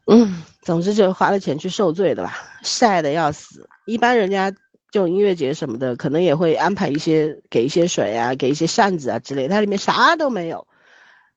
[0.08, 3.68] 嗯，总之就花了钱去受罪的吧，晒的要死。
[3.86, 4.52] 一般人家
[4.96, 10.66] 这种音乐节什么的，可能也会安排一些给一些水啊，给一些扇子啊之类，它里面啥都没有，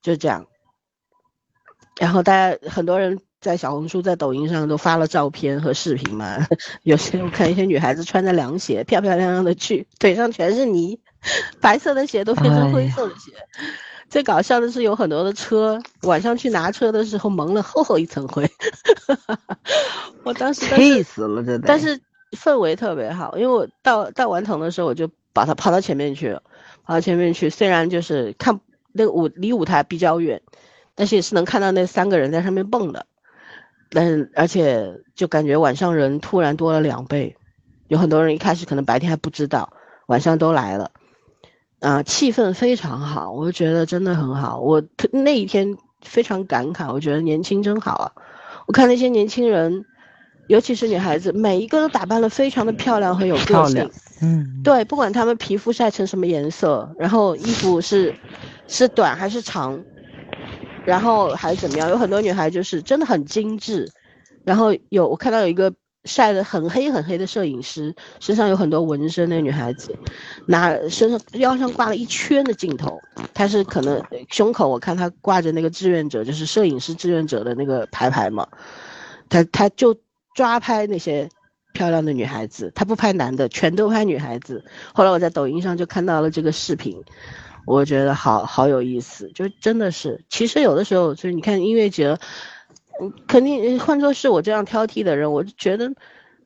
[0.00, 0.46] 就这样。
[1.98, 6.38] 然后大家很多人在小红书、在抖音上都发了照片和视频嘛，
[6.84, 10.98] 有些我看一些女孩子穿着凉鞋，漂漂亮亮的去，腿上全是泥，
[11.60, 13.30] 白色的鞋都变成灰色的鞋。
[14.08, 18.50] 最搞笑的是，有很多的车晚上去拿车的时候蒙了厚厚一层灰，
[20.24, 21.68] 我当时气死了，真的。
[21.68, 22.00] 但是
[22.32, 26.42] 氛围特别好，因为我到到完藤的时候，我就把它跑到前面去了，
[26.84, 28.60] 跑到前面去，虽然就是看
[28.92, 30.40] 那个舞离舞台比较远，
[30.94, 33.06] 但是也是能看到那三个人在上面蹦的，
[33.90, 37.36] 但是而且就感觉晚上人突然多了两倍，
[37.88, 39.72] 有很多人一开始可能白天还不知道，
[40.06, 40.92] 晚上都来了，
[41.80, 48.12] 啊、气氛非常好，我就觉得真的很好，我那一天非常感慨，我觉得年轻真好啊，
[48.66, 49.84] 我看那些年轻人。
[50.50, 53.90] 尤其是女孩子，每一个都打扮得非常的漂亮和有个性漂亮。
[54.20, 58.12] 嗯，对，不管她们皮肤晒成什么颜色，然后衣服是
[58.66, 59.80] 是短还是长，
[60.84, 63.88] 然后还是怎么样，有很多女孩就是真的很精致。
[64.44, 65.72] 然后有我看到有一个
[66.04, 69.94] 晒得很黑很黑的摄影师，身上有很多纹身的女孩子，
[70.48, 72.98] 拿身上腰上挂了一圈的镜头，
[73.32, 78.48] 她是可能胸口我看她挂着那个志愿者，就是摄影师志愿者的那个牌牌嘛，
[79.28, 79.96] 她她就
[80.34, 81.28] 抓拍那些
[81.72, 84.64] 漂亮的女孩子，他不拍男的，全都拍女孩子。
[84.92, 87.02] 后来我在抖音上就看到了这个视频，
[87.66, 92.18] 我觉得好好有意思，就真的是，其实有的时候就是你看音乐节，
[93.26, 95.92] 肯定换作是我这样挑剔的人，我就觉得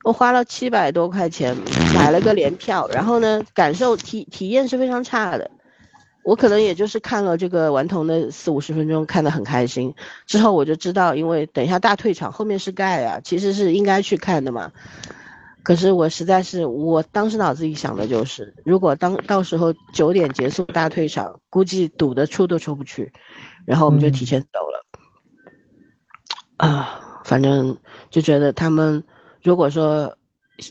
[0.03, 1.57] 我花了七百多块钱
[1.95, 5.51] 买了个联票，然后呢，感受体体验是非常差的。
[6.25, 9.95] 我可能也就是看了这个顽童的四五十分钟，看得很开心。
[10.27, 14.73] 之后我就知道，因为等一下大退场，后面是盖啊，其实是应该去看的嘛。
[15.63, 23.13] 可是我实在是，我当时脑子里想的就是，如果当到时候九点结束大退场，估计堵得出都出不去，
[23.67, 24.85] 然后我们就提前走了。
[26.57, 27.79] 啊，反正
[28.11, 29.05] 就觉得他们
[29.43, 30.17] 如果说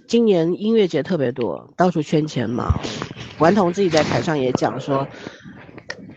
[0.08, 2.80] 今年音乐节特别多，到处圈钱嘛。
[3.40, 5.08] 顽童自己在台上也讲说，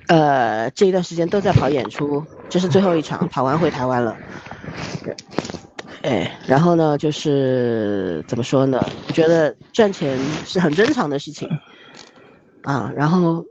[0.09, 4.17] 呃，这一段时间都在跑演出，这是最后一场，跑完回台湾了。
[6.03, 8.81] 哎，然后呢，就是怎么说呢？
[9.09, 11.49] 我觉得赚钱是很正常的事情，
[12.63, 13.45] 啊，然后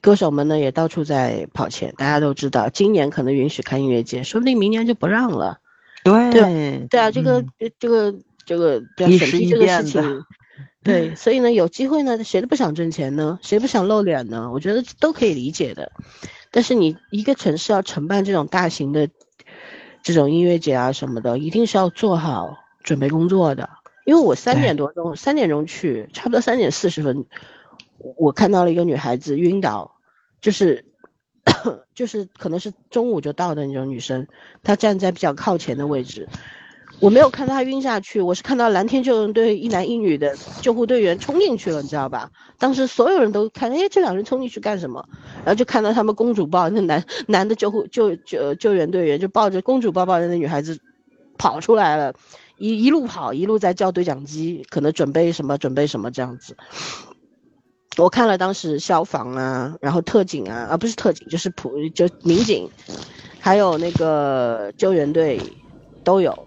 [0.00, 5.58] 歌手们呢也到处在跑钱，大家都知道，今年可能允许开音乐节，说不定明年就不让了。
[6.04, 7.44] 对对对啊，这个
[7.78, 8.14] 这个
[8.46, 10.02] 这个审批这个事情，
[10.82, 13.38] 对，所以呢，有机会呢，谁都不想挣钱呢？
[13.42, 14.50] 谁不想露脸呢？
[14.52, 15.92] 我觉得都可以理解的，
[16.50, 19.08] 但是你一个城市要承办这种大型的。
[20.04, 23.70] 这种音乐节啊什么的，一定是要做好准备工作的。
[24.04, 27.24] 因为我三点多钟，三点钟去，差不多三点四十分，
[28.16, 29.94] 我看到了一个女孩子晕倒，
[30.40, 30.86] 就是，
[31.94, 34.26] 就是可能是中午就到的那种女生，
[34.64, 36.28] 她站在比较靠前的位置。
[37.02, 42.30] 我没有看到他晕下去，我是看到蓝天救援队一男一女的救护队员冲进去了，你知道吧？
[42.60, 45.04] 当时所有人都看，哎，这两人冲进去干什么？
[45.38, 50.78] 然后就看到他们公主抱那男男的救护救救救援队员就抱着公主抱抱的那女孩子
[51.36, 52.14] 跑出来了，
[52.56, 56.56] 一一路跑一路在叫对讲机，可能准备什么准备什么这样子。
[57.98, 62.70] 我看了当时消防啊，然后特警啊，啊不是特警就是普就民警，
[63.40, 65.40] 还有那个救援队
[66.04, 66.46] 都有。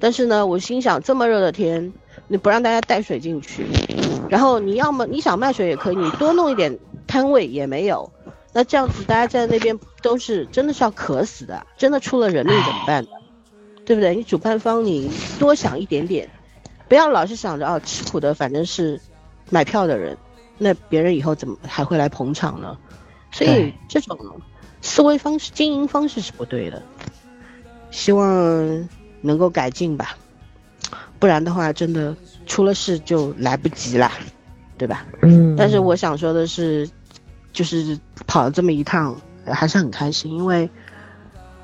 [0.00, 1.92] 但是呢，我心想这么热的天，
[2.26, 3.66] 你不让大家带水进去，
[4.30, 8.10] 然后你要么你想卖水也可以，你多弄一点摊位也没有，
[8.54, 13.06] 那这样子大家在那边都是真的是要渴死的，真的出了人命怎么办？
[13.84, 14.14] 对不对？
[14.14, 16.30] 你主办方你多想一点点，
[16.88, 19.00] 不要老是想着啊吃苦的反正是
[19.50, 20.16] 买票的人，
[20.56, 22.78] 那别人以后怎么还会来捧场呢？
[23.32, 24.18] 所以这种
[24.80, 26.82] 思维方式、经营方式是不对的，
[27.90, 28.88] 希望。
[29.20, 30.16] 能够改进吧，
[31.18, 32.14] 不然的话，真的
[32.46, 34.10] 出了事就来不及了，
[34.78, 35.04] 对吧？
[35.22, 35.54] 嗯。
[35.56, 36.88] 但是我想说的是，
[37.52, 39.14] 就是跑了这么一趟，
[39.46, 40.68] 还是很开心，因为，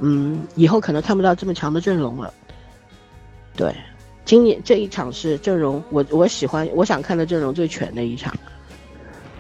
[0.01, 2.33] 嗯，以后可能看不到这么强的阵容了。
[3.57, 3.75] 对，
[4.25, 8.35] 今年这一场是阵容，我我喜欢，我想看的阵容最全的一场。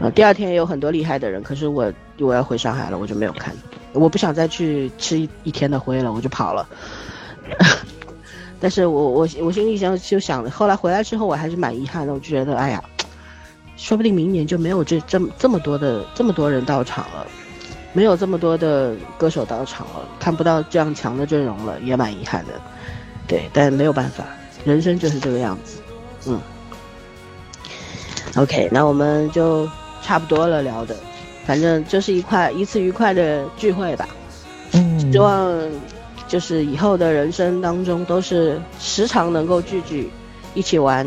[0.01, 3.55] 啊，第二天也有很多厉害的人，可是我我要回上海了，我就没有看，
[3.93, 6.69] 我不想再去吃一一天的灰了，我就跑了。
[8.59, 12.83] 但是我我我心里想就想，后来回来之后我还是蛮遗憾的，我就觉得哎呀，
[13.77, 17.27] 说不定明年就没有这这么这么多的这么多人到场了，
[17.93, 22.53] 没有这么多的歌手到场了，看不到这样强的阵容了，也蛮遗憾的。
[23.29, 24.25] 对，但没有办法，
[24.65, 25.81] 人生就是这个样子。
[26.27, 26.41] 嗯
[28.37, 29.69] ，OK，那我们就
[30.01, 30.97] 差不多了聊的，
[31.45, 34.09] 反正就是一块一次愉快的聚会吧。
[34.73, 35.55] 嗯，希望。
[36.29, 40.11] 就是以后的人生当中，都是时常能够聚聚，
[40.55, 41.07] 一起玩，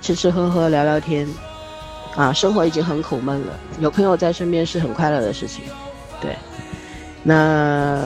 [0.00, 1.28] 吃吃喝喝聊聊天，
[2.14, 5.64] 啊，生活已经很苦闷了，有朋友在身边是很快乐的事情，
[6.20, 6.36] 对，
[7.22, 8.04] 那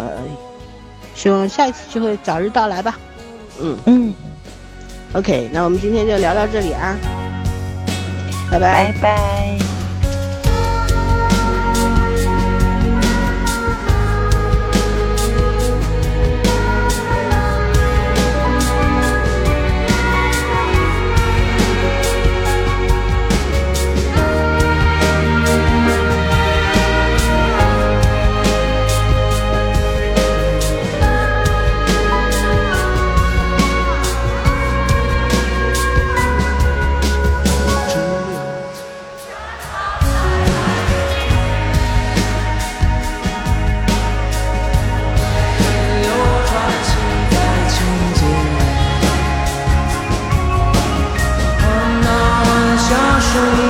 [1.14, 2.98] 希望下一次聚会早日到来吧，
[3.60, 4.14] 嗯嗯
[5.12, 6.96] ，OK，那我们今天就聊到这里啊，
[8.50, 8.92] 拜拜。
[8.92, 9.65] 拜拜。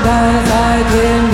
[0.07, 0.13] 开
[0.45, 1.26] 在天